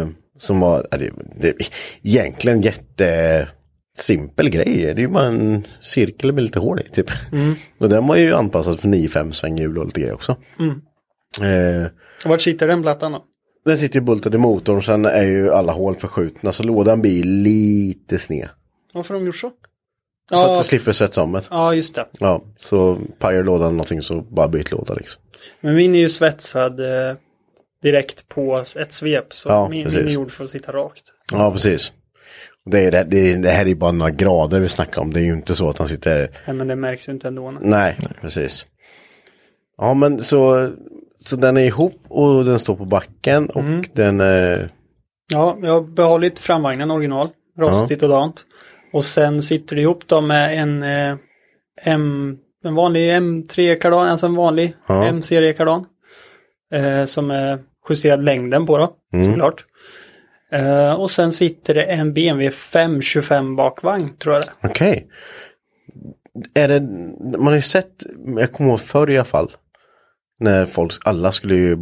[0.00, 0.08] Eh,
[0.38, 1.10] som var, ja, det,
[1.40, 1.54] det,
[2.02, 4.74] egentligen jättesimpel grej.
[4.76, 7.06] Det är ju bara en cirkel med lite hål i typ.
[7.78, 10.36] Och den var ju anpassad för 9-5 svänghjul och lite grejer också.
[11.40, 11.86] Eh,
[12.24, 13.24] Och Vart sitter den plattan då?
[13.64, 17.24] den sitter ju bultad i motorn, sen är ju alla hål förskjutna så lådan blir
[17.24, 18.48] lite sned.
[18.94, 19.50] Varför har de gjort så?
[20.28, 21.42] För att Ja, du slipper svetsa om det.
[21.50, 22.06] ja, just det.
[22.18, 25.22] Ja, så pajar lådan någonting så bara byt låda liksom.
[25.60, 27.16] Men min är ju svetsad eh,
[27.82, 29.32] direkt på ett svep.
[29.34, 29.98] Så Ja, min, precis.
[29.98, 31.02] min är gjord för att sitta rakt.
[31.32, 31.92] Ja, precis.
[32.70, 35.12] Det, är det, det, det här är ju bara några grader vi snackar om.
[35.12, 36.30] Det är ju inte så att han sitter...
[36.46, 37.50] Nej, men det märks ju inte ändå.
[37.60, 38.66] Nej, precis.
[39.78, 40.72] Ja, men så,
[41.18, 44.20] så den är ihop och den står på backen och den...
[44.20, 44.66] Eh,
[45.30, 47.28] Ja, jag har behållit framvagnen original.
[47.58, 48.44] Rostigt och dant.
[48.92, 51.16] Och sen sitter det ihop då med en eh,
[51.84, 55.04] M, en vanlig M3 kardan, alltså en vanlig Ja.
[55.04, 55.84] M-serie kardan.
[56.72, 57.58] Eh, som är
[57.88, 58.92] justerad längden på då,
[59.24, 59.64] såklart.
[60.52, 64.68] Eh, och sen sitter det en BMW 525 bakvagn, tror jag det.
[64.68, 65.06] Okej.
[66.54, 66.80] Är det...
[67.38, 67.92] Man har ju sett,
[68.38, 69.50] jag kommer ihåg förr i alla fall.
[70.40, 71.76] När folk, alla skulle ju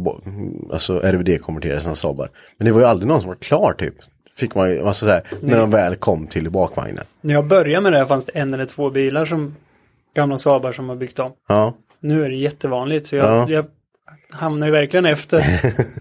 [0.71, 2.29] alltså RVD-konvertera sina Saabar.
[2.57, 3.95] Men det var ju aldrig någon som var klar typ.
[4.37, 7.05] Fick man ju, alltså så här, när de väl kom till bakvagnen.
[7.21, 9.55] När jag började med det här fanns det en eller två bilar som
[10.15, 11.31] gamla Saabar som har byggt om.
[11.47, 11.73] Ja.
[11.99, 13.07] Nu är det jättevanligt.
[13.07, 13.49] Så jag, Ja.
[13.49, 13.65] jag
[14.31, 15.43] hamnar ju verkligen efter.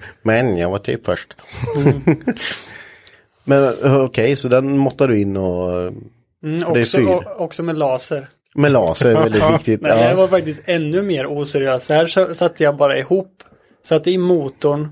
[0.23, 1.37] Men jag var typ först.
[3.45, 5.79] Men eh, okej, så den måttar du in och...
[5.79, 5.95] Mm,
[6.43, 8.29] det också, och, också med laser.
[8.55, 9.81] Med laser, väldigt viktigt.
[9.81, 10.17] Men det Ja.
[10.17, 11.89] var faktiskt ännu mer oseriöst.
[11.91, 13.43] Här satte jag bara ihop,
[13.85, 14.89] satte i motorn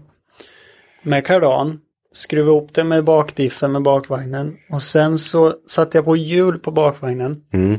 [1.03, 1.81] med kardan,
[2.15, 6.71] skruvade ihop det med bakdiffen med bakvagnen och sen så satte jag på hjul på
[6.71, 7.37] bakvagnen.
[7.53, 7.79] Mm.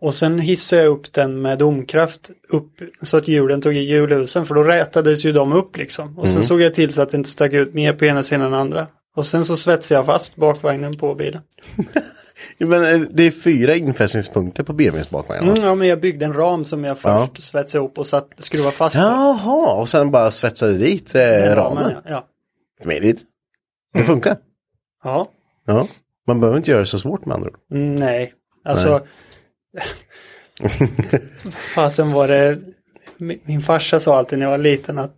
[0.00, 2.70] Och sen hissade jag upp den med domkraft upp
[3.02, 6.18] så att hjulen tog i hjulhusen för då rätades ju de upp liksom.
[6.18, 6.46] Och sen Mm.
[6.46, 8.86] såg jag till så att det inte stack ut mer på ena sidan än andra.
[9.16, 11.40] Och sen så svetsade jag fast bakvagnen på bilen.
[12.58, 15.48] Men eh, det är fyra infästningspunkter på BMWs bakvagn.
[15.48, 17.28] Mm, ja, men jag byggde en ram som jag först Ja.
[17.38, 18.96] svetsade ihop och satt, skruvade fast.
[18.96, 21.92] Jaha, och sen bara svetsade dit eh, den ramen.
[21.94, 22.00] ja.
[22.10, 22.26] ja.
[22.82, 23.22] Smidigt.
[23.94, 24.36] Det funkar.
[25.04, 25.28] Ja,
[25.66, 25.88] Ja.
[26.26, 27.58] Man behöver inte göra det så svårt med andra ord.
[27.70, 28.32] mm, nej.
[28.64, 29.06] Alltså.
[31.74, 32.58] Fasen var det.
[33.44, 35.14] Min farsa sa alltid när jag var liten att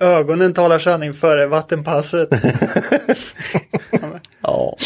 [0.00, 2.28] ögonen talar sanning före vattenpasset.
[4.40, 4.76] Ja.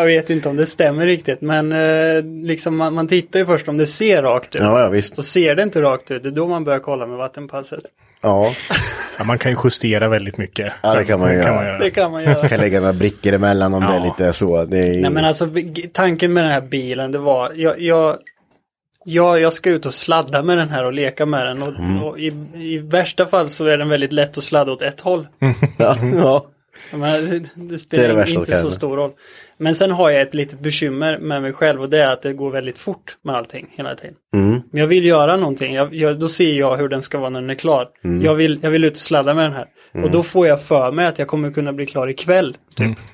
[0.00, 3.68] Jag vet inte om det stämmer riktigt men eh, liksom man, man tittar ju först
[3.68, 4.62] om det ser rakt ut.
[4.62, 5.18] Ja, ja visst.
[5.18, 7.80] Och ser det inte rakt ut, det är då man börjar kolla med vattenpasset.
[8.22, 8.52] Ja,
[9.18, 10.72] Ja, man kan ju justera väldigt mycket.
[10.82, 11.78] Ja, det Sen kan man göra.
[11.78, 12.48] Det kan man göra.
[12.48, 14.04] kan lägga några brickor emellan om det är Ja.
[14.04, 14.64] lite så.
[14.64, 15.00] Det är...
[15.00, 15.48] Nej men alltså
[15.92, 18.16] tanken med den här bilen det var, jag, jag,
[19.04, 22.02] jag, jag ska ut och sladda med den här och leka med den och, Mm.
[22.02, 25.26] och i, i värsta fall så är den väldigt lätt att sladda åt ett håll.
[25.76, 26.46] ja, ja.
[26.92, 29.10] Men det, spelar Det det inte så stor roll.
[29.58, 32.32] Men sen har jag ett litet bekymmer med mig själv och det är att det
[32.32, 34.14] går väldigt fort med allting hela tiden.
[34.34, 34.50] Mm.
[34.70, 37.40] Men jag vill göra någonting, jag, jag, då ser jag hur den ska vara när
[37.40, 37.88] den är klar.
[38.04, 38.22] Mm.
[38.22, 39.66] Jag, vill, jag vill ut och sladda med den här.
[40.04, 42.56] Och då får jag för mig att jag kommer kunna bli klar ikväll.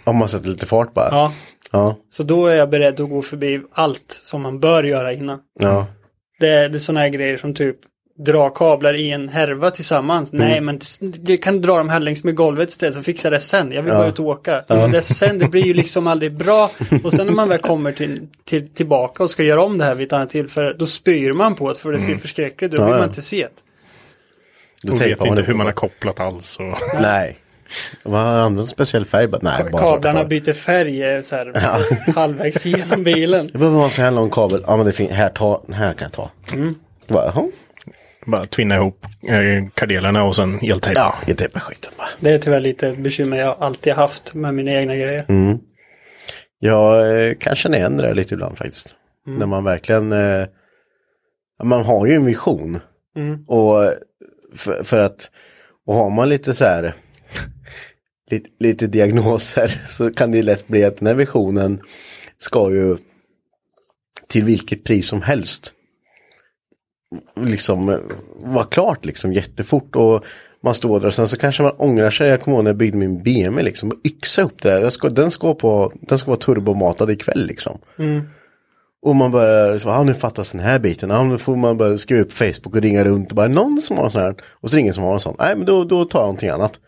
[0.04, 1.08] Om man sätter lite fart bara.
[1.10, 1.32] Ja,
[1.72, 1.96] Ja.
[2.10, 5.38] så då är jag beredd att gå förbi allt som man bör göra innan.
[5.60, 5.86] ja.
[6.40, 7.76] Det är, det är sådana här grejer som typ
[8.18, 10.32] dra kablar i en härva tillsammans.
[10.32, 10.48] Mm.
[10.48, 13.72] Nej, men det kan dra dem här längs med golvet istället så fixar det sen.
[13.72, 14.64] Jag vill bara ut och åka.
[14.68, 16.70] Men det sen, det blir ju liksom aldrig bra.
[17.04, 19.94] Och sen när man väl kommer till, till, tillbaka och ska göra om det här
[19.94, 22.80] vid ett annat tillfälle, då spyr man på det för det ser förskräckligt ut.
[22.80, 22.88] Då Mm.
[22.88, 23.00] Ja, vill ja.
[23.02, 23.50] man inte se det.
[24.82, 26.56] Då De tänker vet inte det hur man har kopplat alls.
[26.60, 26.78] Och...
[27.02, 27.36] Nej.
[28.04, 29.28] Man har använt en speciell färg.
[29.28, 30.24] bara- Nej, bara Kablarna kablar.
[30.24, 31.52] byter färg eh, så här,
[32.14, 33.46] halvvägs genom bilen.
[33.52, 34.64] Det behöver vara en så här lång kabel.
[34.66, 35.10] Ja, men det finns.
[35.10, 36.30] Här, ta, här kan jag ta.
[36.52, 36.74] Mm.
[37.08, 37.32] Bara.
[38.26, 41.00] Bara tvinna ihop eh, kardelerna och sen eltejp.
[41.00, 42.08] Ja, ge tejpa skiten bara.
[42.20, 45.24] Det är tyvärr lite bekymmer jag alltid haft med mina egna grejer.
[45.28, 45.58] Mm.
[46.58, 48.94] Jag eh, kan känna igen det där lite ibland faktiskt.
[49.26, 50.46] När man verkligen, eh,
[51.62, 52.80] man har ju en vision.
[53.46, 53.92] Och eh,
[54.54, 55.30] för, för att,
[55.86, 56.94] och har man lite så här,
[58.30, 61.80] lite, lite diagnoser så kan det lätt bli att den här visionen
[62.38, 62.96] ska ju
[64.28, 65.72] till vilket pris som helst
[67.40, 67.98] liksom eh,
[68.36, 69.96] vara klart liksom jättefort.
[69.96, 70.24] Och
[70.62, 72.28] man står där och sen så kanske man ångrar sig.
[72.28, 73.88] Jag kommer ihåg när jag byggde min BMW liksom.
[73.88, 74.90] och Yxa upp det där.
[74.90, 77.78] Ska, den, ska på, den ska vara turbomatad ikväll liksom.
[79.02, 81.10] Och man börjar, så, ah, nu fattas den här biten.
[81.10, 83.30] Ah, nu får man börja skriva upp Facebook och ringa runt.
[83.30, 84.34] Och bara någon som har en sån här.
[84.50, 85.36] Och så är det ingen som har en sån.
[85.38, 86.80] Nej men då, då tar jag någonting annat.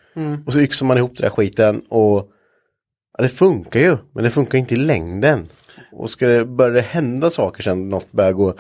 [0.47, 1.81] Och så yxar man ihop den där skiten.
[1.89, 2.29] Och
[3.19, 3.97] ja, det funkar ju.
[4.15, 5.47] Men det funkar inte i längden.
[5.93, 8.55] Och ska det börja hända saker sen något börjar gå.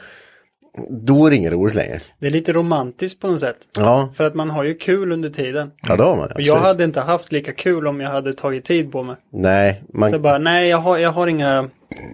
[0.90, 1.98] Då är det inget roligt längre.
[2.18, 3.56] Det är lite romantiskt på något sätt.
[3.76, 5.70] Ja, För att man har ju kul under tiden.
[5.88, 6.32] ja det har man.
[6.32, 9.16] Och jag hade inte haft lika kul om jag hade tagit tid på mig.
[9.32, 10.10] Nej, man...
[10.10, 11.68] Så bara, nej jag har, jag har inga,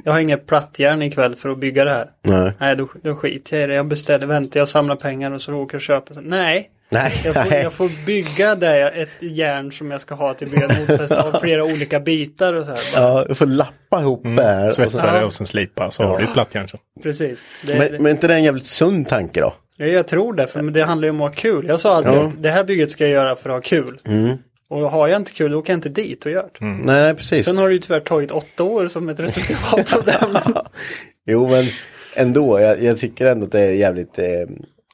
[0.04, 2.10] jag har inga plattjärn ikväll för att bygga det här.
[2.22, 2.52] Nej.
[2.60, 3.74] Nej, då, då skiter jag i det.
[3.74, 6.14] Jag beställer, väntar, jag samlar pengar och så åker jag och köper.
[6.14, 7.62] Så, nej, Nej, jag får, nej.
[7.62, 12.00] jag får bygga det, ett järn som jag ska ha till motfäste av flera olika
[12.00, 12.80] bitar och så här.
[12.96, 14.64] Bara, Ja, jag får lappa ihop det här.
[14.64, 15.24] och så- Svetsa det Ja.
[15.24, 16.68] och sen slipa så har du ett plattjärn.
[16.68, 16.78] Så.
[17.02, 17.50] Precis.
[17.66, 19.52] Det, Men, men inte det en jävligt sund tanke då?
[19.76, 21.66] Ja, jag tror det, för det handlar ju om att ha kul.
[21.68, 22.26] Jag sa alltid Ja.
[22.26, 23.98] att det här bygget ska jag göra för att ha kul.
[24.68, 26.64] Och har jag inte kul, då åker jag inte dit och gör det.
[26.64, 27.44] Nej, precis.
[27.44, 30.18] Sen har det ju tyvärr tagit åtta år som ett resultat av det.
[31.26, 31.64] Jo, men
[32.16, 32.60] ändå.
[32.60, 34.24] Jag, jag tycker ändå att det är jävligt eh,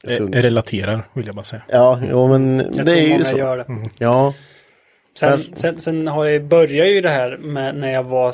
[0.07, 0.35] sunt.
[0.35, 1.61] Eh, Relaterar vill jag bara säga.
[1.67, 3.37] Ja, jo, men jag det tror är ju så.
[3.37, 3.65] gör det.
[3.97, 4.33] Ja,
[5.19, 8.31] Sen, sen, sen har jag, började ju det här med när jag var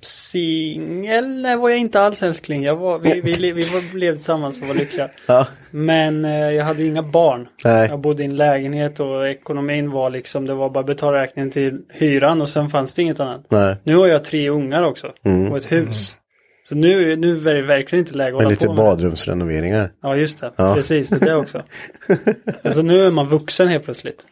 [0.00, 1.28] singel.
[1.42, 2.62] Nej, var jag inte alls älskling.
[2.62, 5.08] Jag var, vi, vi, le- vi var, levde tillsammans och var lyckliga.
[5.26, 7.48] ja, Men eh, jag hade inga barn.
[7.64, 7.88] Nej.
[7.88, 11.78] Jag bodde i en lägenhet och ekonomin var liksom, det var bara betala räkningen till
[11.92, 13.46] hyran och sen fanns det inget annat.
[13.48, 13.76] nej.
[13.84, 15.06] Nu har jag tre ungar också
[15.50, 16.16] och ett hus.
[16.68, 18.88] Så nu, nu är det verkligen inte läge att Men hålla lite på med det.
[18.90, 19.92] badrumsrenoveringar.
[20.02, 20.52] Ja, just det.
[20.56, 20.74] Ja.
[20.74, 21.62] Precis, det är det också.
[22.64, 24.26] alltså nu är man vuxen helt plötsligt.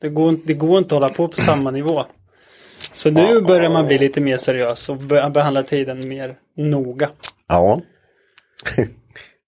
[0.00, 2.04] Det går, inte- det går inte att hålla på på samma nivå.
[2.92, 7.08] Så nu börjar man bli lite mer seriös och be- behandla tiden mer noga.
[7.48, 7.80] Ja.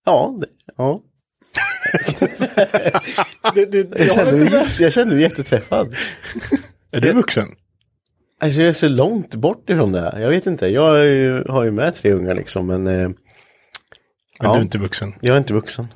[0.05, 0.47] ja, det,
[0.77, 1.03] ja.
[3.55, 5.95] Du, du, Jag kände, mig, jag kände mig jätteträffad.
[6.93, 7.49] Är du vuxen?
[8.40, 10.19] Alltså jag är så långt bort ifrån det här.
[10.20, 10.66] Jag vet inte.
[10.69, 13.15] Jag ju, har ju med tre ungar liksom, men eh, Men
[14.40, 14.52] Ja.
[14.52, 15.15] du är inte vuxen.
[15.20, 15.86] jag är inte vuxen.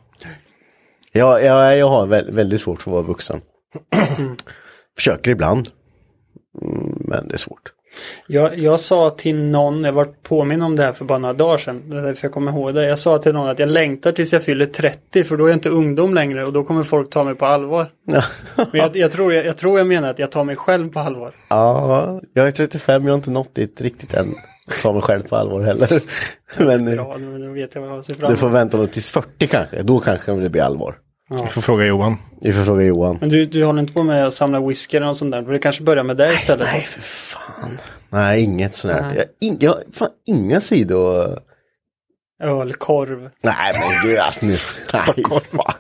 [1.13, 3.41] Jag, jag, jag har vä- väldigt svårt för att vara vuxen.
[4.97, 5.69] Försöker ibland.
[6.63, 7.73] Mm, Men det är svårt.
[8.27, 11.59] Jag, jag sa till någon, jag var påminn om det här för bara några dagar
[11.59, 12.89] sedan, det är därför jag kommer ihåg det.
[12.89, 15.57] Jag sa till någon att jag längtar tills jag fyller 30 för då är jag
[15.57, 17.87] inte ungdom längre och då kommer folk ta mig på allvar.
[18.57, 21.01] Men jag, jag, tror, jag, jag tror jag menar att jag tar mig själv på
[21.01, 21.35] allvar.
[21.49, 24.35] Ja, jag är 35, jag har inte nått dit riktigt än.
[24.67, 25.89] Jag tar mig själv på allvar heller.
[26.65, 29.83] Men Bra, nu, vet jag vad jag ser fram du får vänta tills 40 kanske.
[29.83, 30.95] Då kanske det blir allvar.
[31.31, 32.17] Du får fråga Johan.
[32.41, 33.19] Vi får fråga Johan.
[33.21, 35.43] Men du, du håller inte på med att samla whisky eller något sånt där?
[35.43, 36.69] Det kanske börjar med det istället?
[36.73, 37.52] Nej, för fan.
[38.11, 39.15] Nej, inget sånt här.
[39.17, 41.39] Jag, in, jag fan inga sidor.
[42.43, 43.31] Ölkorv.
[43.45, 44.53] Nej, men gud alltså nu.
[44.93, 45.75] Nej, fan.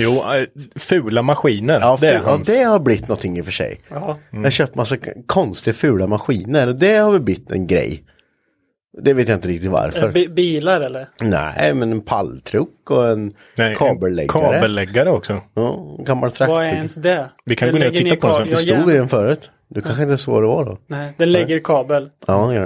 [0.00, 0.44] Jo, äh,
[0.76, 1.80] fula maskiner.
[1.80, 2.46] Ja, det är hans.
[2.58, 3.80] det har blivit någonting i och för sig.
[3.90, 4.18] Ja.
[4.30, 4.96] Jag har köpt massa
[5.26, 8.04] konstiga fula maskiner och det har väl blivit en grej.
[9.02, 10.12] Det vet jag inte riktigt varför.
[10.12, 11.08] Bi- bilar eller?
[11.22, 14.52] Nej, men en palltruck och en Nej, en kabelläggare.
[14.52, 15.40] Kabelläggare också.
[15.54, 16.54] Ja, en gammal traktor.
[16.54, 17.30] Vad är ens det?
[17.44, 18.48] Vi kan Den gå ner och titta på den sen.
[18.48, 19.50] Det stod i den förut.
[19.68, 20.78] Du kanske inte vad det var då?
[20.86, 22.10] Nej, den lägger kabel.
[22.26, 22.60] Ja, den gör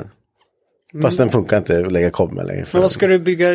[0.92, 1.02] den.
[1.02, 2.64] Fast den funkar inte att lägga kabel med längre.
[2.64, 3.48] för- Men vad ska du bygga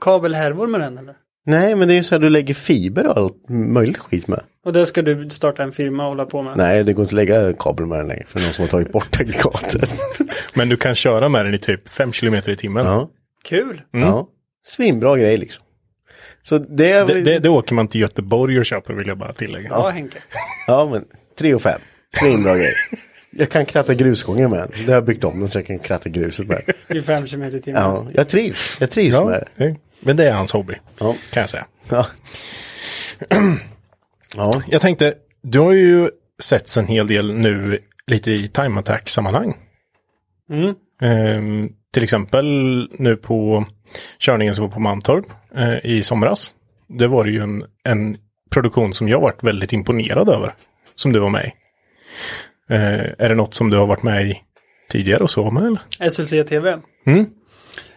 [0.00, 1.14] kabelhärvor med den eller?
[1.46, 4.42] Nej, men det är ju så här du lägger fiber och allt möjligt skit med.
[4.64, 6.56] Och det ska du starta en firma och hålla på med?
[6.56, 8.24] Nej, det går inte att lägga kabel med den längre.
[8.26, 9.90] För någon som har tagit bort aggregatet.
[10.56, 12.86] Men du kan köra med den i typ 5 km i timmen.
[12.86, 13.08] ja,
[13.44, 13.82] Kul!
[13.90, 14.28] ja.
[14.66, 15.64] Svinbra grej liksom.
[16.42, 19.32] Så det är Det, det, det åker man till Göteborg och köper vill jag bara
[19.32, 19.68] tillägga.
[19.68, 20.18] Ja, Henke.
[20.66, 21.04] Ja, men
[21.38, 21.80] 3 och 5.
[22.18, 22.74] Svinbra grej.
[23.30, 24.70] Jag kan kratta grusgången med den.
[24.70, 26.96] Det har jag byggt om den så jag kan kratta gruset med den.
[26.96, 27.82] I fem kilometer i timmen.
[27.82, 28.76] Ja, jag trivs.
[28.80, 29.76] Jag trivs Ja, med det.
[30.00, 30.74] Men det är hans hobby.
[30.98, 31.16] Ja.
[31.30, 31.66] Kan jag säga.
[31.88, 32.06] Ja.
[34.36, 34.62] ja.
[34.68, 36.10] Jag tänkte, du har ju
[36.42, 39.54] sett en hel del nu lite i time attack sammanhang.
[40.50, 40.74] Mm.
[41.02, 42.46] Ehm, till exempel
[42.98, 43.64] nu på
[44.18, 45.26] körningen som var på Mantorp
[45.56, 46.54] eh, i somras.
[46.88, 48.16] Det var ju en, en
[48.50, 50.54] produktion som jag varit väldigt imponerad över.
[50.94, 51.52] Som du var med i.
[52.70, 54.40] Eh, är det något som du har varit med i
[54.90, 56.10] tidigare och så med eller?
[56.10, 56.78] SLC TV.
[57.06, 57.26] Mm.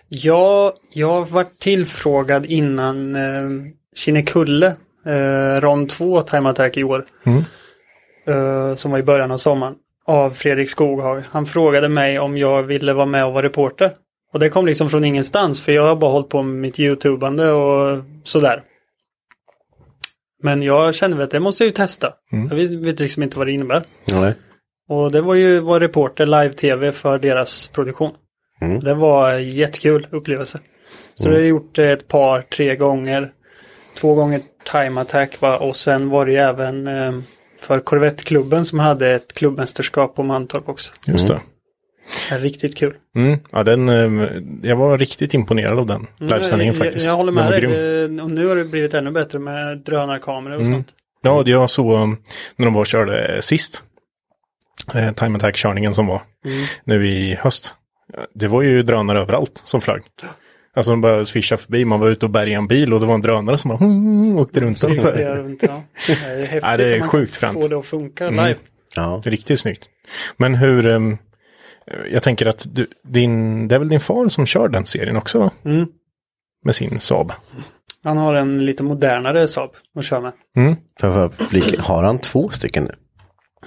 [0.10, 4.76] Ja, jag har varit tillfrågad innan eh, Kinnekulle,
[5.06, 7.06] eh, rond 2 Time Attack i år.
[7.26, 7.44] Mm.
[8.28, 9.76] Eh, som var i början av sommaren.
[10.08, 11.24] Av Fredrik Skoghag.
[11.32, 13.92] Han frågade mig om jag ville vara med och vara reporter.
[14.34, 17.52] Och det kom liksom från ingenstans för jag har bara hållit på med mitt YouTubande
[17.52, 18.64] och sådär.
[20.46, 22.14] Men jag kände att det måste jag ju testa.
[22.50, 23.84] Jag vet, liksom inte vad det innebär.
[24.12, 24.34] Nej.
[24.90, 28.12] Och det var ju vara reporter live-tv för deras produktion.
[28.82, 30.60] Det var en jättekul upplevelse.
[31.16, 33.32] Så det har jag gjort det ett par, tre gånger.
[33.98, 34.42] två gånger
[34.72, 35.58] time attack va?
[35.58, 37.14] och sen var det ju även eh,
[37.62, 40.94] för Corvette-klubben som hade ett klubbmästerskap på Mantorp också.
[41.08, 41.42] Just det.
[42.32, 42.94] Är riktigt kul.
[43.16, 43.40] Mm.
[43.52, 44.32] Ja, den, eh,
[44.64, 47.06] jag var riktigt imponerad av den livesändningen jag, faktiskt.
[47.06, 47.62] Jag, jag håller med dig.
[47.62, 48.20] grym.
[48.20, 50.74] Och nu har det blivit ännu bättre med drönarkameror och Mm.
[50.74, 50.88] sånt.
[51.22, 52.18] Ja, det jag såg um,
[52.56, 53.84] när de var och körde sist.
[54.96, 56.22] Eh, time attack-körningen som var
[56.84, 57.74] nu i höst.
[58.34, 60.02] Det var ju drönare överallt som flög.
[60.76, 63.14] Alltså de bara svischade förbi, man var ute och bärgade en bil och det var
[63.16, 64.82] en drönare som bara hmm, åkte runt.
[64.82, 65.00] den.
[65.00, 65.84] Så Det runt, ja.
[66.08, 67.64] det är häftigt Ja, det är man sjukt kan fränt.
[67.64, 68.46] få det att funka Mm.
[68.46, 68.60] live.
[68.96, 69.22] Ja.
[69.26, 69.86] Riktigt snyggt.
[70.38, 71.18] Men hur, um,
[72.12, 75.40] jag tänker att du, din, det är väl din far som kör den serien också?
[75.40, 75.52] va?
[75.66, 75.88] Mm.
[76.64, 77.32] Med sin Saab.
[78.04, 80.32] Han har en lite modernare Saab att köra med.
[80.58, 80.76] Mm.
[81.00, 82.96] För, för har han två stycken nu?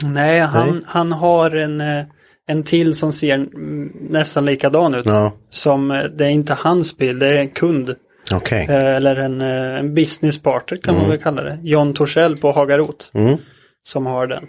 [0.09, 0.82] Nej, han, Nej.
[0.86, 2.05] han har en, eh,
[2.47, 5.07] en till som ser mm, nästan likadan ut.
[5.07, 7.95] Ja, Som, eh, det är inte hans bil, det är en kund.
[8.35, 8.66] okej.
[8.70, 11.59] Eh, Eller en, en business partner kan man väl kalla det.
[11.62, 13.11] John Torssell på Hagarot.
[13.15, 13.36] Mm.
[13.82, 14.45] Som har den.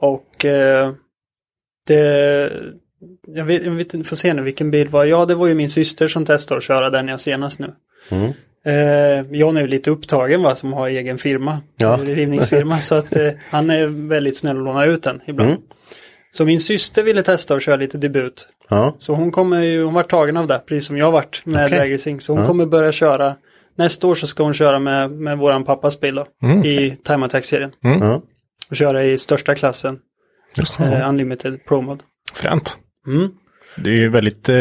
[0.00, 0.92] Och eh,
[1.86, 2.50] det...
[3.26, 5.04] Jag vet, jag vet inte, får se nu vilken bil var.
[5.04, 7.74] Ja, det var ju min syster som testade att köra den jag senast nu.
[8.10, 8.32] Mm.
[8.64, 11.60] Eh, John är ju lite upptagen va, som har egen firma.
[11.76, 11.98] Ja.
[12.04, 12.78] Rivningsfirma.
[12.80, 15.50] så att eh, han är väldigt snäll och lånar ut den ibland.
[15.50, 15.62] Mm.
[16.30, 18.48] Så min syster ville testa att köra lite debut.
[18.70, 21.66] Ja, Så hon kommer ju, hon var tagen av det, precis som jag varit med
[21.66, 21.78] Okej.
[21.78, 22.20] drag racing.
[22.20, 22.46] Så hon Ja.
[22.46, 23.34] kommer börja köra,
[23.76, 26.64] nästa år så ska hon köra med, med våran pappas bil då, Mm.
[26.64, 27.70] i Time Attack-serien.
[27.80, 28.22] ja.
[28.70, 29.98] Och köra i största klassen,
[30.80, 32.02] eh, Unlimited Pro Mode.
[32.34, 32.78] Fränt.
[33.08, 33.30] Mm.
[33.76, 34.54] Det är ju väldigt eh,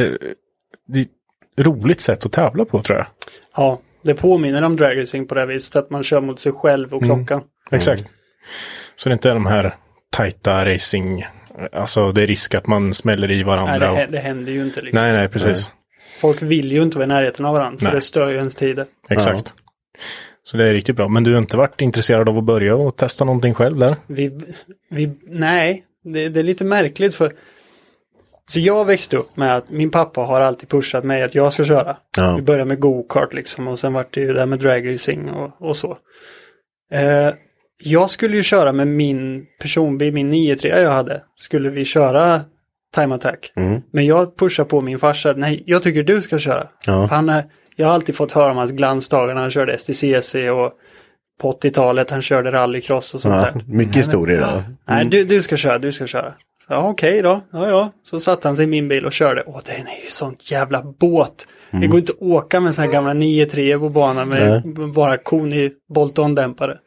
[0.87, 3.07] det är ett roligt sätt att tävla på tror jag.
[3.55, 6.51] Ja, det påminner om drag racing på det här viset, att man kör mot sig
[6.51, 7.15] själv och Mm.
[7.17, 7.41] klockan.
[7.71, 8.05] Exakt.
[8.95, 9.71] Så det är inte de här
[10.11, 11.25] tajta racing,
[11.71, 13.93] alltså det är risk att man smäller i varandra.
[13.93, 15.01] Nej, det, det händer ju inte liksom.
[15.03, 15.73] nej, nej, precis.
[16.19, 17.95] Folk vill ju inte vara i närheten av varandra, för Nej.
[17.95, 18.85] det stör ju ens tider.
[19.09, 19.53] Exakt.
[20.43, 21.07] Så det är riktigt bra.
[21.07, 23.95] Men du har inte varit intresserad av att börja och testa någonting själv där?
[24.07, 24.39] Vi,
[24.89, 27.31] vi, nej, det, det är lite märkligt för
[28.49, 31.63] så jag växte upp med att min pappa har alltid pushat mig att jag ska
[31.63, 31.97] köra.
[32.17, 32.35] Ja.
[32.35, 35.77] Vi började med go-kart liksom och sen vart det ju där med dragracing och, och
[35.77, 35.97] så.
[36.91, 37.29] Eh,
[37.83, 42.41] jag skulle ju köra med min personbil, min 9-3 jag hade, skulle vi köra
[42.95, 43.51] time attack.
[43.55, 43.81] Mm.
[43.91, 46.67] Men jag pushar på min farsa, nej jag tycker du ska köra.
[46.85, 47.07] Ja.
[47.11, 47.45] Han är,
[47.75, 50.71] jag har alltid fått höra om hans glansdagar när han körde STCC och
[51.41, 53.41] på 80-talet han körde rallycross och sånt ja.
[53.41, 53.63] där.
[53.67, 54.63] Mycket historier då.
[54.85, 56.33] Nej, du, du ska köra, du ska köra.
[56.69, 57.41] Ja, okej då.
[57.51, 57.91] Ja, ja.
[58.03, 59.43] Så satte han sig i min bil och körde.
[59.45, 61.47] Åh, den är ju sånt jävla båt.
[61.71, 64.63] Det går inte att åka med såna här gamla 9-3 på banan med
[64.95, 66.77] bara kon i bolt-on-dämpare.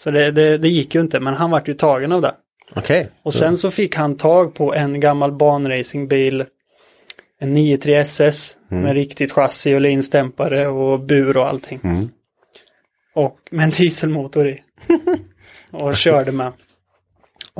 [0.00, 2.34] Så det, det, det gick ju inte, men han vart ju tagen av det.
[2.76, 3.08] Okej.
[3.22, 6.44] Och sen så fick han tag på en gammal banracingbil.
[7.40, 11.80] En 9-3 SS med riktigt chassi och linsdämpare och bur och allting.
[13.14, 14.62] Och med en dieselmotor i.
[15.70, 16.52] och körde med.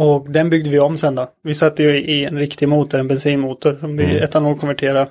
[0.01, 1.29] Och den byggde vi om sen då.
[1.45, 5.09] Vi satte ju i en riktig motor, en bensinmotor som vi etanolkonverterade.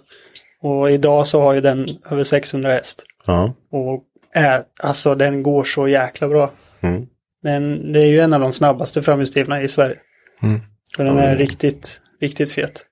[0.62, 3.04] Och idag så har ju den över 600 häst.
[3.26, 3.54] Ja.
[3.72, 4.04] Och
[4.34, 6.52] är, alltså den går så jäkla bra.
[6.82, 7.06] Mm.
[7.44, 9.98] Den, det är ju en av de snabbaste framhjulsdrivna i Sverige.
[10.44, 10.60] Mm.
[10.98, 12.86] Och den är riktigt, riktigt fet.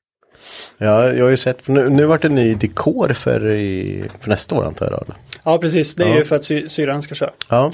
[0.77, 4.55] ja, jag har ju sett, nu, nu vart det ny dekor för, i, för nästa
[4.55, 5.01] år antar jag.
[5.03, 5.15] Eller?
[5.43, 5.95] Ja, precis.
[5.95, 6.15] Det är Ja.
[6.17, 7.31] ju för att sy syrran ska köra.
[7.49, 7.71] Ja,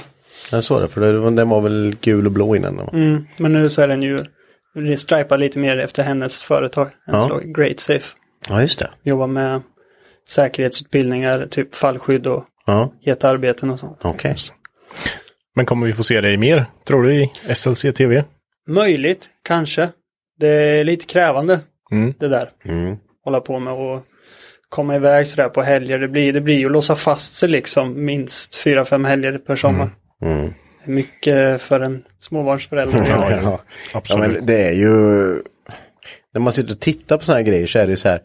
[0.52, 0.88] jag såg det.
[0.88, 2.80] För den var väl gul och blå innan.
[2.80, 4.24] Mm, men nu så är den ju
[4.98, 6.90] stripad lite mer efter hennes företag.
[7.08, 7.40] Ja.
[7.58, 8.16] Great Safe.
[8.50, 8.90] Ja, just det.
[9.04, 9.62] Jobbar med
[10.30, 13.98] säkerhetsutbildningar, typ fallskydd och Ja, heta arbeten och sånt.
[14.04, 14.36] okej.
[15.56, 18.24] Men kommer vi få se dig mer, tror du, i SLC TV?
[18.68, 19.90] Möjligt, kanske.
[20.40, 21.60] Det är lite krävande
[21.92, 22.14] Mm.
[22.20, 22.50] det där.
[22.66, 22.98] Mm.
[23.26, 24.04] Hålla på med och
[24.70, 26.00] komma iväg sådär på helger.
[26.00, 29.56] Det blir, det blir ju att låsa fast sig liksom minst fyra, fem helger per
[29.56, 29.84] sommar.
[29.84, 29.96] Mm.
[30.26, 32.98] Är mycket för en småbarnsförälder.
[33.10, 33.42] Ja, Ja, ja.
[33.44, 33.62] ja,
[33.94, 34.34] Absolut.
[34.34, 34.92] men det är ju...
[36.34, 38.22] När man sitter och tittar på sådana här grejer så är det ju så här.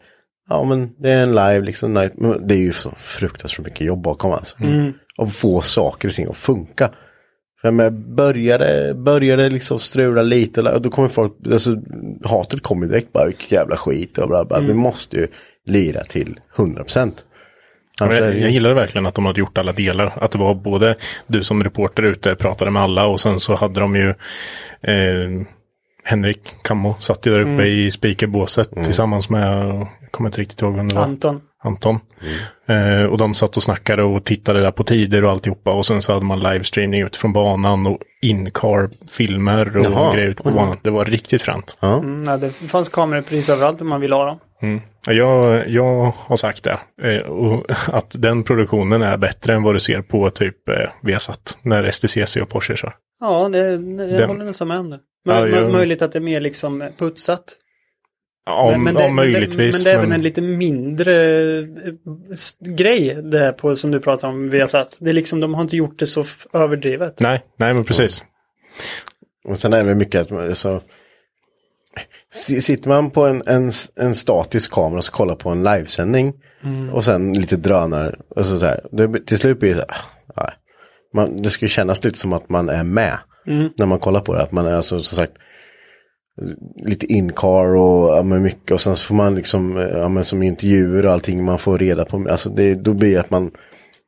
[0.49, 1.93] Ja men det är en live liksom.
[2.41, 4.57] Det är ju så fruktansvärt mycket jobb bakom alltså.
[4.63, 4.93] Mm.
[5.17, 6.89] Och få saker och ting att funka.
[7.61, 11.75] För men började, började liksom strula lite, då kommer folk, alltså
[12.23, 14.59] hatet kommer direkt bara, vilken jävla skit och bla bla.
[14.59, 15.27] Vi måste ju
[15.65, 17.25] lira till 100 procent.
[17.99, 20.13] Jag, jag gillade verkligen att de hade gjort alla delar.
[20.15, 20.95] Att det var både
[21.27, 24.09] du som reporter ute pratade med alla och sen så hade de ju
[24.81, 25.45] eh,
[26.03, 30.75] Henrik Kammo satt ju där uppe i speakerbåset tillsammans med, jag kommer inte riktigt ihåg
[30.75, 31.03] vem det var.
[31.03, 31.41] Anton.
[31.63, 31.99] Anton.
[32.67, 35.71] Eh, och de satt och snackade och tittade där på tider och alltihopa.
[35.71, 40.13] Och sen så hade man livestreaming ut från banan och in-car-filmer och Jaha.
[40.13, 40.77] grejer ut på banan.
[40.81, 41.77] Det var riktigt fränt.
[41.79, 41.97] Ja.
[41.97, 44.39] Mm, ja, det fanns kameror precis överallt om man ville ha dem.
[45.07, 45.17] Mm.
[45.17, 46.77] Jag, jag har sagt det.
[47.11, 51.57] Eh, och att den produktionen är bättre än vad du ser på typ eh, Viasat.
[51.61, 52.93] När STCC och Porsche kör.
[53.19, 54.99] Ja, det, det, jag Den- håller nästan med om det.
[55.25, 57.43] Ja, Mö, mö- jag- möjligt att det är mer liksom putsat.
[58.45, 59.57] Ja, men, men, det, ja möjligtvis.
[59.57, 61.13] Men, men det är även en lite mindre
[61.59, 61.65] eh,
[62.59, 64.97] grej det på, som du pratar om vi har satt.
[64.99, 66.23] Det är liksom, de har inte gjort det så
[66.53, 67.19] överdrivet.
[67.19, 68.23] Nej, nej men precis.
[69.45, 70.83] Och sen är det mycket att man, så, S-
[72.33, 76.33] Sitter man på en, en, en statisk kamera och ska kolla på en livesändning
[76.93, 80.01] och sen lite drönare och så, här, det, till slut blir det så här,
[80.35, 80.53] ah, nej.
[81.13, 83.17] man, det ska ju kännas lite som att man är med
[83.77, 84.41] när man kollar på det.
[84.41, 85.33] Att man är alltså som sagt
[86.83, 90.43] lite in-car och ja, mycket och sen så får man liksom, eh, ja men som
[90.43, 92.27] intervjuer och allting man får reda på.
[92.29, 93.51] Alltså det, då blir det att man,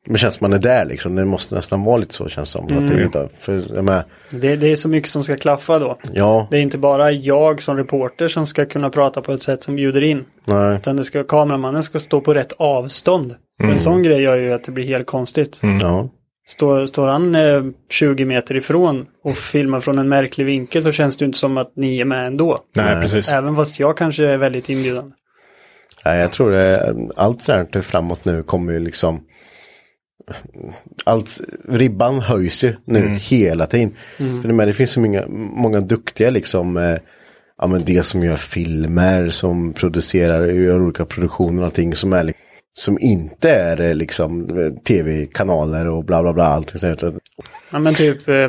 [0.06, 1.16] det känns som man är där liksom.
[1.16, 2.64] Det måste nästan vara lite så känns som.
[2.64, 5.98] Att det, är inte- för, menar, Det, det är så mycket som ska klaffa då.
[6.14, 9.64] ja, Det är inte bara jag som reporter som ska kunna prata på ett sätt
[9.64, 10.26] som bjuder in.
[10.46, 10.76] nej.
[10.76, 13.36] Utan det ska, kameramannen ska stå på rätt avstånd.
[13.62, 15.60] För en sån grej gör ju att det blir helt konstigt.
[15.82, 16.10] Ja.
[16.48, 21.18] Står, står han eh, 20 meter ifrån och filmar från en märklig vinkel så känns
[21.18, 22.60] det inte som att ni är med ändå.
[22.76, 23.02] Nej, Nej.
[23.02, 23.34] precis.
[23.34, 25.12] Även fast jag kanske är väldigt inbjudande.
[26.06, 29.22] Nej, jag tror det, allt sånt framåt nu kommer ju liksom
[31.04, 33.96] allt, ribban höjs ju nu hela tiden.
[34.18, 36.98] För det, med, det finns så många, många duktiga liksom, eh,
[37.58, 42.34] ja men det som gör filmer, som producerar, gör olika produktioner och allting som är
[42.74, 46.96] som inte är eh, liksom eh, tv-kanaler och bla bla bla allting.
[47.72, 48.48] Ja, men typ eh,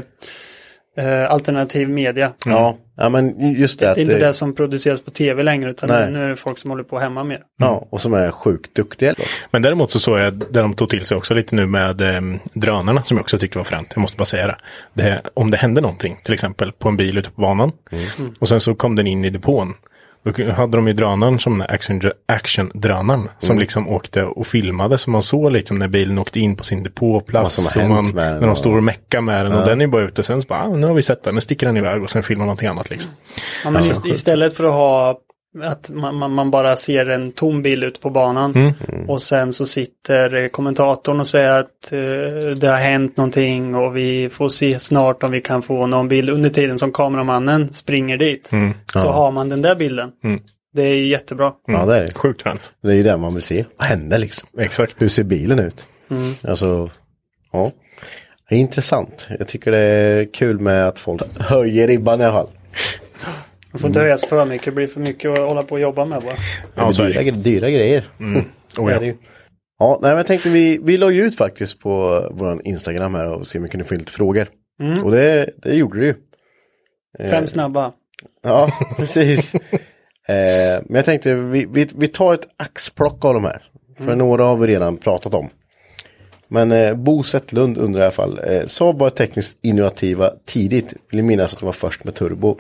[0.97, 2.33] eh, alternativ media.
[2.47, 3.87] Ja, ja men just det.
[3.87, 6.11] Det att, är inte eh, det som produceras på tv längre utan Nej.
[6.11, 7.41] nu är det folk som håller på hemma mer.
[7.59, 9.15] Ja, och som är sjukt duktiga.
[9.19, 9.23] Då.
[9.51, 12.21] Men däremot så såg jag där de tog till sig också lite nu med eh,
[12.55, 13.93] drönarna som jag också tyckte var fränt.
[13.95, 14.57] Jag måste bara säga det.
[14.95, 15.23] det.
[15.35, 17.73] Om det hände någonting, till exempel på en bil ute på banan.
[18.39, 19.75] Och sen så kom den in i depån.
[20.23, 23.29] Då hade de ju drönaren som den här action, action-drönaren.
[23.39, 24.99] Som liksom åkte och filmade.
[24.99, 27.77] Så man såg liksom när bilen åkte in på sin Vad depåplats.
[27.77, 29.55] och man, när de står och meckar med den.
[29.55, 30.23] Och den är bara ute.
[30.23, 31.35] Sen så bara, ah, nu har vi sett den.
[31.35, 32.03] Nu sticker den iväg.
[32.03, 33.11] Och sen filmar någonting annat liksom.
[33.65, 35.19] Ja, men ist- istället för att ha
[35.63, 39.11] att man, man, man bara ser en tom bild ute på banan Mm.
[39.11, 43.97] och sen så sitter eh, kommentatorn och säger att eh, det har hänt någonting och
[43.97, 48.17] vi får se snart om vi kan få någon bild under tiden som kameramannen springer
[48.17, 48.51] dit.
[48.93, 50.11] Så har man den där bilden.
[50.25, 50.41] Mm.
[50.73, 51.53] Det är jättebra.
[51.67, 52.15] Ja, det är det.
[52.19, 52.73] Sjukt fränt.
[52.83, 53.65] Det är ju det man vill se.
[53.79, 54.49] Vad händer liksom?
[54.59, 55.03] Exakt.
[55.03, 55.87] Hur ser bilen ut?
[56.43, 56.91] Alltså,
[57.53, 57.73] ja.
[58.49, 59.29] Det är intressant.
[59.39, 62.49] Jag tycker det är kul med att folk höjer ribban i alla fall.
[63.73, 66.05] Det får inte höjas för mycket, det blir för mycket att hålla på och jobba
[66.05, 66.35] med bara.
[66.75, 68.05] Ja, det är är dyra, dyra grejer.
[68.79, 69.15] Oh, Det är ja.
[69.79, 73.27] Ja, nej, men jag tänkte vi, vi la ju ut faktiskt på vår Instagram här
[73.27, 74.49] och se om vi kunde få lite frågor.
[75.05, 76.15] Och det, det gjorde du ju.
[77.31, 77.93] Fem snabba.
[78.43, 79.55] Ja, precis.
[79.55, 83.63] eh, men jag tänkte vi, vi, vi tar ett axplock av de här.
[83.99, 85.51] För några har vi redan pratat om.
[86.49, 88.41] Men eh, Bo Zetterlund undrar i alla fall.
[88.47, 90.95] Eh, Saab var tekniskt innovativa tidigt.
[91.11, 92.59] Vill minnas att de var först med turbo.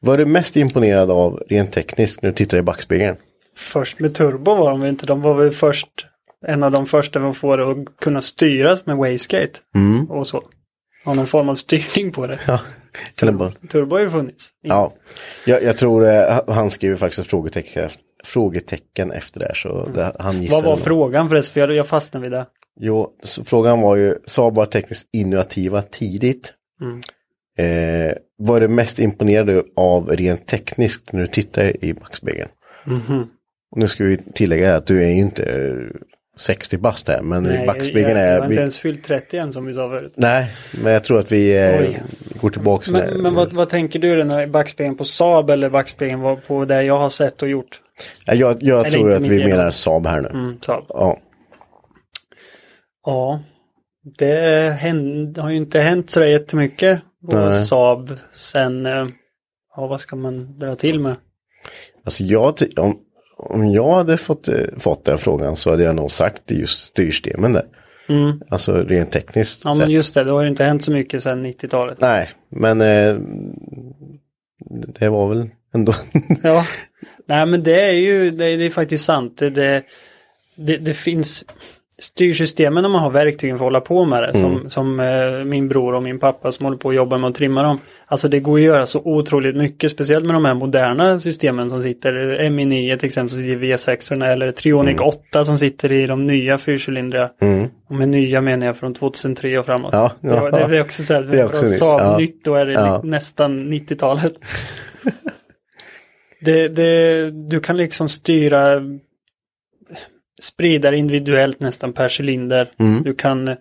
[0.00, 3.16] Vad är du mest imponerad av rent tekniskt när du tittar i backspegeln?
[3.56, 5.88] Först med turbo var de inte, de var väl först
[6.46, 9.58] en av de första vi får att kunna styras med wastegate.
[10.08, 10.42] Och så.
[11.04, 12.38] Ha någon form av styrning på det.
[13.20, 14.48] Ja, bara, Turbo har ju funnits.
[14.62, 14.94] ja.
[15.46, 17.90] Jag, jag tror eh, han skriver faktiskt frågetecken
[18.24, 19.46] frågetecken efter det.
[19.46, 21.52] här, Så det, han Vad var frågan förresten?
[21.54, 22.46] För jag, jag fastnade vid det.
[22.80, 23.10] Jo,
[23.44, 26.54] frågan var ju, Saab var tekniskt innovativa tidigt.
[27.58, 32.48] Eh, vad är du mest imponerad av rent tekniskt när du tittar i backspegeln?
[33.70, 36.00] Och nu ska vi tillägga att du är ju inte eh,
[36.38, 38.38] 60 bast här, men i backspegeln jag, jag är...
[38.40, 40.12] har inte ens fyllt 30 än som vi sa förut.
[40.16, 40.50] nej,
[40.82, 41.90] men jag tror att vi eh,
[42.40, 46.36] går tillbaka när- Men, men vad, vad tänker du när backspegeln på Saab eller backspegeln
[46.46, 47.80] på det jag har sett och gjort?
[48.26, 49.50] Ja, jag jag tror att vi genom.
[49.50, 50.28] menar Saab här nu.
[50.28, 50.84] Mm, Saab.
[50.88, 51.18] Ja.
[53.06, 53.40] Ja,
[54.18, 57.64] det händ, har ju inte hänt så jättemycket Nej.
[57.64, 59.06] Saab sen, eh,
[59.76, 61.16] ja vad ska man dra till med?
[62.04, 62.98] Alltså jag, om,
[63.36, 67.52] om jag hade fått, eh, fått den frågan så hade jag nog sagt just styrsystemen
[67.52, 67.66] där.
[68.48, 69.78] Alltså rent tekniskt Mm.
[69.78, 72.00] Ja men just det, det har ju inte hänt så mycket sedan 90-talet.
[72.00, 73.16] Nej, men eh,
[74.70, 75.92] det var väl ändå.
[76.42, 76.66] Ja,
[77.26, 79.38] nej men det är ju, det, det är faktiskt sant.
[79.38, 79.82] Det, det,
[80.56, 81.44] det, det finns
[81.98, 84.38] styrsystemen när man har verktygen för att hålla på med det.
[84.38, 87.34] Som, som eh, min bror och min pappa som håller på att jobba med att
[87.34, 87.80] trimma dem.
[88.06, 91.82] Alltså det går att göra så otroligt mycket, speciellt med de här moderna systemen som
[91.82, 92.12] sitter.
[92.38, 96.58] MI9 till exempel som sitter i V6 eller Trionic 8 som sitter i de nya
[96.58, 97.30] fyrcylindriga.
[97.88, 99.92] Och med nya menar jag från 2003 och framåt.
[99.92, 100.66] Ja, det, var, det, ja.
[100.66, 102.18] det är också så här, Det är också nytt, ja.
[102.18, 103.00] nytt, då är det Ja.
[103.04, 104.32] nästan 90-talet.
[106.40, 108.80] Det, det, du kan liksom styra
[110.42, 112.70] sprida det individuellt nästan per cylinder.
[112.78, 113.02] Mm.
[113.02, 113.56] Du kan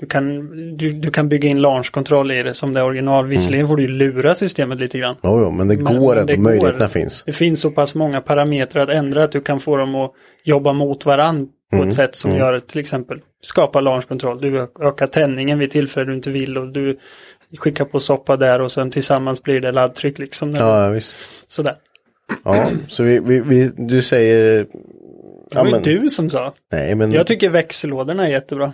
[0.00, 0.46] du kan,
[0.76, 3.26] du, du kan bygga in launchkontroll i det som det är original.
[3.26, 5.16] Visserligen får du lura systemet lite grann.
[5.22, 6.24] Jo, jo, men det går men ändå.
[6.24, 6.42] det går.
[6.42, 7.22] Möjligheterna finns.
[7.26, 10.12] Det finns så pass många parametrar att ändra att du kan få dem att
[10.44, 11.88] jobba mot varann på Mm.
[11.88, 14.40] ett sätt som gör till exempel skapa launchkontroll.
[14.40, 16.98] Du ökar tändningen vid tillfälle du inte vill och du
[17.58, 20.54] skickar på soppa där och sen tillsammans blir det laddtryck liksom.
[20.54, 21.16] Ja, visst.
[21.46, 21.74] Sådär.
[22.44, 24.66] Ja, så vi, vi, vi, du säger...
[25.50, 26.54] Det Ja, var ju men, du som sa.
[26.72, 28.72] nej, men Jag tycker växellådorna är jättebra.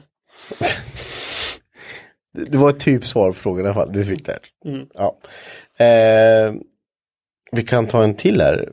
[2.47, 3.93] det var ett typ svar på frågan i alla fall.
[3.93, 4.39] Du fick det.
[4.65, 4.87] Mm.
[4.95, 5.17] Ja.
[5.85, 6.55] Eh,
[7.53, 8.69] vi kan ta en till här.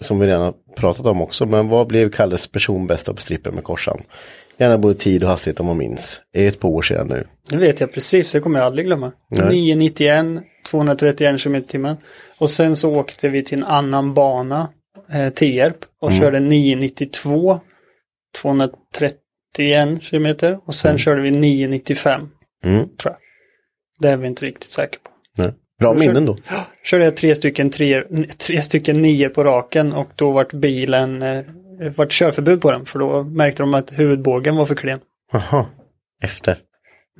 [0.00, 1.46] Som vi redan har pratat om också.
[1.46, 4.02] Men vad blev Kalles personbästa på strippen med korsan?
[4.58, 6.22] Gärna både tid och hastighet om man minns.
[6.32, 7.26] Det är ett par år sedan nu.
[7.50, 9.12] Det vet jag precis, det kommer jag aldrig glömma.
[9.30, 9.48] Nej.
[9.48, 10.26] 991,
[10.70, 11.96] 231 km i timmen.
[12.38, 14.68] Och sen så åkte vi till en annan bana,
[15.14, 16.20] eh, Tierp, och Mm.
[16.22, 17.60] körde 992,
[18.40, 20.26] 231 km.
[20.66, 22.28] Och sen körde vi 995,
[22.64, 22.78] Mm.
[22.96, 23.16] tror jag.
[24.00, 25.10] Det är vi inte riktigt säkra på.
[25.38, 25.52] Nej.
[25.80, 26.36] Bra kör- minnen då.
[26.84, 28.02] Körde jag tre stycken, tre,
[28.38, 31.44] tre stycken nio på raken och då vart bilen, eh,
[31.96, 32.84] vart körförbud på den.
[32.86, 35.00] För då märkte de att huvudbågen var för klen.
[35.32, 35.66] Jaha.
[36.24, 36.58] Efter.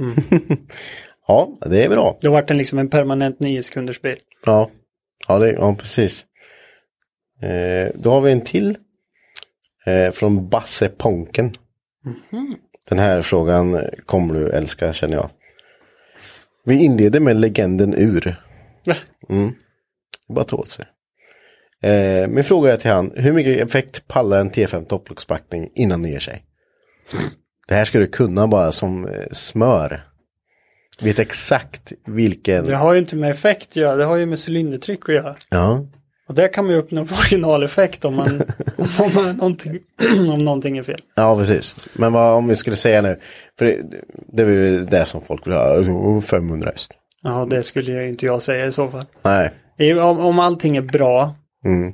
[0.00, 0.14] Mm.
[1.26, 2.18] ja, det är bra.
[2.20, 4.16] Då vart den liksom en permanent nio sekunders bil.
[4.46, 4.70] Ja,
[5.28, 6.26] ja, det, ja precis.
[7.42, 8.76] Eh, då har vi en till.
[9.86, 11.52] Eh, från Basse Ponken.
[12.88, 15.30] Den här frågan kommer du älska känner jag.
[16.64, 18.36] Vi inleder med legenden ur.
[19.28, 19.52] Mm.
[20.28, 20.86] Bara ta åt sig.
[21.82, 23.12] Eh, min fråga är till han.
[23.16, 26.44] Hur mycket effekt pallar en T5 topplocksbackning innan den ger sig?
[27.68, 30.04] Det här ska du kunna bara som eh, smör.
[31.00, 32.64] Vet exakt vilken.
[32.64, 35.34] Det har ju inte med effekt att göra, det har ju med cylindertryck att göra.
[35.50, 35.86] Ja.
[36.28, 38.42] Och där kan man ju uppnå originaleffekt om man,
[38.76, 39.78] om, man någonting,
[40.32, 41.00] om någonting är fel.
[41.14, 41.88] Ja, precis.
[41.92, 43.18] Men vad om vi skulle säga nu,
[43.58, 43.82] för det,
[44.32, 46.94] det är väl det som folk vill Oh, 500 häst.
[47.22, 49.04] Ja, det skulle ju inte jag säga i så fall.
[49.22, 49.50] Nej.
[50.00, 51.34] Om, om allting är bra
[51.64, 51.92] Mm.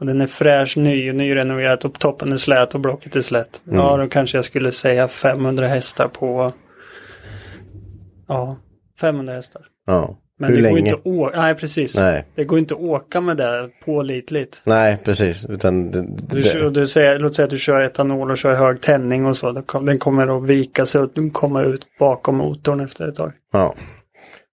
[0.00, 3.62] och den är fräsch, ny och nyrenoverat och toppen är slät och blocket är slätt.
[3.64, 6.52] Ja, då kanske jag skulle säga 500 hästar på...
[8.28, 8.56] Ja,
[9.00, 9.62] 500 hästar.
[9.86, 10.18] Ja.
[10.38, 10.78] Men Hur det går länge?
[10.90, 11.98] inte att åka, nej precis.
[11.98, 12.24] Nej.
[12.34, 14.60] Det går inte att åka med det pålitligt.
[14.64, 15.46] Nej, precis.
[15.46, 18.54] Utan det, Du, det, kör- du säger, låt säga att du kör etanol och kör
[18.54, 19.52] hög tändning och så.
[19.82, 23.32] Den kommer att vika sig och komma ut bakom motorn efter ett tag.
[23.52, 23.74] ja.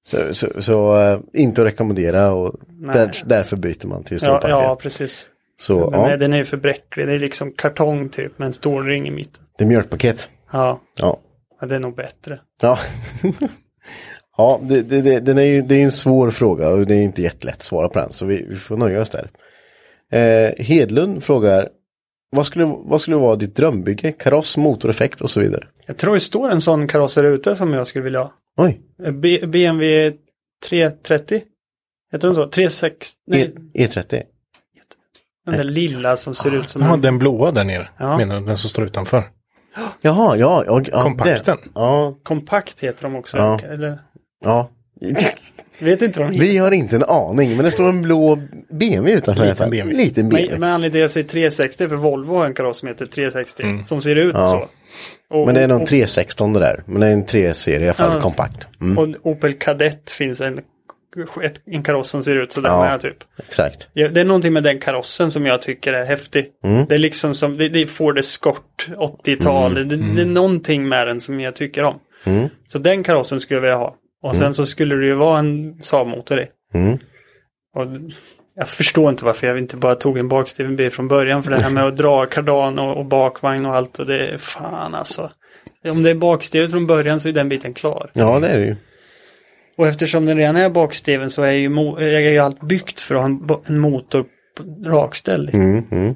[0.05, 2.55] Så, så, så äh, inte att rekommendera och
[2.93, 4.49] där, därför byter man till Ja, stålpaket.
[4.49, 5.27] ja, precis.
[5.59, 7.07] så Men ja, nej, den är ju för bräcklig.
[7.07, 9.43] Det är liksom kartong typ med en stor ring i mitten.
[9.57, 10.29] det är mjölkpaket.
[10.51, 11.19] Ja, Ja.
[11.61, 12.39] ja det är nog bättre.
[12.61, 12.77] Ja.
[14.37, 17.01] ja, det, det, det, den är ju, det är en svår fråga och det är
[17.01, 18.11] inte jättelätt att svara på den.
[18.11, 19.29] Så vi, vi får nöja oss där.
[20.11, 21.69] Eh, Hedlund frågar,
[22.31, 24.11] vad skulle, vad skulle vara ditt drömbygge?
[24.11, 25.67] Kaross, motoreffekt och så vidare.
[25.85, 28.33] Jag tror det står en sån karosser ute som jag skulle vilja ha.
[28.57, 30.17] Oj, B- BMW
[30.69, 31.41] 330?
[32.11, 32.47] Heter den så?
[32.47, 33.11] 36?
[33.27, 34.21] Nej, e, E30.
[35.45, 37.01] den där lilla som ser ut som Ja, en...
[37.01, 37.87] den blåa där nere.
[37.97, 38.17] Ja.
[38.17, 38.45] Menar du?
[38.45, 39.23] Den som står utanför.
[40.01, 40.63] Jaha, ja.
[40.67, 41.57] ja, ja Kompakten.
[41.63, 43.37] det- Ja, Kompakt heter de också.
[43.37, 43.59] Ja.
[43.59, 43.99] Eller?
[44.43, 44.69] Ja.
[45.79, 46.47] Vet inte vad de heter.
[46.47, 48.39] Vi har inte en aning, men det står en blå
[48.69, 49.55] BMW utanför.
[49.55, 49.69] fall.
[49.69, 50.03] BMW.
[50.03, 50.59] Liten Men, BMW.
[50.59, 53.63] men anledningen till att jag säger 360 för Volvo har en kaross som heter 360.
[53.83, 54.47] Som ser ut Ja.
[54.47, 54.67] så.
[55.37, 56.83] Och, Men det är någon och, 316 det där.
[56.85, 58.21] Men det är en 3-serie i alla fall, Ja.
[58.21, 58.67] kompakt.
[58.81, 60.57] Mm, och Opel Kadett finns en,
[61.43, 62.81] ett, en kaross som ser ut så där Ja.
[62.81, 63.17] med typ.
[63.47, 63.89] exakt.
[63.93, 66.45] Ja, det är någonting med den karossen som jag tycker är häftig.
[66.63, 66.85] Mm.
[66.89, 68.87] Det är liksom som, det, det är Ford Escort
[69.25, 69.73] 80-tal.
[69.75, 71.95] Det, det är någonting med den som jag tycker om.
[72.25, 72.49] Mm.
[72.67, 73.95] Så den karossen skulle jag vilja ha.
[74.23, 76.47] Och sen så skulle det ju vara en Saab-motor i.
[76.73, 76.97] Mm.
[77.75, 77.87] Och
[78.55, 81.43] jag förstår inte varför jag inte bara tog en bakstiven bil från början.
[81.43, 83.99] För det här med att dra kardan och, och bakvagn och allt.
[83.99, 85.31] Och det är fan alltså.
[85.89, 88.11] Om det är bakstivet från början så är den biten klar.
[88.13, 88.75] Ja, det är det ju.
[89.77, 91.67] Och eftersom den redan är bakstiven så är ju,
[91.97, 94.25] är ju allt byggt för att ha en, en motor
[94.85, 95.53] rakställd.
[95.53, 96.15] Mm, mm.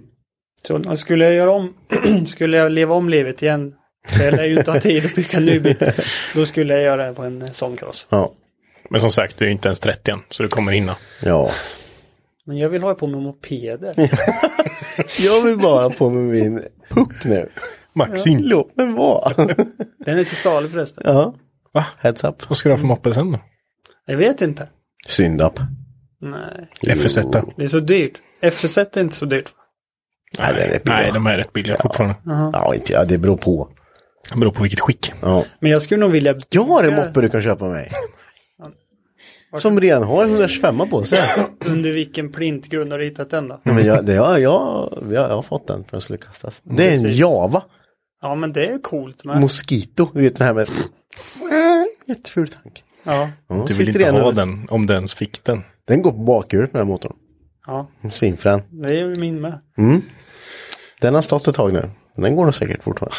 [0.63, 1.73] Så skulle jag göra om,
[2.27, 3.73] skulle jag leva om livet igen.
[4.19, 5.75] Jag lär ju ha tid att bygga en ny bil.
[6.35, 8.07] Då skulle jag göra det på en sån kaross.
[8.09, 8.33] Ja.
[8.89, 10.19] Men som sagt, du är inte ens 30 än.
[10.29, 10.95] Så du kommer hinna.
[11.23, 11.51] ja.
[12.45, 13.93] Men jag vill ha på mig mopeder.
[15.19, 17.49] Jag vill bara på med min puck nu.
[17.93, 18.39] Maxim.
[18.43, 19.33] Låt mig vara.
[20.05, 21.03] Den är till salu förresten.
[21.05, 21.35] ja.
[21.73, 21.85] Va?
[21.99, 22.49] Heads up.
[22.49, 23.39] Vad ska du ha för moppe sen då?
[24.05, 24.69] Jag vet inte.
[25.07, 25.59] Syndap.
[26.21, 27.53] Nej, FS1.
[27.57, 28.13] det är så dyrt.
[28.41, 29.49] FS1 är inte så dyrt.
[30.39, 30.81] Nej, det.
[30.85, 32.15] Nej, de är rätt billiga fortfarande.
[32.25, 33.69] Ja, inte ja, det beror på.
[34.33, 35.11] Det beror på vilket skick.
[35.21, 35.45] Ja.
[35.59, 36.35] Men jag skulle nog vilja...
[36.49, 37.91] Jag har en moppe du kan köpa mig.
[39.55, 41.19] Som redan har 125 på sig.
[41.65, 43.59] Under vilken plintgrund har du hittat den då?
[43.63, 46.61] Men jag, det, jag, jag, jag, jag har fått den för den skulle kastas.
[46.63, 47.19] Det är en Precis.
[47.19, 47.63] Java.
[48.21, 49.41] Ja men det är coolt med.
[49.41, 50.09] Mosquito.
[50.13, 50.69] Du vet den här med...
[52.07, 52.83] Jätteful tank.
[53.03, 55.63] Ja, Ja, Du vill inte ha den om du ens fick den.
[55.87, 57.15] Den går på bakhjulet med den här motorn.
[57.67, 58.61] ja, Svinfrän.
[58.69, 59.59] det är ju min med.
[61.01, 61.89] Den har stått ett tag nu.
[62.15, 63.15] Den går nog säkert fortfarande.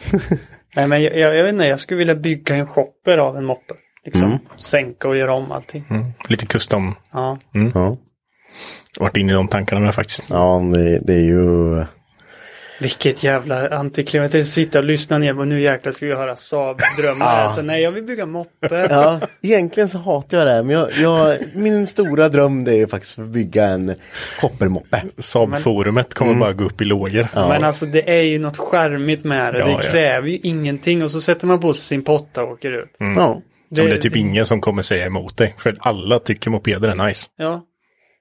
[0.76, 3.44] Nej men jag, jag, jag vet inte, jag skulle vilja bygga en shopper av en
[3.44, 3.74] moppe.
[4.04, 4.38] Liksom Mm.
[4.56, 5.84] sänka och göra om allting.
[6.28, 6.94] Lite custom.
[7.12, 7.38] Ja.
[7.74, 7.96] Ja,
[8.98, 10.30] Varit inne i de tankarna med faktiskt.
[10.30, 11.84] ja det, det är ju...
[12.80, 14.34] Vilket jävla antiklimax.
[14.34, 17.26] Jag sitter och lyssnar ner och nu jäklar ska vi höra Saab-drömmar.
[17.46, 18.86] Alltså, nej, jag vill bygga moppe.
[18.90, 20.62] Ja, egentligen så hatar jag det här.
[20.62, 23.94] Men jag, jag, min stora dröm det är ju faktiskt att bygga en
[24.40, 25.02] koppermoppe.
[25.18, 27.28] Saab-forumet kommer bara gå upp i lågor.
[27.34, 29.58] Men alltså det är ju något charmigt med det.
[29.58, 29.80] Ja, det ja.
[29.80, 32.96] kräver ju ingenting och så sätter man på sig sin potta och åker ut.
[32.98, 33.42] Ja.
[33.76, 35.54] Som det är typ ingen som kommer säga emot dig.
[35.58, 37.30] För alla tycker mopeder är nice.
[37.36, 37.64] Ja.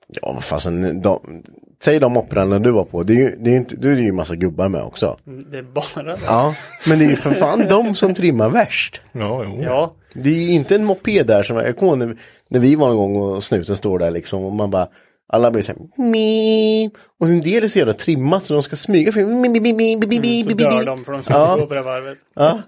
[0.08, 1.02] Ja, vad fasen.
[1.02, 1.44] De,
[1.84, 3.04] säg de mopprarna du var på.
[3.04, 4.82] Det är ju, det är ju inte, då är det ju en massa gubbar med
[4.82, 5.18] också.
[5.52, 6.18] Det är bara det.
[6.26, 6.56] Ja,
[6.88, 9.02] men det är ju för fan de som trimmar värst.
[9.12, 9.62] Ja, jo.
[9.64, 9.94] Ja.
[10.14, 12.18] Det är ju inte en moped där som, jag kommer när,
[12.50, 14.88] när vi var någon gång och snuten står där liksom och man bara
[15.28, 15.80] alla blir såhär
[16.12, 19.60] mi och en del är så jävla trimmat så de ska smyga för mi, mi,
[19.60, 21.56] mi, mi, mi, mi, mi, Så dör de för de ska Ja.
[21.60, 22.18] gå på det varvet.
[22.36, 22.62] Ja.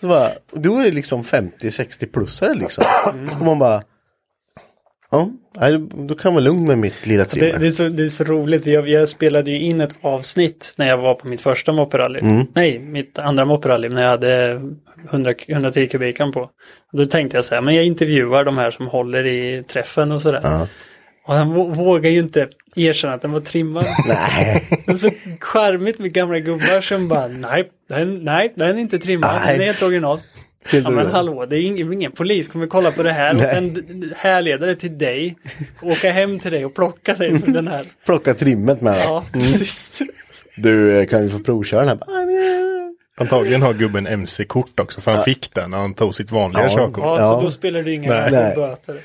[0.00, 2.84] Så bara, och då är det liksom 50-60 plussare liksom.
[3.40, 3.82] Och man bara
[5.10, 5.78] Ja, nej,
[6.08, 7.58] då kan man vara lugn med mitt lilla Det, trimmer.
[7.58, 8.66] det, är så, det är så roligt.
[8.66, 12.18] Jag, jag spelade ju in ett avsnitt när jag var på mitt första mopperally.
[12.20, 12.46] Mm.
[12.54, 14.60] Nej, mitt andra mopperally när jag hade
[15.10, 16.40] 100, 110 kubikan på.
[16.92, 20.12] Och då tänkte jag så här, men jag intervjuar de här som håller i träffen
[20.12, 20.40] och sådär.
[20.42, 20.68] Ja.
[21.26, 23.84] Och han vå- vågar ju inte erkänna att den var trimmad.
[24.08, 24.64] Nej.
[24.86, 25.10] Det är så
[25.40, 29.52] charmigt med gamla gubbar som bara, nej, den, nej, den är inte trimmad, Nej.
[29.52, 30.20] den är helt original.
[30.72, 33.84] Ja men hallå, det är ingen, ingen polis kommer kolla på det här och sen
[34.16, 35.36] härleda det till dig.
[35.82, 37.84] Åka hem till dig och plocka dig för den här.
[38.06, 38.96] Plocka trimmet med.
[39.04, 40.02] Ja, precis.
[40.56, 41.98] Du, eh, kan vi få provköra den här?
[43.18, 45.00] Antagligen har gubben MC-kort också.
[45.00, 46.68] För han fick den när han tog sitt vanliga Ja.
[46.68, 47.04] körkort.
[47.04, 47.28] Ja, Ja.
[47.30, 49.00] så då spelar det ingen roll böter.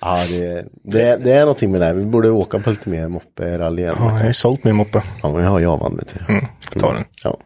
[0.00, 1.94] Ja, det, det, det är någonting med det här.
[1.94, 3.94] Vi borde åka på lite mer moppe-rally igen.
[3.98, 5.02] Ja, jag har sålt min moppe.
[5.22, 6.32] Ja, men jag har Javan vet du.
[6.32, 6.44] Mm,
[6.78, 7.04] ta den.
[7.24, 7.38] Ja.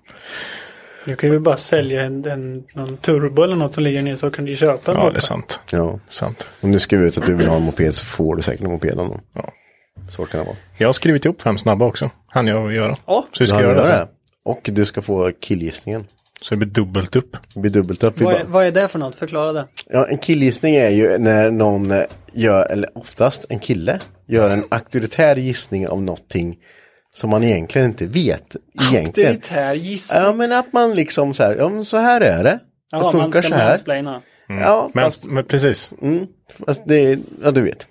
[1.04, 4.30] Du kan ju bara sälja en, en, någon turbo eller något som ligger ner så
[4.30, 5.60] kan du köpa en Ja, det är sant.
[5.70, 6.00] ja.
[6.08, 6.46] sant.
[6.60, 8.70] Om du skriver ut att du vill ha en moped så får du säkert en
[8.70, 9.20] moped av någon.
[9.32, 9.52] Ja.
[10.10, 10.56] Så kan det vara.
[10.78, 12.10] Jag har skrivit ihop fem snabba också.
[12.26, 12.96] Han jag göra.
[13.06, 13.26] Ja.
[13.32, 14.08] Så vi ska göra det sen.
[14.44, 16.06] Och du ska få killgissningen.
[16.40, 17.36] Så det blir dubbelt upp.
[17.54, 18.20] Det blir dubbelt upp.
[18.20, 19.16] Vad bara, är, vad är det för något?
[19.16, 19.64] Förklara det.
[19.88, 21.92] ja, en killgissning är ju när någon
[22.32, 26.56] gör, eller oftast en kille, gör en auktoritär gissning om någonting
[27.14, 28.56] som man egentligen inte vet.
[28.92, 29.30] Egentligen.
[29.30, 30.22] Auktoritär gissning.
[30.22, 32.58] Ja men att man liksom så här, ja men så här är det.
[32.92, 33.68] Jaha, det funkar man ska så här.
[33.68, 34.22] mansplaina.
[34.48, 35.92] Ja, Men, fast, men precis.
[36.02, 36.26] mm,
[36.66, 37.88] fast det, ja du vet.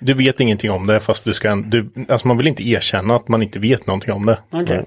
[0.00, 1.54] Du vet ingenting om det fast du ska...
[1.54, 4.38] Du, alltså man vill inte erkänna att man inte vet någonting om det.
[4.50, 4.84] Okej.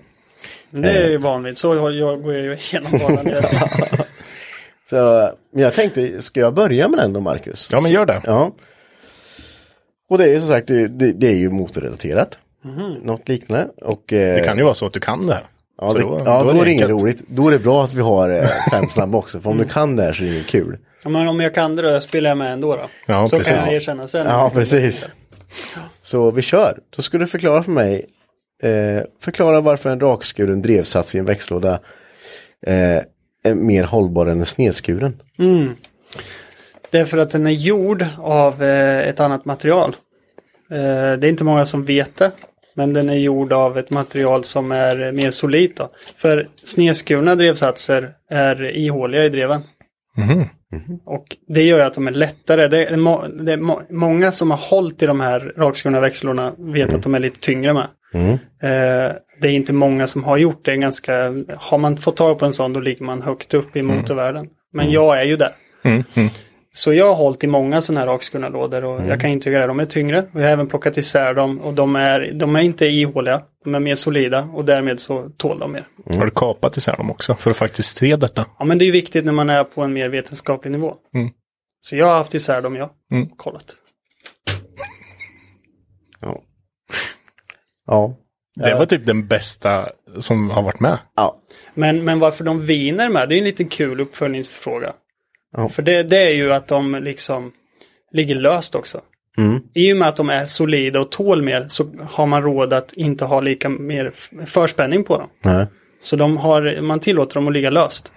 [0.70, 1.58] Det är ju vanligt.
[1.58, 3.26] Så jag, jag går jag ju igenom banan.
[4.84, 7.70] Så, men jag tänkte, ska jag börja med den då Marcus?
[7.72, 8.22] Ja men gör det.
[8.26, 8.52] Ja.
[10.10, 12.40] Och det är ju som sagt, det, det, det är ju motorrelaterat.
[13.04, 13.68] Något liknande.
[13.82, 15.44] Och, eh, Det kan ju vara så att du kan det här.
[15.82, 17.24] Ja, det, då- ja, då då, är det inget roligt.
[17.28, 19.40] Då är det bra att vi har eh, fem snabba också.
[19.40, 20.78] För om du kan det här så är det inget kul.
[21.04, 22.90] Ja, men om jag kan det då, jag spelar med ändå då.
[23.06, 23.56] Ja, så precis.
[23.56, 24.26] kan jag erkänna sen.
[24.28, 25.10] Ja, precis.
[26.02, 26.80] Så vi kör.
[26.96, 28.06] Då ska du förklara för mig.
[28.64, 31.80] Eh, förklara varför en rakskuren drevsats i en växellåda
[32.68, 32.98] eh,
[33.44, 35.22] är mer hållbar än en snedskuren.
[36.90, 39.96] Det är för att den är gjord av eh, ett annat material.
[40.72, 40.78] Eh,
[41.20, 42.32] det är inte många som vet det.
[42.78, 45.78] Men den är gjord av ett material som är mer solidt.
[45.78, 45.90] Då.
[46.18, 49.62] För snedskurna drevsatser är ihåliga i dreven.
[51.06, 52.68] Och det gör att de är lättare.
[52.68, 56.54] Det är, må, det är må, många som har hållit i de här rakskurna växellorna
[56.58, 57.88] vet att de är lite tyngre med.
[58.64, 60.78] Eh, det är inte många som har gjort det.
[60.78, 61.14] Ganska,
[61.58, 64.48] har man fått tag på en sån då ligger man högt upp i motorvärlden.
[64.74, 65.52] Men jag är ju där.
[66.72, 69.68] Så jag har hållit i många sådana här rakskurna lådor och jag kan intyga det.
[69.68, 70.28] De är tyngre.
[70.34, 73.42] Jag har även plockat isär dem och de är, de är inte ihåliga.
[73.64, 75.88] De är mer solida och därmed så tål de mer.
[76.18, 78.46] Har du kapat isär dem också för att faktiskt se detta?
[78.60, 80.96] Ja men det är ju viktigt när man är på en mer vetenskaplig nivå.
[81.82, 82.90] Så jag har haft isär dem jag.
[83.38, 83.76] Kollat.
[86.22, 86.42] Ja.
[87.86, 88.16] Ja.
[88.56, 89.90] Det var typ den bästa
[90.20, 90.98] som har varit med.
[91.16, 91.42] ja.
[91.74, 94.94] Men, men varför de viner med, det är en liten kul uppföljningsfråga.
[95.54, 95.70] Ja.
[95.70, 97.52] För det, det är ju att de liksom
[98.12, 99.02] ligger löst också.
[99.38, 99.62] Mm.
[99.74, 102.94] I och med att de är solida och tål mer så har man råd att
[102.94, 104.12] inte ha lika mer
[104.46, 105.30] förspänning på dem.
[105.44, 105.66] Nej.
[106.00, 108.12] Så de har, man tillåter dem att ligga löst.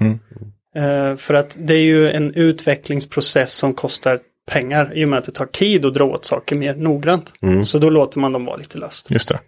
[0.77, 5.25] Eh, för att det är ju en utvecklingsprocess som kostar pengar i och med att
[5.25, 7.33] det tar tid att dra åt saker mer noggrant.
[7.43, 7.65] Mm.
[7.65, 9.11] Så då låter man dem vara lite löst.
[9.11, 9.41] Just det.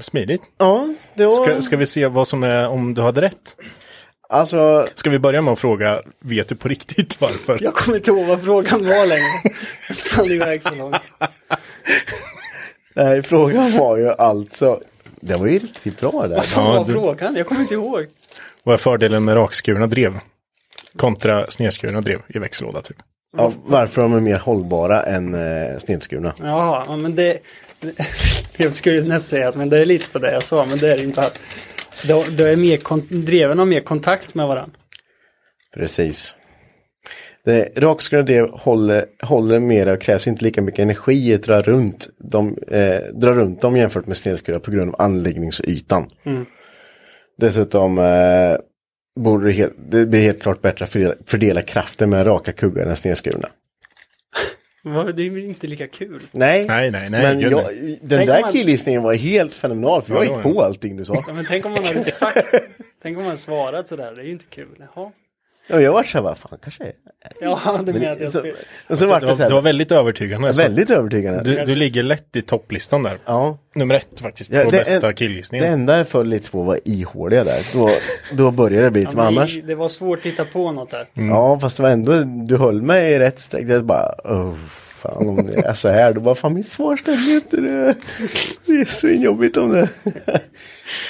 [0.00, 0.42] Smidigt.
[0.58, 1.32] Ja, det var...
[1.32, 3.56] Ska, ska vi se vad som är, om du hade rätt?
[4.30, 7.58] Alltså, Ska vi börja med att fråga, vet du på riktigt varför?
[7.60, 9.56] Jag kommer inte ihåg vad frågan var längre.
[9.88, 10.96] Jag spann iväg så långt.
[12.94, 14.80] nej, frågan var ju alltså...
[15.20, 16.44] Det var ju riktigt bra det där.
[16.56, 17.36] Vad var du- frågan?
[17.36, 18.06] Jag kommer inte ihåg.
[18.62, 20.18] Vad är fördelen med rakskurna drev?
[20.96, 22.96] Kontra snedskurna drev i växellåda typ.
[23.36, 26.34] Ja, varför de är mer hållbara än eh, snedskurna.
[26.42, 27.38] Ja, men det...
[28.56, 30.92] Jag skulle nästan säga att men det är lite på det jag sa, men det
[30.92, 31.20] är det inte.
[31.20, 31.38] Att
[32.06, 34.78] då, då är mer kon- dreven har mer kontakt med varandra.
[35.74, 36.36] Precis.
[37.76, 42.58] Rakskurna drev håller, håller mer och krävs inte lika mycket energi att dra runt, dem,
[42.68, 46.06] eh, dra runt dem jämfört med snedskurna på grund av anläggningsytan.
[47.38, 48.56] Dessutom eh,
[49.20, 52.86] borde det, helt, det blir helt klart bättre att fördela, fördela kraften med raka kuggar
[52.86, 53.48] än snedskurna.
[54.82, 54.90] Det
[55.26, 56.22] är väl inte lika kul.
[56.32, 60.14] Nej, Nej, nej, nej, men jag, den Tänk där man- killgissningen var helt fenomenal för
[60.14, 61.14] Ja, jag gick på allting du sa.
[61.26, 62.54] Ja, men tänk om man hade sagt...
[63.02, 64.84] tänk om man hade svarat sådär, det är ju inte kul.
[64.94, 65.10] Jaha.
[65.70, 66.92] Ja, jag var så här, vad fan kanske är
[67.40, 68.58] Ja, du menar att jag så, spelar.
[68.88, 70.52] Och så var Det det var, så här, det var väldigt övertygande.
[70.52, 71.42] så väldigt övertygande.
[71.42, 73.18] Du, du ligger lätt i topplistan där.
[73.24, 73.58] ja.
[73.74, 75.66] Nummer ett faktiskt, Ja, på det bästa killgissningen.
[75.66, 77.60] Det enda jag föll lite på var ihåliga där.
[77.72, 77.90] Då,
[78.32, 79.60] då började det bli lite, Ja, men annars.
[79.66, 81.06] Det var svårt att hitta på något där.
[81.12, 82.12] Ja, fast det var ändå,
[82.46, 83.68] du höll mig i rätt streck.
[83.68, 86.12] Jag bara, oh, fan om det är så här.
[86.12, 87.56] Då bara, fan mitt svar stämmer inte.
[87.56, 87.94] Det,
[88.66, 89.88] det är så jobbigt om det.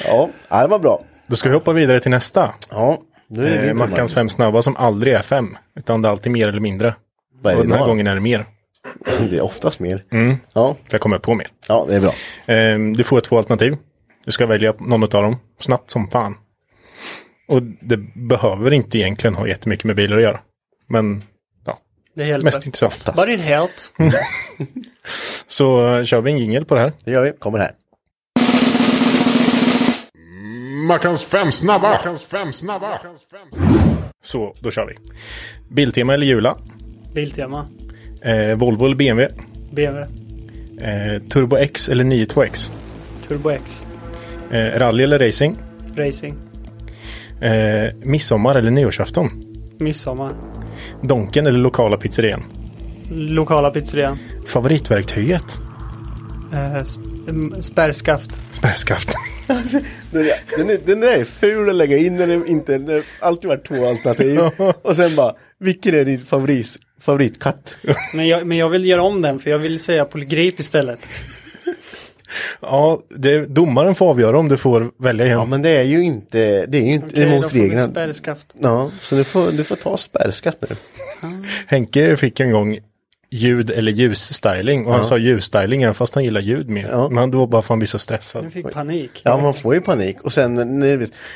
[0.05, 1.03] ja, det var bra.
[1.27, 2.55] Då ska vi hoppa vidare till nästa.
[2.71, 5.57] Ja, det Eh, Mackans fem snabba som aldrig är fem.
[5.77, 6.95] Utan det är alltid mer eller mindre.
[7.43, 7.91] Vad är Och det den här då?
[7.91, 8.45] gången är det mer.
[9.31, 10.05] Det är oftast mer.
[10.53, 11.49] Ja, För jag kommer på mer.
[11.69, 12.13] ja, det är bra.
[12.55, 13.77] Eh, du får två alternativ.
[14.25, 15.37] Du ska välja någon av dem.
[15.61, 16.35] Snabbt som fan.
[17.49, 20.41] Och det behöver inte egentligen ha jättemycket med bilar att göra.
[20.89, 21.23] Men
[21.67, 21.79] ja,
[22.17, 22.45] Det hjälper.
[22.45, 23.17] mest intressant.
[23.17, 23.93] But it helps.
[25.47, 26.93] Så eh, kör vi en jingel på det här.
[27.05, 27.33] Det gör vi.
[27.39, 27.73] Kommer här.
[30.87, 31.91] Mackans fem snabba!
[31.91, 32.99] Mackans fem snabba!
[34.23, 34.95] Så då kör vi.
[35.75, 36.57] Biltema eller Jula.
[37.15, 37.67] Biltema.
[38.23, 39.35] Eh, Volvo eller BMW.
[39.71, 40.07] BMW.
[40.81, 42.73] Eh, Turbo X eller 92X.
[43.29, 43.83] Turbo X.
[44.51, 45.57] Eh, rally eller racing.
[45.97, 46.35] Racing.
[47.41, 49.31] Eh, midsommar eller nyårsafton.
[49.79, 50.33] Midsommar.
[51.03, 52.43] Donken eller lokala pizzerian.
[53.11, 54.19] Lokala pizzerian.
[54.47, 55.59] Favoritverktyget.
[56.53, 58.41] Eh, sp- mm, spärrskaft.
[59.49, 59.85] Spärrskaft.
[60.57, 63.49] Den, är, den där är ful att lägga in när det inte, det har alltid
[63.49, 64.41] varit två alternativ.
[64.83, 66.67] Och sen bara, vilken är din favorit,
[67.01, 67.79] favoritkatt?
[68.15, 70.99] Men jag, men jag vill göra om den för jag vill säga polygrip istället.
[72.61, 75.39] ja, det, domaren får avgöra om du får välja igen.
[75.39, 77.91] Ja men det är ju inte, det är ju inte Okej, emot reglerna.
[77.91, 78.47] spärrskaft.
[78.61, 80.77] Ja, så du får, du får ta spärrskatt nu.
[81.67, 82.79] Henke fick en gång
[83.31, 86.89] ljud eller ljusstyling och han sa ljusstyling även fast han gillar ljud mer.
[86.89, 87.09] Ja.
[87.09, 88.45] Men det var bara för att han blir så stressad.
[88.45, 89.11] Jag fick panik.
[89.25, 90.21] Ja, man får ju panik.
[90.21, 90.65] Och sen när,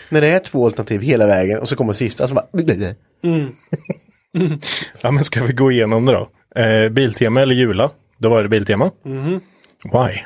[0.09, 2.47] när det är två alternativ hela vägen och så kommer sista så bara...
[5.03, 6.29] Ja men ska vi gå igenom det då?
[6.61, 7.91] Eh, biltema eller Jula?
[8.19, 8.91] Då var det Biltema.
[9.85, 10.21] Why?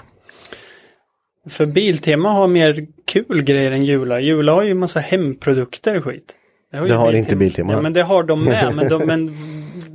[1.48, 4.20] För Biltema har mer kul grejer än Jula.
[4.20, 6.34] Jula har ju massa hemprodukter och skit.
[6.72, 7.72] ju Det har inte Biltema.
[7.72, 8.74] Ja, men det har de med.
[8.74, 9.36] men, de, men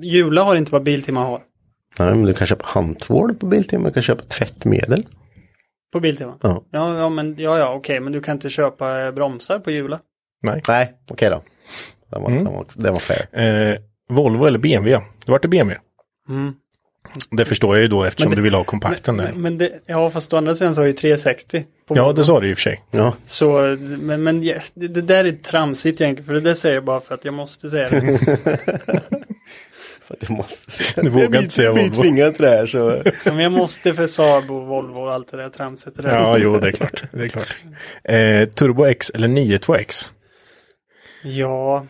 [0.03, 1.41] Jula har inte vad Biltema har.
[2.00, 5.08] Nej, men du kan köpa handtvål på Biltema, du kan köpa tvättmedel.
[5.94, 6.38] På Biltema?
[6.42, 6.64] Ja.
[6.72, 10.00] Ja, ja, men, ja, ja okej, men du kan inte köpa eh, bromsar på Jula.
[10.44, 10.62] Nej.
[10.68, 11.44] Nej, okej då.
[12.12, 12.44] Den var, Mm.
[12.44, 13.28] den var, den var fair.
[13.72, 13.78] Eh,
[14.10, 15.06] Volvo eller BMW?
[15.26, 15.80] Det vart det BMW.
[16.30, 16.54] Mm.
[17.32, 19.32] Det förstår jag ju då eftersom Men det- du vill ha kompakten där.
[19.34, 21.66] Men, men det, ja, fast å andra sidan så har ju 360.
[21.88, 22.84] På Ja, det sa du i och för sig.
[22.92, 26.84] Ja, Så, men, men det, det där är tramsigt egentligen, för det där säger jag
[26.86, 28.20] bara för att jag måste säga det.
[30.20, 31.94] jag måste säga Du vågar inte säga Volvo.
[32.02, 33.02] tvingad till det här så...
[33.26, 35.96] men jag måste för Saab och Volvo och allt det där tramset.
[35.96, 36.16] Det där.
[36.16, 37.04] Ja, jo, det är klart.
[37.12, 37.56] Det är klart.
[38.04, 40.14] Eh, Turbo X eller 92X?
[41.24, 41.86] ja,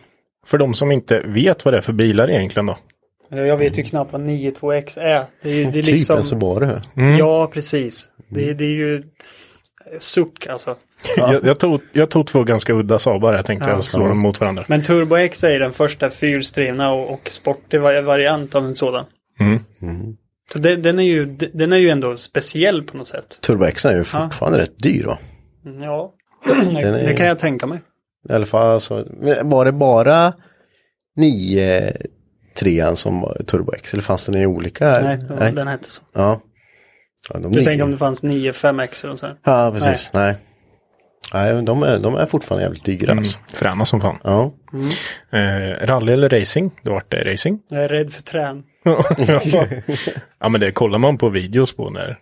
[0.46, 2.76] För de som inte vet vad det är för bilar egentligen då.
[3.30, 5.24] jag vet ju knappt vad 92X är.
[5.42, 6.16] Det är, ju- det är Typ liksom...
[6.16, 6.80] en Subaru.
[7.18, 8.08] Ja, precis.
[8.28, 9.02] Det, det är ju
[10.00, 10.76] suck alltså.
[11.16, 13.34] Jag, jag, tog, jag tog två ganska udda Saabar.
[13.34, 13.74] Jag tänkte Ja.
[13.76, 14.64] jag slå dem mot varandra.
[14.68, 19.04] Men Turbo X är den första fyrstrivna och, och sportig va- variant av en sådan.
[19.40, 20.16] Mm.
[20.52, 23.38] Så den, den, är ju, den är ju ändå speciell på något sätt.
[23.40, 25.18] Turbo X är ju fortfarande rätt dyr va?
[25.66, 26.12] Mm, Ja,
[26.46, 27.78] är- det kan jag tänka mig.
[28.28, 29.04] I alla fall så,
[29.42, 30.32] var det bara
[31.16, 31.92] 9
[32.56, 35.00] trean som var Turbo X eller fanns det i olika?
[35.00, 36.02] Nej, den hette så.
[36.14, 36.40] Ja.
[37.28, 39.36] ja de Du tänker om det fanns 9 5X eller så här.
[39.44, 40.10] Ja, precis.
[40.14, 40.24] Nej.
[40.24, 40.36] Nej,
[41.32, 43.18] men de är, de är fortfarande jävligt dyra Mm.
[43.18, 43.38] alltså.
[43.54, 44.18] Fräna som fan.
[44.24, 44.52] Ja.
[45.32, 46.70] Eh, rally eller racing?
[46.82, 47.58] Det vart det racing.
[47.68, 48.62] Jag är rädd för trän.
[50.40, 52.16] ja men det kollar man på videos på när...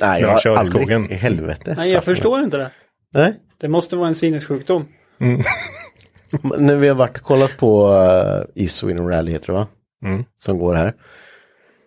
[0.00, 1.10] Nej, När jag de kör har i skogen.
[1.10, 1.74] i helvete.
[1.78, 2.70] Nej, jag förstår inte det.
[3.14, 3.34] Nej.
[3.60, 4.84] Det måste vara en sinnessjukdom.
[5.18, 9.66] Men När vi har varit och kollat på uh, ISO inom rally heter det va?
[10.04, 10.24] Mm.
[10.36, 10.94] Som går här.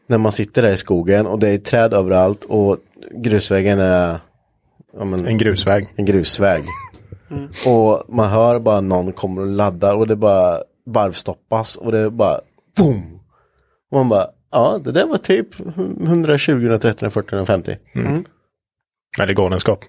[0.08, 2.78] När man sitter där i skogen och det är träd överallt och
[3.12, 4.20] grusvägen är
[4.98, 5.88] ja, men, En grusväg.
[5.96, 6.64] en grusväg.
[7.68, 12.10] Och man hör bara någon kommer och laddar och det bara varvstoppas och det är
[12.10, 12.40] bara
[12.78, 13.20] boom.
[13.92, 17.78] Och man bara, ja det där var typ 120, 130, 140, 150.
[19.18, 19.86] Nej, det är galenskap.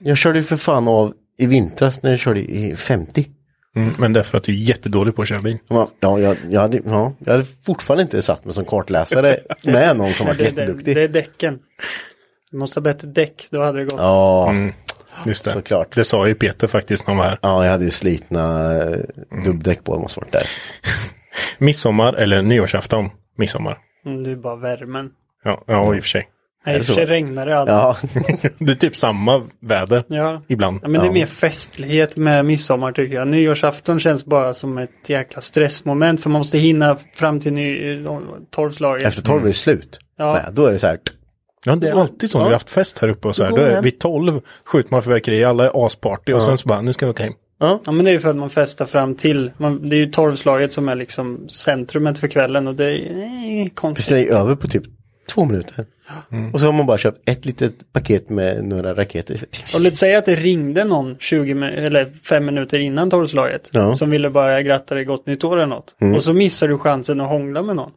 [0.00, 3.26] Jag körde ju för fan av i vintras när jag körde i 50.
[3.76, 3.92] Mm.
[3.98, 5.58] Men det är för att du är jättedålig på att köra bil.
[5.68, 10.10] Ja, jag, jag, hade, ja, jag hade fortfarande inte satt mig som kartläsare med någon
[10.10, 10.96] som var Det, det, jätteduktig.
[10.96, 11.58] det är däcken.
[12.50, 13.94] Du måste ha bättre däck, då hade det gått.
[14.00, 14.72] Ja, Mm.
[15.26, 15.50] Just det.
[15.50, 15.96] Såklart.
[15.96, 17.38] Det sa ju Peter faktiskt när han var här.
[17.42, 18.98] ja, jag hade ju slitna eh,
[19.44, 20.42] dubbdäck på, det måste varit där.
[21.58, 23.10] Midsommar eller nyårsafton?
[23.36, 23.78] Midsommar.
[24.06, 25.10] Mm, det är bara värmen.
[25.44, 26.28] Ja, ja i och för sig.
[26.66, 26.94] Nej, i och för så?
[26.94, 27.74] sig regnar det alltid.
[27.74, 27.96] Ja,
[28.58, 30.42] Det är typ samma väder Ja.
[30.48, 30.80] ibland.
[30.82, 33.28] Ja, men det är mer festlighet med midsommar tycker jag.
[33.28, 38.04] Nyårsafton känns bara som ett jäkla stressmoment för man måste hinna fram till ny,
[38.50, 39.06] tolvslaget.
[39.06, 39.98] efter tolv är det slut.
[40.18, 40.32] Ja.
[40.32, 40.98] Nej, då är det så här.
[41.64, 43.50] Ja, det är alltid så när vi har haft fest här uppe och så här.
[43.50, 46.92] Då är vid tolv skjuter man fyrverkerier, alla är asparty och sen så bara, nu
[46.92, 47.32] ska vi åka hem.
[47.60, 49.98] Ja, Ja men det är ju för att man festar fram till, man, det är
[49.98, 54.06] ju tolvslaget som är liksom centrumet för kvällen och det är eh, konstigt.
[54.06, 54.82] säger över på typ
[55.34, 55.86] två minuter.
[56.52, 59.40] Och så har man bara köpt ett litet paket med några raketer.
[59.74, 63.68] Och låt säga att det ringde någon 20 min- eller 5 minuter innan tolvslaget.
[63.72, 63.94] Ja.
[63.94, 65.94] Som ville bara gratta dig gott nytt år eller något.
[66.16, 67.90] Och så missar du chansen att hångla med någon.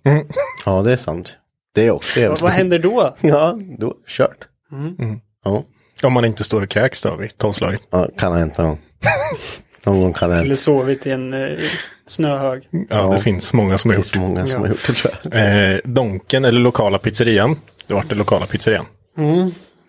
[0.65, 1.38] Ja, det är sant.
[1.76, 2.41] Det är också Vad, jävligt.
[2.41, 3.15] vad händer då?
[3.22, 4.48] Ja, då kört.
[5.43, 5.64] Ja.
[6.03, 7.81] Om man inte står och kräks då vid tolvslaget.
[7.89, 8.77] ja, kan ha hänt någon.
[9.85, 10.60] Någon gång kan det ha Eller hänt.
[10.60, 11.57] sovit i en eh,
[12.07, 12.68] snöhög.
[12.72, 13.14] Ja, Ja.
[13.14, 14.22] det finns många som Det har finns gjort.
[14.22, 15.72] många som har gjort det tror jag.
[15.73, 17.56] Eh, Donken eller lokala pizzerian.
[17.88, 18.85] Det vart det lokala pizzerian.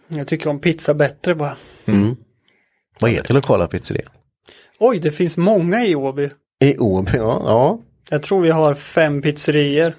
[0.09, 1.57] Jag tycker om pizza bättre bara.
[3.01, 4.11] Vad heter lokala pizzerian?
[4.79, 6.31] Oj, det finns många i Åby.
[6.65, 7.43] I Åby, ja.
[7.45, 7.79] ja.
[8.11, 9.95] Jag tror vi har fem pizzerior.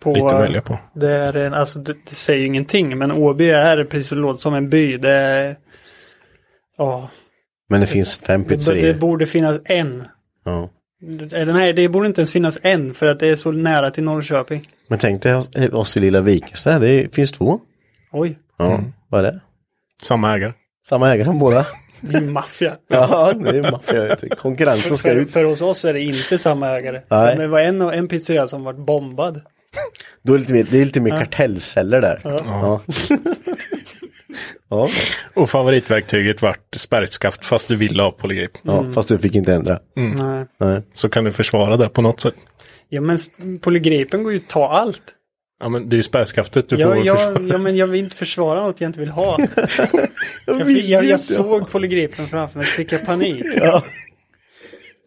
[0.00, 0.78] På, Lite att välja på.
[0.94, 4.40] Det, är en, alltså, det, det säger ju ingenting, men Åby är precis det låter
[4.40, 4.96] som en by.
[4.96, 5.56] Det är...
[6.78, 7.10] Ja,
[7.68, 8.94] Men det finns fem det, det pizzerior.
[8.94, 10.04] borde finnas en.
[10.44, 10.70] Ja.
[11.32, 14.04] Eller nej, det borde inte ens finnas en för att det är så nära till
[14.04, 14.68] Norrköping.
[14.88, 17.60] Men tänk dig oss, oss i lilla Vikingstad, det finns två.
[18.12, 19.40] Oj, Ja, vad är det?
[20.02, 20.52] Samma ägare.
[20.88, 21.66] Samma ägare båda.
[22.00, 22.76] det är maffia.
[22.88, 24.16] Ja, det är maffia.
[24.36, 25.30] Konkurrensen ska för, ut.
[25.30, 27.02] för hos oss är det inte samma ägare.
[27.08, 27.26] Nej.
[27.26, 29.40] Men det var en, en pizzeria som var bombad.
[30.22, 32.20] Då är det, lite mer, det är lite mer kartellceller där.
[32.24, 32.80] Ja.
[34.68, 34.88] Ja.
[35.34, 38.50] Och favoritverktyget vart spärrskaft fast du ville ha polygrip.
[38.62, 39.78] ja, fast du fick inte ändra.
[39.96, 40.46] Nej.
[40.60, 40.82] Nej.
[40.94, 42.34] Så kan du försvara det på något sätt.
[42.88, 43.18] Ja men
[43.60, 45.02] polygripen går ju att ta allt.
[45.60, 47.42] Ja men det är ju spärrskaftet du Ja, får ja, försvara.
[47.52, 49.38] ja, men jag vill inte försvara något jag inte vill ha.
[50.46, 53.44] Jag, fick, jag, jag såg polygripen framför mig så fick jag panik.
[53.56, 53.84] Ja.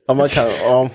[0.08, 0.90] Ja, man kan, ja,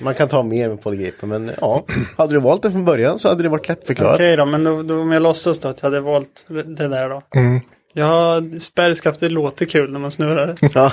[0.00, 1.84] man kan ta mer med polygripen, men ja.
[2.16, 4.14] Hade du valt det från början så hade det varit lättförklarat.
[4.14, 7.08] Okej då, men då, då, om jag låtsas då att jag hade valt det där
[7.08, 7.22] då.
[7.92, 10.56] Ja, spärrskaftet låter kul när man snurrar det.
[10.74, 10.92] Ja.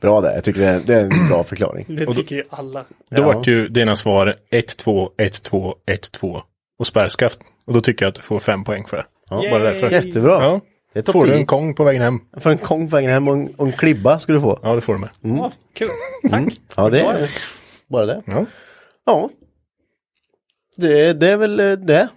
[0.00, 1.86] Bra där, jag tycker det är, det är en bra förklaring.
[1.88, 2.84] Det tycker ju alla.
[3.10, 3.26] Då Ja.
[3.26, 6.42] vart ju dina svar 1, 2, 1, 2, 1, 2
[6.78, 7.38] och spärrskaft.
[7.66, 9.04] Och då tycker jag att du får fem poäng för det.
[9.30, 9.42] Ja.
[9.50, 9.90] Bara därför.
[9.90, 10.32] Jättebra.
[10.42, 10.60] Ja.
[10.94, 11.36] Det Får du 10.
[11.38, 12.18] en kong på vägen hem?
[12.40, 14.58] För en kong på vägen hem och en, och en klibba ska du få.
[14.62, 15.10] Ja det får du med.
[15.20, 15.88] Ja, kul.
[16.30, 16.42] Tack.
[16.76, 17.30] Ja, det är
[17.92, 18.22] bara det.
[18.26, 18.46] Ja.
[19.06, 19.30] Ja.
[20.76, 22.08] Det, det är väl eh, det.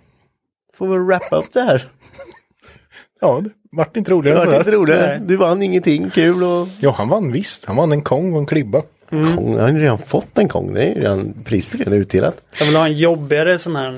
[0.74, 1.84] Får väl wrappa upp det här.
[3.22, 4.38] Ja, det vart inte Det roligare.
[4.38, 4.78] var än lite det.
[4.78, 5.22] roligare.
[5.26, 7.66] Du vann ingenting kul och Ja, han vann visst.
[7.66, 8.82] Han vann en kong och en klibba.
[9.10, 9.54] kong.
[9.56, 10.74] Jag har ju redan fått en kong.
[10.74, 12.42] Det är ju redan priset redan utdelat.
[12.60, 13.92] Jag vill ha en jobbigare sån här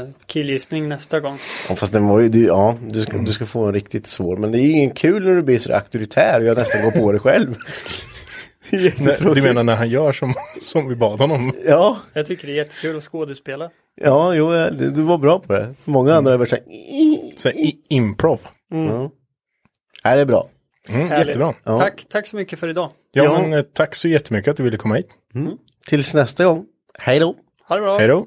[0.00, 1.38] eh, killgissning nästa gång.
[1.68, 4.36] Ja, fast den var ju, du, ja, du ska, du ska få en riktigt svår.
[4.36, 7.12] Men det är ingen kul när du blir så auktoritär och jag nästan går på
[7.12, 7.54] det själv.
[8.72, 9.34] Jättetråkigt.
[9.34, 11.52] Du menar när han gör som, som vi bad honom?
[11.66, 13.70] Ja, Jag tycker det är jättekul att skådespela.
[13.94, 15.74] ja, jo, du, du var bra på det.
[15.84, 16.64] Många andra har varit så här,
[17.36, 17.50] Så
[17.88, 18.40] improv.
[18.70, 19.10] ja.
[20.04, 20.48] Nej, det är bra.
[20.88, 21.54] Mm, jättebra.
[21.64, 21.78] Ja.
[21.78, 22.90] Tack, tack så mycket för idag.
[23.12, 23.40] Ja, Ja.
[23.42, 25.08] men eh, tack så jättemycket att du ville komma hit.
[25.88, 26.64] Tills nästa gång.
[26.98, 27.34] Hej då.
[27.68, 27.98] Ha det bra.
[27.98, 28.26] Hej då.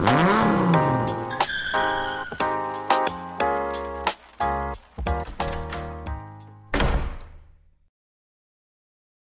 [0.00, 0.37] Mm-hmm.